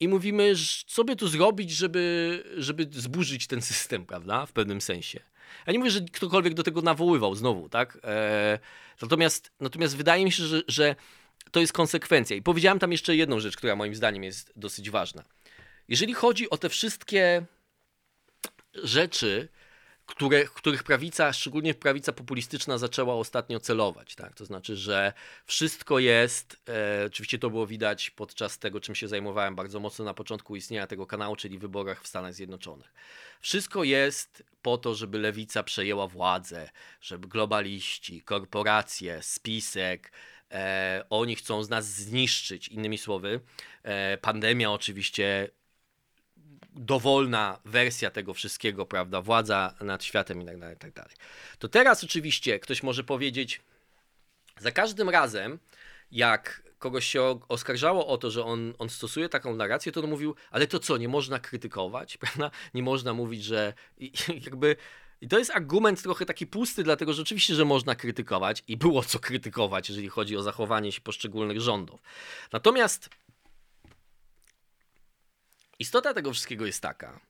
i 0.00 0.08
mówimy, 0.08 0.52
co 0.86 1.04
by 1.04 1.16
tu 1.16 1.28
zrobić, 1.28 1.70
żeby, 1.70 2.44
żeby 2.56 2.88
zburzyć 2.90 3.46
ten 3.46 3.62
system, 3.62 4.06
prawda? 4.06 4.46
W 4.46 4.52
pewnym 4.52 4.80
sensie. 4.80 5.20
Ja 5.66 5.72
nie 5.72 5.78
mówię, 5.78 5.90
że 5.90 6.00
ktokolwiek 6.00 6.54
do 6.54 6.62
tego 6.62 6.82
nawoływał 6.82 7.34
znowu, 7.34 7.68
tak? 7.68 7.98
E, 8.04 8.58
natomiast, 9.02 9.52
natomiast 9.60 9.96
wydaje 9.96 10.24
mi 10.24 10.32
się, 10.32 10.42
że, 10.46 10.62
że 10.68 10.96
to 11.50 11.60
jest 11.60 11.72
konsekwencja. 11.72 12.36
I 12.36 12.42
powiedziałem 12.42 12.78
tam 12.78 12.92
jeszcze 12.92 13.16
jedną 13.16 13.40
rzecz, 13.40 13.56
która 13.56 13.76
moim 13.76 13.94
zdaniem 13.94 14.24
jest 14.24 14.52
dosyć 14.56 14.90
ważna. 14.90 15.24
Jeżeli 15.88 16.14
chodzi 16.14 16.50
o 16.50 16.56
te 16.56 16.68
wszystkie 16.68 17.46
rzeczy, 18.74 19.48
które, 20.06 20.44
których 20.44 20.82
prawica, 20.82 21.32
szczególnie 21.32 21.74
prawica 21.74 22.12
populistyczna, 22.12 22.78
zaczęła 22.78 23.14
ostatnio 23.14 23.60
celować. 23.60 24.14
Tak? 24.14 24.34
To 24.34 24.44
znaczy, 24.44 24.76
że 24.76 25.12
wszystko 25.46 25.98
jest, 25.98 26.60
e, 26.68 27.06
oczywiście 27.06 27.38
to 27.38 27.50
było 27.50 27.66
widać 27.66 28.10
podczas 28.10 28.58
tego, 28.58 28.80
czym 28.80 28.94
się 28.94 29.08
zajmowałem 29.08 29.54
bardzo 29.54 29.80
mocno 29.80 30.04
na 30.04 30.14
początku 30.14 30.56
istnienia 30.56 30.86
tego 30.86 31.06
kanału, 31.06 31.36
czyli 31.36 31.58
wyborach 31.58 32.02
w 32.02 32.06
Stanach 32.06 32.34
Zjednoczonych. 32.34 32.94
Wszystko 33.40 33.84
jest 33.84 34.44
po 34.62 34.78
to, 34.78 34.94
żeby 34.94 35.18
lewica 35.18 35.62
przejęła 35.62 36.06
władzę, 36.06 36.70
żeby 37.00 37.28
globaliści, 37.28 38.22
korporacje, 38.22 39.22
spisek, 39.22 40.12
e, 40.50 41.04
oni 41.10 41.36
chcą 41.36 41.62
z 41.62 41.68
nas 41.68 41.86
zniszczyć. 41.86 42.68
Innymi 42.68 42.98
słowy, 42.98 43.40
e, 43.82 44.18
pandemia 44.18 44.72
oczywiście 44.72 45.50
dowolna 46.74 47.58
wersja 47.64 48.10
tego 48.10 48.34
wszystkiego, 48.34 48.86
prawda, 48.86 49.20
władza 49.20 49.74
nad 49.80 50.04
światem 50.04 50.42
i 50.42 50.46
tak 50.46 50.58
dalej, 50.58 50.76
i 50.76 50.78
tak 50.78 50.92
dalej. 50.92 51.14
To 51.58 51.68
teraz 51.68 52.04
oczywiście 52.04 52.58
ktoś 52.58 52.82
może 52.82 53.04
powiedzieć, 53.04 53.60
za 54.58 54.70
każdym 54.70 55.08
razem, 55.08 55.58
jak 56.10 56.62
kogoś 56.78 57.06
się 57.06 57.40
oskarżało 57.48 58.06
o 58.06 58.18
to, 58.18 58.30
że 58.30 58.44
on, 58.44 58.74
on 58.78 58.88
stosuje 58.88 59.28
taką 59.28 59.56
narrację, 59.56 59.92
to 59.92 60.00
on 60.00 60.10
mówił, 60.10 60.34
ale 60.50 60.66
to 60.66 60.78
co, 60.78 60.96
nie 60.96 61.08
można 61.08 61.38
krytykować, 61.38 62.16
prawda? 62.22 62.50
Nie 62.74 62.82
można 62.82 63.14
mówić, 63.14 63.44
że 63.44 63.74
jakby... 64.46 64.76
I 65.20 65.28
to 65.28 65.38
jest 65.38 65.50
argument 65.50 66.02
trochę 66.02 66.26
taki 66.26 66.46
pusty, 66.46 66.82
dlatego 66.82 67.12
że 67.12 67.22
oczywiście, 67.22 67.54
że 67.54 67.64
można 67.64 67.94
krytykować 67.94 68.62
i 68.68 68.76
było 68.76 69.02
co 69.02 69.18
krytykować, 69.18 69.88
jeżeli 69.88 70.08
chodzi 70.08 70.36
o 70.36 70.42
zachowanie 70.42 70.92
się 70.92 71.00
poszczególnych 71.00 71.60
rządów. 71.60 72.02
Natomiast 72.52 73.10
Istota 75.78 76.14
tego 76.14 76.32
wszystkiego 76.32 76.66
jest 76.66 76.80
taka, 76.80 77.20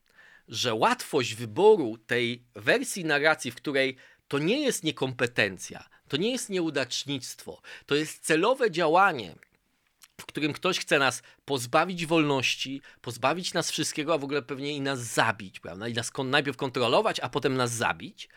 że 0.48 0.74
łatwość 0.74 1.34
wyboru 1.34 1.98
tej 2.06 2.42
wersji 2.54 3.04
narracji, 3.04 3.50
w 3.50 3.54
której 3.54 3.96
to 4.28 4.38
nie 4.38 4.60
jest 4.60 4.84
niekompetencja, 4.84 5.88
to 6.08 6.16
nie 6.16 6.32
jest 6.32 6.50
nieudacznictwo, 6.50 7.62
to 7.86 7.94
jest 7.94 8.24
celowe 8.24 8.70
działanie, 8.70 9.34
w 10.20 10.26
którym 10.26 10.52
ktoś 10.52 10.78
chce 10.78 10.98
nas 10.98 11.22
pozbawić 11.44 12.06
wolności, 12.06 12.82
pozbawić 13.00 13.54
nas 13.54 13.70
wszystkiego, 13.70 14.14
a 14.14 14.18
w 14.18 14.24
ogóle 14.24 14.42
pewnie 14.42 14.72
i 14.72 14.80
nas 14.80 15.00
zabić, 15.00 15.60
prawda? 15.60 15.88
I 15.88 15.94
nas 15.94 16.12
najpierw 16.24 16.56
kontrolować, 16.56 17.20
a 17.20 17.28
potem 17.28 17.56
nas 17.56 17.72
zabić, 17.72 18.28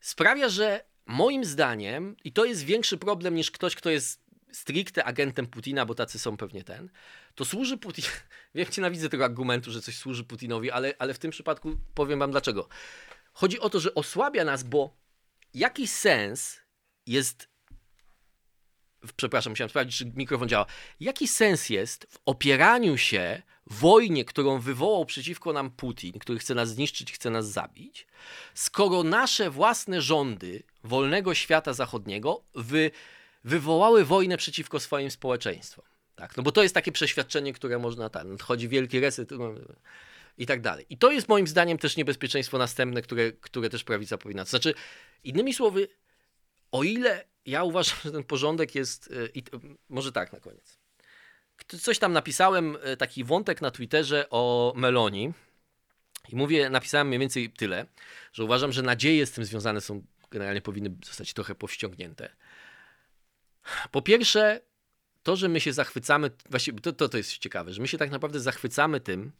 sprawia, 0.00 0.48
że 0.48 0.84
moim 1.06 1.44
zdaniem, 1.44 2.16
i 2.24 2.32
to 2.32 2.44
jest 2.44 2.62
większy 2.62 2.98
problem 2.98 3.34
niż 3.34 3.50
ktoś, 3.50 3.74
kto 3.74 3.90
jest 3.90 4.23
stricte 4.54 5.04
agentem 5.04 5.46
Putina, 5.46 5.86
bo 5.86 5.94
tacy 5.94 6.18
są 6.18 6.36
pewnie 6.36 6.64
ten, 6.64 6.90
to 7.34 7.44
służy 7.44 7.78
Putin. 7.78 8.04
Wiem, 8.54 8.66
nienawidzę 8.76 9.08
tego 9.08 9.24
argumentu, 9.24 9.70
że 9.70 9.82
coś 9.82 9.96
służy 9.96 10.24
Putinowi, 10.24 10.70
ale, 10.70 10.94
ale 10.98 11.14
w 11.14 11.18
tym 11.18 11.30
przypadku 11.30 11.76
powiem 11.94 12.18
wam 12.18 12.30
dlaczego. 12.30 12.68
Chodzi 13.32 13.60
o 13.60 13.70
to, 13.70 13.80
że 13.80 13.94
osłabia 13.94 14.44
nas, 14.44 14.62
bo 14.62 14.96
jaki 15.54 15.86
sens 15.88 16.60
jest. 17.06 17.48
Przepraszam, 19.16 19.50
musiałem 19.52 19.70
sprawdzić, 19.70 19.98
czy 19.98 20.12
mikrofon 20.16 20.48
działa. 20.48 20.66
Jaki 21.00 21.28
sens 21.28 21.70
jest 21.70 22.06
w 22.10 22.18
opieraniu 22.26 22.98
się 22.98 23.42
wojnie, 23.66 24.24
którą 24.24 24.58
wywołał 24.58 25.04
przeciwko 25.04 25.52
nam 25.52 25.70
Putin, 25.70 26.18
który 26.18 26.38
chce 26.38 26.54
nas 26.54 26.68
zniszczyć, 26.68 27.12
chce 27.12 27.30
nas 27.30 27.50
zabić, 27.50 28.06
skoro 28.54 29.02
nasze 29.02 29.50
własne 29.50 30.02
rządy 30.02 30.62
wolnego 30.84 31.34
świata 31.34 31.72
zachodniego 31.72 32.44
wy, 32.54 32.90
wywołały 33.44 34.04
wojnę 34.04 34.36
przeciwko 34.36 34.80
swoim 34.80 35.10
społeczeństwom? 35.10 35.84
Tak? 36.16 36.36
No 36.36 36.42
bo 36.42 36.52
to 36.52 36.62
jest 36.62 36.74
takie 36.74 36.92
przeświadczenie, 36.92 37.52
które 37.52 37.78
można, 37.78 38.10
tak, 38.10 38.24
nadchodzi 38.24 38.68
wielki 38.68 39.00
reset 39.00 39.30
no, 39.30 39.54
i 40.38 40.46
tak 40.46 40.60
dalej. 40.60 40.86
I 40.90 40.98
to 40.98 41.10
jest 41.10 41.28
moim 41.28 41.46
zdaniem 41.46 41.78
też 41.78 41.96
niebezpieczeństwo 41.96 42.58
następne, 42.58 43.02
które, 43.02 43.32
które 43.32 43.70
też 43.70 43.84
prawica 43.84 44.18
powinna. 44.18 44.44
Znaczy, 44.44 44.74
innymi 45.24 45.54
słowy, 45.54 45.88
o 46.72 46.82
ile 46.82 47.24
ja 47.46 47.64
uważam, 47.64 47.96
że 48.04 48.12
ten 48.12 48.24
porządek 48.24 48.74
jest, 48.74 49.06
y, 49.06 49.30
i 49.34 49.42
może 49.88 50.12
tak 50.12 50.32
na 50.32 50.40
koniec. 50.40 50.78
Coś 51.80 51.98
tam 51.98 52.12
napisałem, 52.12 52.76
y, 52.92 52.96
taki 52.96 53.24
wątek 53.24 53.62
na 53.62 53.70
Twitterze 53.70 54.26
o 54.30 54.72
Meloni 54.76 55.32
i 56.28 56.36
mówię, 56.36 56.70
napisałem 56.70 57.06
mniej 57.06 57.20
więcej 57.20 57.50
tyle, 57.50 57.86
że 58.32 58.44
uważam, 58.44 58.72
że 58.72 58.82
nadzieje 58.82 59.26
z 59.26 59.30
tym 59.30 59.44
związane 59.44 59.80
są, 59.80 60.02
generalnie 60.30 60.60
powinny 60.60 60.96
zostać 61.04 61.32
trochę 61.32 61.54
powściągnięte. 61.54 62.30
Po 63.90 64.02
pierwsze, 64.02 64.60
to, 65.22 65.36
że 65.36 65.48
my 65.48 65.60
się 65.60 65.72
zachwycamy, 65.72 66.30
to, 66.82 66.92
to, 66.92 67.08
to 67.08 67.16
jest 67.16 67.38
ciekawe, 67.38 67.72
że 67.72 67.82
my 67.82 67.88
się 67.88 67.98
tak 67.98 68.10
naprawdę 68.10 68.40
zachwycamy 68.40 69.00
tym, 69.00 69.32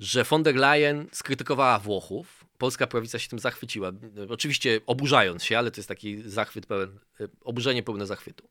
że 0.00 0.24
von 0.24 0.42
der 0.42 0.56
Leyen 0.56 1.06
skrytykowała 1.12 1.78
Włochów. 1.78 2.44
Polska 2.58 2.86
prawica 2.86 3.18
się 3.18 3.28
tym 3.28 3.38
zachwyciła. 3.38 3.92
Oczywiście 4.28 4.80
oburzając 4.86 5.44
się, 5.44 5.58
ale 5.58 5.70
to 5.70 5.76
jest 5.80 5.88
taki 5.88 6.22
zachwyt 6.30 6.66
pełen, 6.66 6.98
oburzenie 7.44 7.82
pełne 7.82 8.06
zachwytu. 8.06 8.48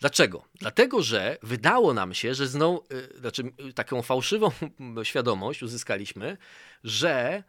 Dlaczego? 0.00 0.44
Dlatego, 0.54 1.02
że 1.02 1.38
wydało 1.42 1.94
nam 1.94 2.14
się, 2.14 2.34
że 2.34 2.46
znowu, 2.46 2.84
y, 2.92 3.18
znaczy 3.18 3.42
taką 3.74 4.02
fałszywą 4.02 4.50
świadomość 5.02 5.62
uzyskaliśmy, 5.62 6.36
że 6.84 7.42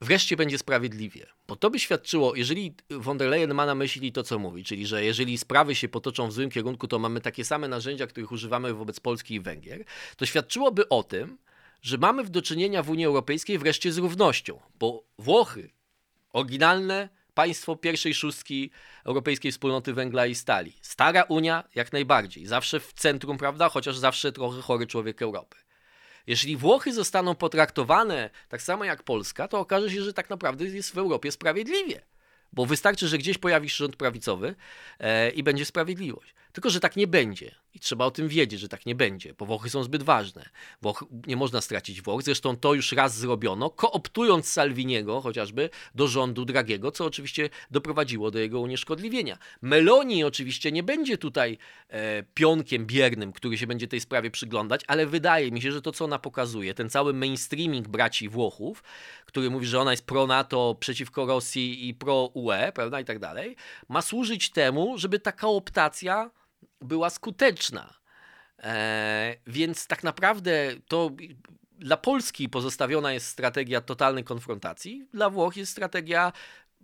wreszcie 0.00 0.36
będzie 0.36 0.58
sprawiedliwie. 0.58 1.26
Bo 1.48 1.56
to 1.56 1.70
by 1.70 1.78
świadczyło, 1.78 2.34
jeżeli 2.34 2.74
von 2.90 3.18
der 3.18 3.28
Leyen 3.28 3.54
ma 3.54 3.66
na 3.66 3.74
myśli 3.74 4.12
to, 4.12 4.22
co 4.22 4.38
mówi, 4.38 4.64
czyli 4.64 4.86
że 4.86 5.04
jeżeli 5.04 5.38
sprawy 5.38 5.74
się 5.74 5.88
potoczą 5.88 6.28
w 6.28 6.32
złym 6.32 6.50
kierunku, 6.50 6.88
to 6.88 6.98
mamy 6.98 7.20
takie 7.20 7.44
same 7.44 7.68
narzędzia, 7.68 8.06
których 8.06 8.32
używamy 8.32 8.74
wobec 8.74 9.00
Polski 9.00 9.34
i 9.34 9.40
Węgier, 9.40 9.84
to 10.16 10.26
świadczyłoby 10.26 10.88
o 10.88 11.02
tym, 11.02 11.38
że 11.82 11.98
mamy 11.98 12.24
do 12.24 12.42
czynienia 12.42 12.82
w 12.82 12.90
Unii 12.90 13.06
Europejskiej 13.06 13.58
wreszcie 13.58 13.92
z 13.92 13.98
równością, 13.98 14.60
bo 14.78 15.04
Włochy, 15.18 15.70
oryginalne 16.32 17.08
państwo 17.34 17.76
pierwszej 17.76 18.14
szóstki 18.14 18.70
Europejskiej 19.04 19.52
Wspólnoty 19.52 19.92
Węgla 19.92 20.26
i 20.26 20.34
Stali, 20.34 20.72
stara 20.82 21.22
Unia 21.22 21.64
jak 21.74 21.92
najbardziej, 21.92 22.46
zawsze 22.46 22.80
w 22.80 22.92
centrum, 22.92 23.38
prawda, 23.38 23.68
chociaż 23.68 23.98
zawsze 23.98 24.32
trochę 24.32 24.62
chory 24.62 24.86
człowiek 24.86 25.22
Europy. 25.22 25.56
Jeśli 26.30 26.56
Włochy 26.56 26.92
zostaną 26.92 27.34
potraktowane 27.34 28.30
tak 28.48 28.62
samo 28.62 28.84
jak 28.84 29.02
Polska, 29.02 29.48
to 29.48 29.58
okaże 29.58 29.90
się, 29.90 30.02
że 30.02 30.12
tak 30.12 30.30
naprawdę 30.30 30.64
jest 30.64 30.94
w 30.94 30.98
Europie 30.98 31.32
sprawiedliwie. 31.32 32.00
Bo 32.52 32.66
wystarczy, 32.66 33.08
że 33.08 33.18
gdzieś 33.18 33.38
pojawi 33.38 33.70
się 33.70 33.76
rząd 33.76 33.96
prawicowy 33.96 34.54
e, 34.98 35.30
i 35.30 35.42
będzie 35.42 35.64
sprawiedliwość. 35.64 36.34
Tylko, 36.52 36.70
że 36.70 36.80
tak 36.80 36.96
nie 36.96 37.06
będzie. 37.06 37.54
I 37.74 37.80
trzeba 37.80 38.04
o 38.04 38.10
tym 38.10 38.28
wiedzieć, 38.28 38.60
że 38.60 38.68
tak 38.68 38.86
nie 38.86 38.94
będzie, 38.94 39.34
bo 39.34 39.46
Włochy 39.46 39.70
są 39.70 39.82
zbyt 39.82 40.02
ważne. 40.02 40.48
Włoch, 40.82 41.04
nie 41.26 41.36
można 41.36 41.60
stracić 41.60 42.02
Włoch. 42.02 42.22
Zresztą 42.22 42.56
to 42.56 42.74
już 42.74 42.92
raz 42.92 43.16
zrobiono, 43.16 43.70
kooptując 43.70 44.48
Salviniego 44.48 45.20
chociażby 45.20 45.70
do 45.94 46.08
rządu 46.08 46.44
Dragiego, 46.44 46.92
co 46.92 47.04
oczywiście 47.04 47.50
doprowadziło 47.70 48.30
do 48.30 48.38
jego 48.38 48.60
unieszkodliwienia. 48.60 49.38
Meloni 49.62 50.24
oczywiście 50.24 50.72
nie 50.72 50.82
będzie 50.82 51.18
tutaj 51.18 51.58
e, 51.88 52.22
pionkiem 52.22 52.86
biernym, 52.86 53.32
który 53.32 53.58
się 53.58 53.66
będzie 53.66 53.88
tej 53.88 54.00
sprawie 54.00 54.30
przyglądać, 54.30 54.80
ale 54.86 55.06
wydaje 55.06 55.50
mi 55.50 55.62
się, 55.62 55.72
że 55.72 55.82
to, 55.82 55.92
co 55.92 56.04
ona 56.04 56.18
pokazuje, 56.18 56.74
ten 56.74 56.90
cały 56.90 57.12
mainstreaming 57.12 57.88
braci 57.88 58.28
Włochów, 58.28 58.82
który 59.26 59.50
mówi, 59.50 59.66
że 59.66 59.80
ona 59.80 59.90
jest 59.90 60.06
pro-NATO, 60.06 60.76
przeciwko 60.80 61.26
Rosji 61.26 61.88
i 61.88 61.94
pro-UE, 61.94 62.72
prawda, 62.74 63.00
i 63.00 63.04
tak 63.04 63.18
dalej, 63.18 63.56
ma 63.88 64.02
służyć 64.02 64.50
temu, 64.50 64.98
żeby 64.98 65.18
ta 65.18 65.32
kooptacja 65.32 66.30
była 66.80 67.10
skuteczna. 67.10 67.94
E, 68.58 69.36
więc 69.46 69.86
tak 69.86 70.02
naprawdę 70.02 70.72
to 70.88 71.10
dla 71.78 71.96
Polski 71.96 72.48
pozostawiona 72.48 73.12
jest 73.12 73.26
strategia 73.26 73.80
totalnej 73.80 74.24
konfrontacji, 74.24 75.06
dla 75.12 75.30
Włoch 75.30 75.56
jest 75.56 75.72
strategia 75.72 76.32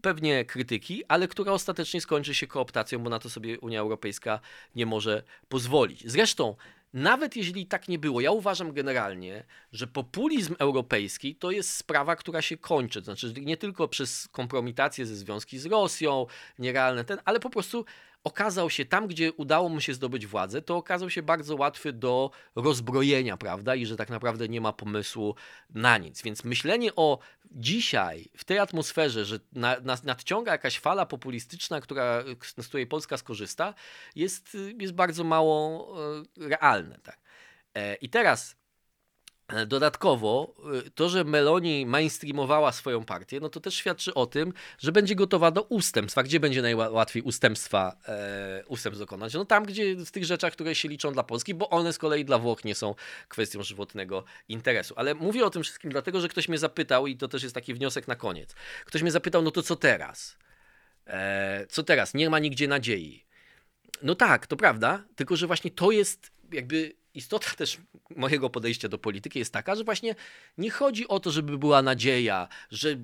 pewnie 0.02 0.44
krytyki, 0.44 1.04
ale 1.08 1.28
która 1.28 1.52
ostatecznie 1.52 2.00
skończy 2.00 2.34
się 2.34 2.46
kooptacją, 2.46 2.98
bo 2.98 3.10
na 3.10 3.18
to 3.18 3.30
sobie 3.30 3.60
Unia 3.60 3.80
Europejska 3.80 4.40
nie 4.74 4.86
może 4.86 5.22
pozwolić. 5.48 6.10
Zresztą 6.10 6.56
nawet 6.92 7.36
jeśli 7.36 7.66
tak 7.66 7.88
nie 7.88 7.98
było, 7.98 8.20
ja 8.20 8.30
uważam 8.30 8.72
generalnie, 8.72 9.44
że 9.72 9.86
populizm 9.86 10.54
europejski 10.58 11.34
to 11.34 11.50
jest 11.50 11.74
sprawa, 11.74 12.16
która 12.16 12.42
się 12.42 12.56
kończy. 12.56 13.00
Znaczy 13.00 13.32
nie 13.42 13.56
tylko 13.56 13.88
przez 13.88 14.28
kompromitację 14.28 15.06
ze 15.06 15.16
związki 15.16 15.58
z 15.58 15.66
Rosją, 15.66 16.26
nierealne 16.58 17.04
ten, 17.04 17.18
ale 17.24 17.40
po 17.40 17.50
prostu 17.50 17.84
okazał 18.24 18.70
się 18.70 18.84
tam, 18.84 19.06
gdzie 19.06 19.32
udało 19.32 19.68
mu 19.68 19.80
się 19.80 19.94
zdobyć 19.94 20.26
władzę, 20.26 20.62
to 20.62 20.76
okazał 20.76 21.10
się 21.10 21.22
bardzo 21.22 21.56
łatwy 21.56 21.92
do 21.92 22.30
rozbrojenia, 22.54 23.36
prawda? 23.36 23.74
I 23.74 23.86
że 23.86 23.96
tak 23.96 24.10
naprawdę 24.10 24.48
nie 24.48 24.60
ma 24.60 24.72
pomysłu 24.72 25.34
na 25.70 25.98
nic. 25.98 26.22
Więc 26.22 26.44
myślenie 26.44 26.94
o 26.96 27.18
dzisiaj, 27.50 28.30
w 28.36 28.44
tej 28.44 28.58
atmosferze, 28.58 29.24
że 29.24 29.40
na, 29.52 29.80
na, 29.80 29.96
nadciąga 30.04 30.52
jakaś 30.52 30.78
fala 30.78 31.06
populistyczna, 31.06 31.80
która, 31.80 32.24
z 32.60 32.68
której 32.68 32.86
Polska 32.86 33.16
skorzysta, 33.16 33.74
jest, 34.14 34.56
jest 34.80 34.94
bardzo 34.94 35.24
mało 35.24 35.94
e, 36.40 36.48
realne. 36.48 36.98
Tak? 36.98 37.18
E, 37.74 37.94
I 37.94 38.08
teraz 38.08 38.56
dodatkowo 39.66 40.54
e, 40.86 40.90
to, 40.90 41.08
że 41.08 41.24
Meloni 41.24 41.86
mainstreamowała 41.86 42.72
swoją 42.72 43.04
partię, 43.04 43.40
no 43.40 43.48
to 43.48 43.60
też 43.60 43.74
świadczy 43.74 44.14
o 44.14 44.26
tym, 44.26 44.52
że 44.78 44.92
będzie 44.92 45.14
gotowa 45.14 45.50
do 45.50 45.62
ustępstw. 45.62 46.18
A 46.18 46.22
gdzie 46.22 46.40
będzie 46.40 46.62
najłatwiej 46.62 47.22
ustępstwa, 47.22 47.96
e, 48.08 48.64
ustępstw 48.66 48.98
dokonać? 48.98 49.34
No 49.34 49.44
tam, 49.44 49.64
gdzie 49.64 49.96
w 49.96 50.10
tych 50.10 50.24
rzeczach, 50.24 50.52
które 50.52 50.74
się 50.74 50.88
liczą 50.88 51.12
dla 51.12 51.22
Polski, 51.22 51.54
bo 51.54 51.70
one 51.70 51.92
z 51.92 51.98
kolei 51.98 52.24
dla 52.24 52.38
Włoch 52.38 52.64
nie 52.64 52.74
są 52.74 52.94
kwestią 53.28 53.62
żywotnego 53.62 54.24
interesu. 54.48 54.94
Ale 54.96 55.14
mówię 55.14 55.44
o 55.44 55.50
tym 55.50 55.62
wszystkim 55.62 55.90
dlatego, 55.90 56.20
że 56.20 56.28
ktoś 56.28 56.48
mnie 56.48 56.58
zapytał 56.58 57.06
i 57.06 57.16
to 57.16 57.28
też 57.28 57.42
jest 57.42 57.54
taki 57.54 57.74
wniosek 57.74 58.08
na 58.08 58.16
koniec. 58.16 58.54
Ktoś 58.84 59.02
mnie 59.02 59.10
zapytał, 59.10 59.42
no 59.42 59.50
to 59.50 59.62
co 59.62 59.76
teraz? 59.76 60.36
E, 61.06 61.66
co 61.68 61.82
teraz? 61.82 62.14
Nie 62.14 62.30
ma 62.30 62.38
nigdzie 62.38 62.68
nadziei. 62.68 63.26
No 64.02 64.14
tak, 64.14 64.46
to 64.46 64.56
prawda, 64.56 65.04
tylko 65.16 65.36
że 65.36 65.46
właśnie 65.46 65.70
to 65.70 65.90
jest 65.90 66.30
jakby 66.52 66.92
istota 67.16 67.50
też 67.56 67.78
mojego 68.16 68.50
podejścia 68.50 68.88
do 68.88 68.98
polityki 68.98 69.38
jest 69.38 69.52
taka, 69.52 69.74
że 69.74 69.84
właśnie 69.84 70.14
nie 70.58 70.70
chodzi 70.70 71.08
o 71.08 71.20
to, 71.20 71.30
żeby 71.30 71.58
była 71.58 71.82
nadzieja, 71.82 72.48
że 72.70 72.96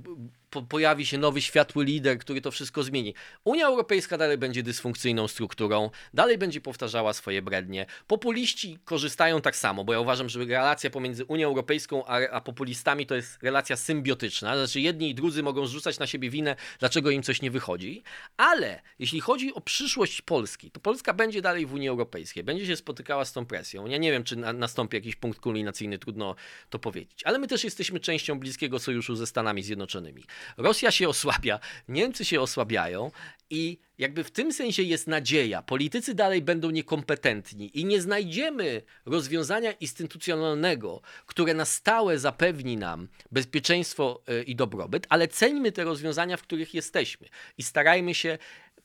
po, 0.53 0.63
pojawi 0.63 1.07
się 1.07 1.19
nowy 1.19 1.43
światły 1.43 1.85
lider, 1.85 2.19
który 2.19 2.41
to 2.41 2.51
wszystko 2.51 2.83
zmieni. 2.83 3.15
Unia 3.45 3.67
Europejska 3.67 4.19
dalej 4.19 4.39
będzie 4.39 4.63
dysfunkcyjną 4.63 5.29
strukturą, 5.29 5.91
dalej 6.15 6.39
będzie 6.39 6.61
powtarzała 6.61 7.13
swoje 7.13 7.43
brednie. 7.43 7.87
Populiści 8.07 8.79
korzystają 8.85 9.41
tak 9.41 9.57
samo, 9.57 9.85
bo 9.85 9.93
ja 9.93 10.01
uważam, 10.01 10.29
że 10.29 10.45
relacja 10.45 10.91
pomiędzy 10.91 11.25
Unią 11.25 11.49
Europejską 11.49 12.07
a, 12.07 12.29
a 12.31 12.41
populistami 12.41 13.07
to 13.07 13.15
jest 13.15 13.43
relacja 13.43 13.77
symbiotyczna, 13.77 14.57
znaczy 14.57 14.81
jedni 14.81 15.11
i 15.11 15.15
drudzy 15.15 15.43
mogą 15.43 15.67
zrzucać 15.67 15.99
na 15.99 16.07
siebie 16.07 16.31
winę, 16.31 16.57
dlaczego 16.79 17.11
im 17.11 17.23
coś 17.23 17.43
nie 17.43 17.51
wychodzi, 17.51 18.03
ale 18.37 18.83
jeśli 18.99 19.21
chodzi 19.21 19.55
o 19.55 19.61
przyszłość 19.61 20.23
Polski, 20.23 20.71
to 20.71 20.81
Polska 20.81 21.15
będzie 21.15 21.43
dalej 21.43 21.67
w 21.67 21.73
Unii 21.73 21.89
Europejskiej, 21.89 22.45
będzie 22.45 22.67
się 22.67 22.77
spotykała 22.77 23.25
z 23.25 23.33
tą 23.33 23.47
presją. 23.47 23.87
Ja 23.87 23.97
nie 23.97 24.13
wiem, 24.13 24.25
czy 24.25 24.37
na, 24.37 24.53
nastąpi 24.53 24.97
jakiś 24.97 25.17
punkt 25.17 25.41
kulminacyjny, 25.41 25.99
trudno 25.99 26.35
to 26.71 26.79
powiedzieć, 26.79 27.23
ale 27.25 27.39
my 27.39 27.49
też 27.49 27.65
jesteśmy 27.65 28.01
częścią 28.01 28.39
bliskiego 28.39 28.79
sojuszu 28.79 29.17
ze 29.17 29.27
Stanami 29.27 29.63
Zjednoczonymi. 29.63 30.25
Rosja 30.57 30.91
się 30.91 31.09
osłabia, 31.09 31.61
Niemcy 31.89 32.25
się 32.25 32.41
osłabiają 32.41 33.11
i 33.51 33.79
jakby 33.99 34.25
w 34.25 34.31
tym 34.31 34.53
sensie 34.53 34.83
jest 34.83 35.07
nadzieja. 35.07 35.63
Politycy 35.63 36.15
dalej 36.15 36.43
będą 36.43 36.71
niekompetentni 36.71 37.79
i 37.79 37.85
nie 37.85 38.01
znajdziemy 38.01 38.83
rozwiązania 39.07 39.73
instytucjonalnego, 39.73 41.01
które 41.27 41.55
na 41.55 41.65
stałe 41.65 42.19
zapewni 42.19 42.77
nam 42.77 43.09
bezpieczeństwo 43.33 44.23
e, 44.27 44.43
i 44.43 44.57
dobrobyt, 44.57 45.07
ale 45.09 45.29
ceńmy 45.29 45.73
te 45.73 45.85
rozwiązania, 45.85 46.37
w 46.37 46.43
których 46.43 46.75
jesteśmy 46.75 47.29
i 47.59 47.63
starajmy 47.63 48.15
się 48.15 48.39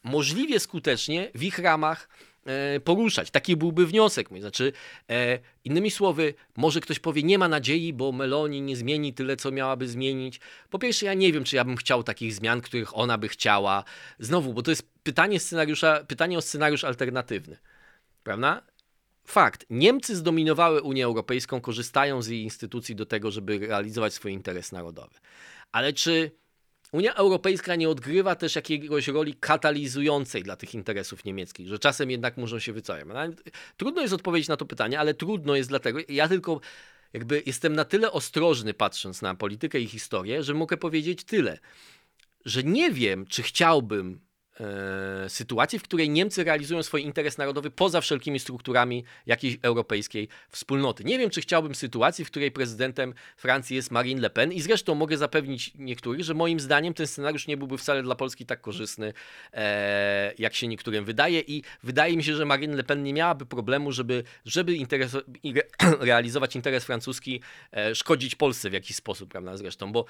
możliwie 0.03 0.59
skutecznie 0.59 1.31
w 1.35 1.43
ich 1.43 1.59
ramach 1.59 2.09
poruszać. 2.83 3.31
Taki 3.31 3.57
byłby 3.57 3.87
wniosek. 3.87 4.29
Znaczy, 4.39 4.73
e, 5.09 5.39
innymi 5.63 5.91
słowy, 5.91 6.33
może 6.57 6.79
ktoś 6.79 6.99
powie, 6.99 7.23
nie 7.23 7.37
ma 7.37 7.47
nadziei, 7.47 7.93
bo 7.93 8.11
Meloni 8.11 8.61
nie 8.61 8.75
zmieni 8.75 9.13
tyle, 9.13 9.37
co 9.37 9.51
miałaby 9.51 9.87
zmienić. 9.87 10.39
Po 10.69 10.79
pierwsze, 10.79 11.05
ja 11.05 11.13
nie 11.13 11.33
wiem, 11.33 11.43
czy 11.43 11.55
ja 11.55 11.65
bym 11.65 11.75
chciał 11.75 12.03
takich 12.03 12.33
zmian, 12.33 12.61
których 12.61 12.97
ona 12.97 13.17
by 13.17 13.27
chciała. 13.27 13.83
Znowu, 14.19 14.53
bo 14.53 14.61
to 14.61 14.71
jest 14.71 14.89
pytanie, 15.03 15.39
scenariusza, 15.39 16.03
pytanie 16.07 16.37
o 16.37 16.41
scenariusz 16.41 16.83
alternatywny. 16.83 17.57
Prawda? 18.23 18.61
Fakt. 19.25 19.65
Niemcy 19.69 20.15
zdominowały 20.15 20.81
Unię 20.81 21.05
Europejską, 21.05 21.61
korzystają 21.61 22.21
z 22.21 22.27
jej 22.27 22.41
instytucji 22.41 22.95
do 22.95 23.05
tego, 23.05 23.31
żeby 23.31 23.59
realizować 23.59 24.13
swój 24.13 24.31
interes 24.33 24.71
narodowy. 24.71 25.15
Ale 25.71 25.93
czy 25.93 26.31
Unia 26.91 27.13
Europejska 27.13 27.75
nie 27.75 27.89
odgrywa 27.89 28.35
też 28.35 28.55
jakiegoś 28.55 29.07
roli 29.07 29.33
katalizującej 29.33 30.43
dla 30.43 30.55
tych 30.55 30.73
interesów 30.73 31.25
niemieckich, 31.25 31.67
że 31.67 31.79
czasem 31.79 32.11
jednak 32.11 32.37
muszą 32.37 32.59
się 32.59 32.73
wycofać. 32.73 33.05
No, 33.07 33.15
trudno 33.77 34.01
jest 34.01 34.13
odpowiedzieć 34.13 34.49
na 34.49 34.57
to 34.57 34.65
pytanie, 34.65 34.99
ale 34.99 35.13
trudno 35.13 35.55
jest 35.55 35.69
dlatego, 35.69 35.99
ja 36.09 36.27
tylko 36.27 36.61
jakby 37.13 37.43
jestem 37.45 37.73
na 37.73 37.85
tyle 37.85 38.11
ostrożny 38.11 38.73
patrząc 38.73 39.21
na 39.21 39.35
politykę 39.35 39.79
i 39.79 39.87
historię, 39.87 40.43
że 40.43 40.53
mogę 40.53 40.77
powiedzieć 40.77 41.23
tyle, 41.23 41.59
że 42.45 42.63
nie 42.63 42.91
wiem, 42.91 43.25
czy 43.25 43.43
chciałbym 43.43 44.26
sytuacji, 45.27 45.79
w 45.79 45.83
której 45.83 46.09
Niemcy 46.09 46.43
realizują 46.43 46.83
swój 46.83 47.03
interes 47.03 47.37
narodowy 47.37 47.71
poza 47.71 48.01
wszelkimi 48.01 48.39
strukturami 48.39 49.03
jakiejś 49.25 49.57
europejskiej 49.61 50.27
wspólnoty. 50.49 51.03
Nie 51.03 51.19
wiem, 51.19 51.29
czy 51.29 51.41
chciałbym 51.41 51.75
sytuacji, 51.75 52.25
w 52.25 52.27
której 52.27 52.51
prezydentem 52.51 53.13
Francji 53.37 53.75
jest 53.75 53.91
Marine 53.91 54.21
Le 54.21 54.29
Pen 54.29 54.53
i 54.53 54.61
zresztą 54.61 54.95
mogę 54.95 55.17
zapewnić 55.17 55.71
niektórych, 55.75 56.23
że 56.23 56.33
moim 56.33 56.59
zdaniem 56.59 56.93
ten 56.93 57.07
scenariusz 57.07 57.47
nie 57.47 57.57
byłby 57.57 57.77
wcale 57.77 58.03
dla 58.03 58.15
Polski 58.15 58.45
tak 58.45 58.61
korzystny, 58.61 59.13
e, 59.53 60.33
jak 60.37 60.53
się 60.53 60.67
niektórym 60.67 61.05
wydaje 61.05 61.39
i 61.39 61.63
wydaje 61.83 62.17
mi 62.17 62.23
się, 62.23 62.35
że 62.35 62.45
Marine 62.45 62.75
Le 62.75 62.83
Pen 62.83 63.03
nie 63.03 63.13
miałaby 63.13 63.45
problemu, 63.45 63.91
żeby, 63.91 64.23
żeby 64.45 64.75
interes, 64.75 65.17
realizować 65.99 66.55
interes 66.55 66.85
francuski, 66.85 67.41
e, 67.71 67.95
szkodzić 67.95 68.35
Polsce 68.35 68.69
w 68.69 68.73
jakiś 68.73 68.95
sposób, 68.95 69.29
prawda, 69.29 69.57
zresztą, 69.57 69.91
bo 69.91 70.05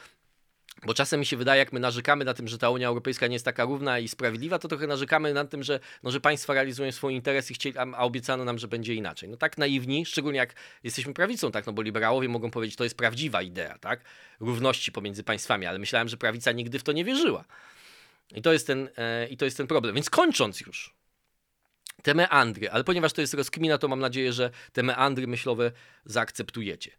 bo 0.85 0.93
czasem 0.93 1.19
mi 1.19 1.25
się 1.25 1.37
wydaje, 1.37 1.59
jak 1.59 1.73
my 1.73 1.79
narzekamy 1.79 2.25
na 2.25 2.33
tym, 2.33 2.47
że 2.47 2.57
ta 2.57 2.69
Unia 2.69 2.87
Europejska 2.87 3.27
nie 3.27 3.35
jest 3.35 3.45
taka 3.45 3.63
równa 3.63 3.99
i 3.99 4.07
sprawiedliwa, 4.07 4.59
to 4.59 4.67
trochę 4.67 4.87
narzekamy 4.87 5.33
na 5.33 5.45
tym, 5.45 5.63
że, 5.63 5.79
no, 6.03 6.11
że 6.11 6.19
państwa 6.19 6.53
realizują 6.53 6.91
swój 6.91 7.13
interes 7.13 7.51
i 7.51 7.53
chcieli, 7.53 7.77
a 7.77 7.97
obiecano 7.97 8.45
nam, 8.45 8.59
że 8.59 8.67
będzie 8.67 8.93
inaczej. 8.93 9.29
No 9.29 9.37
tak 9.37 9.57
naiwni, 9.57 10.05
szczególnie 10.05 10.39
jak 10.39 10.53
jesteśmy 10.83 11.13
prawicą, 11.13 11.51
tak, 11.51 11.65
no 11.65 11.73
bo 11.73 11.81
liberałowie 11.81 12.29
mogą 12.29 12.51
powiedzieć, 12.51 12.75
to 12.75 12.83
jest 12.83 12.97
prawdziwa 12.97 13.41
idea, 13.41 13.77
tak, 13.77 14.03
równości 14.39 14.91
pomiędzy 14.91 15.23
państwami, 15.23 15.65
ale 15.65 15.79
myślałem, 15.79 16.07
że 16.07 16.17
prawica 16.17 16.51
nigdy 16.51 16.79
w 16.79 16.83
to 16.83 16.91
nie 16.91 17.05
wierzyła. 17.05 17.45
I 18.35 18.41
to 18.41 18.53
jest 18.53 18.67
ten, 18.67 18.89
e, 18.97 19.27
i 19.27 19.37
to 19.37 19.45
jest 19.45 19.57
ten 19.57 19.67
problem. 19.67 19.95
Więc 19.95 20.09
kończąc 20.09 20.61
już, 20.61 20.95
te 22.03 22.13
meandry, 22.13 22.69
ale 22.69 22.83
ponieważ 22.83 23.13
to 23.13 23.21
jest 23.21 23.33
rozkmina, 23.33 23.77
to 23.77 23.87
mam 23.87 23.99
nadzieję, 23.99 24.33
że 24.33 24.49
te 24.73 24.83
meandry 24.83 25.27
myślowe 25.27 25.71
zaakceptujecie. 26.05 26.91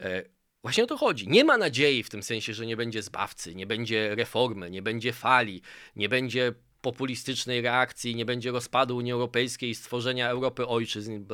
E, 0.00 0.22
Właśnie 0.62 0.84
o 0.84 0.86
to 0.86 0.96
chodzi. 0.96 1.28
Nie 1.28 1.44
ma 1.44 1.58
nadziei 1.58 2.02
w 2.02 2.10
tym 2.10 2.22
sensie, 2.22 2.54
że 2.54 2.66
nie 2.66 2.76
będzie 2.76 3.02
zbawcy, 3.02 3.54
nie 3.54 3.66
będzie 3.66 4.14
reformy, 4.14 4.70
nie 4.70 4.82
będzie 4.82 5.12
fali, 5.12 5.62
nie 5.96 6.08
będzie 6.08 6.54
populistycznej 6.80 7.60
reakcji, 7.60 8.16
nie 8.16 8.24
będzie 8.24 8.50
rozpadu 8.50 8.96
Unii 8.96 9.12
Europejskiej, 9.12 9.74
stworzenia 9.74 10.30
Europy 10.30 10.66
ojczyzn, 10.66 11.24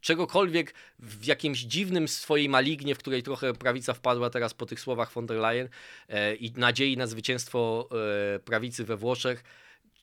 czegokolwiek 0.00 0.74
w 0.98 1.24
jakimś 1.24 1.60
dziwnym 1.60 2.08
swojej 2.08 2.48
malignie, 2.48 2.94
w 2.94 2.98
której 2.98 3.22
trochę 3.22 3.52
prawica 3.52 3.94
wpadła 3.94 4.30
teraz 4.30 4.54
po 4.54 4.66
tych 4.66 4.80
słowach 4.80 5.12
von 5.12 5.26
der 5.26 5.38
Leyen 5.38 5.68
e, 6.08 6.34
i 6.34 6.52
nadziei 6.52 6.96
na 6.96 7.06
zwycięstwo 7.06 7.88
e, 8.34 8.38
prawicy 8.38 8.84
we 8.84 8.96
Włoszech, 8.96 9.44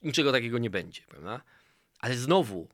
niczego 0.03 0.31
takiego 0.31 0.57
nie 0.57 0.69
będzie, 0.69 1.01
prawda? 1.07 1.41
Ale 1.99 2.15
znowu, 2.15 2.67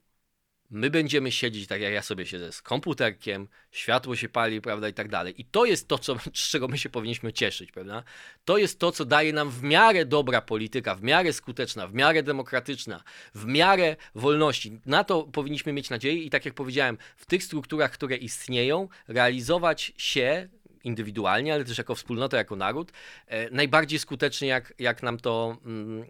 My 0.70 0.90
będziemy 0.90 1.32
siedzieć 1.32 1.68
tak 1.68 1.82
jak 1.82 1.94
ja 1.94 2.02
sobie 2.02 2.26
siedzę 2.26 2.52
z 2.52 2.62
komputerkiem, 2.62 3.48
światło 3.72 4.16
się 4.16 4.30
pali, 4.30 4.62
prawda, 4.62 4.90
i 4.90 4.94
tak 4.94 5.10
dalej. 5.10 5.42
I 5.42 5.46
to 5.46 5.66
jest 5.66 5.88
to, 5.88 5.98
co, 5.98 6.16
z 6.34 6.50
czego 6.50 6.68
my 6.68 6.78
się 6.78 6.90
powinniśmy 6.90 7.34
cieszyć, 7.34 7.72
prawda? 7.72 8.04
To 8.46 8.58
jest 8.58 8.80
to, 8.80 8.92
co 8.92 9.06
daje 9.06 9.34
nam 9.34 9.50
w 9.50 9.64
miarę 9.64 10.06
dobra 10.06 10.42
polityka, 10.42 10.96
w 10.96 11.04
miarę 11.04 11.34
skuteczna, 11.34 11.88
w 11.88 11.94
miarę 11.94 12.24
demokratyczna, 12.24 13.04
w 13.36 13.46
miarę 13.46 13.96
wolności. 14.16 14.80
Na 14.86 15.04
to 15.04 15.24
powinniśmy 15.24 15.74
mieć 15.74 15.90
nadzieję 15.90 16.24
i 16.24 16.30
tak 16.30 16.46
jak 16.46 16.54
powiedziałem, 16.54 16.98
w 17.18 17.26
tych 17.26 17.44
strukturach, 17.44 17.92
które 17.92 18.16
istnieją, 18.16 18.88
realizować 19.08 19.94
się 19.98 20.50
indywidualnie, 20.84 21.54
ale 21.54 21.66
też 21.66 21.78
jako 21.78 21.96
wspólnota, 21.96 22.38
jako 22.38 22.56
naród, 22.56 22.92
e, 23.28 23.50
najbardziej 23.50 24.00
skutecznie, 24.00 24.48
jak, 24.48 24.74
jak 24.80 25.04
nam 25.04 25.18
to 25.18 25.58
mm, 25.66 26.04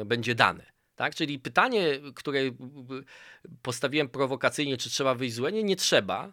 e, 0.00 0.04
będzie 0.04 0.34
dane. 0.34 0.77
Tak? 0.98 1.14
Czyli 1.14 1.38
pytanie, 1.38 2.00
które 2.14 2.40
postawiłem 3.62 4.08
prowokacyjnie, 4.08 4.76
czy 4.76 4.90
trzeba 4.90 5.14
wyjść 5.14 5.34
z 5.34 5.38
Unie, 5.38 5.62
nie 5.62 5.76
trzeba, 5.76 6.32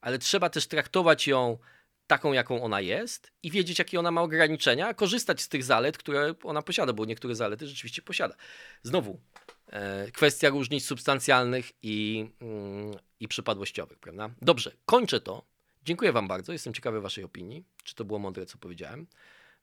ale 0.00 0.18
trzeba 0.18 0.50
też 0.50 0.66
traktować 0.66 1.26
ją 1.26 1.58
taką, 2.06 2.32
jaką 2.32 2.62
ona 2.62 2.80
jest 2.80 3.32
i 3.42 3.50
wiedzieć, 3.50 3.78
jakie 3.78 3.98
ona 3.98 4.10
ma 4.10 4.22
ograniczenia, 4.22 4.94
korzystać 4.94 5.42
z 5.42 5.48
tych 5.48 5.64
zalet, 5.64 5.98
które 5.98 6.34
ona 6.42 6.62
posiada, 6.62 6.92
bo 6.92 7.04
niektóre 7.04 7.34
zalety 7.34 7.68
rzeczywiście 7.68 8.02
posiada. 8.02 8.34
Znowu, 8.82 9.20
e, 9.66 10.10
kwestia 10.10 10.48
różnic 10.48 10.84
substancjalnych 10.84 11.72
i, 11.82 12.26
mm, 12.40 12.94
i 13.20 13.28
przypadłościowych, 13.28 13.98
prawda? 13.98 14.30
Dobrze, 14.42 14.72
kończę 14.86 15.20
to. 15.20 15.44
Dziękuję 15.84 16.12
Wam 16.12 16.28
bardzo. 16.28 16.52
Jestem 16.52 16.74
ciekawy 16.74 17.00
Waszej 17.00 17.24
opinii. 17.24 17.64
Czy 17.84 17.94
to 17.94 18.04
było 18.04 18.18
mądre, 18.18 18.46
co 18.46 18.58
powiedziałem? 18.58 19.06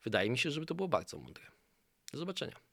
Wydaje 0.03 0.29
mi 0.29 0.37
się, 0.37 0.51
że 0.51 0.65
to 0.65 0.75
było 0.75 0.87
bardzo 0.87 1.17
mądre. 1.17 1.43
Do 2.13 2.19
zobaczenia. 2.19 2.70